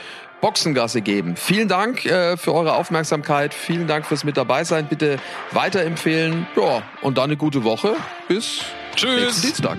Boxengasse 0.42 1.02
geben. 1.02 1.36
Vielen 1.36 1.68
Dank 1.68 2.06
äh, 2.06 2.38
für 2.38 2.54
eure 2.54 2.74
Aufmerksamkeit. 2.74 3.54
Vielen 3.54 3.88
Dank 3.88 4.06
fürs 4.06 4.24
mit 4.24 4.38
dabei 4.38 4.64
sein. 4.64 4.88
Bitte 4.88 5.20
weiterempfehlen. 5.52 6.48
Ja, 6.56 6.82
und 7.02 7.18
dann 7.18 7.26
eine 7.26 7.38
gute 7.38 7.64
Woche. 7.64 7.96
Bis 8.28 8.62
Tschüss. 8.96 9.22
nächsten 9.22 9.42
Dienstag. 9.48 9.78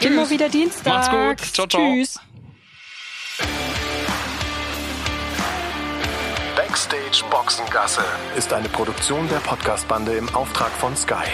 Immer 0.00 0.28
wieder 0.30 0.48
Dienstag. 0.48 0.92
Macht's 0.92 1.10
gut. 1.10 1.54
Ciao, 1.54 1.66
ciao. 1.66 1.92
Tschüss. 1.92 2.18
Backstage 6.56 7.24
Boxengasse 7.30 8.04
ist 8.36 8.52
eine 8.52 8.68
Produktion 8.68 9.28
der 9.28 9.38
Podcastbande 9.38 10.12
im 10.12 10.28
Auftrag 10.34 10.70
von 10.70 10.96
Sky. 10.96 11.26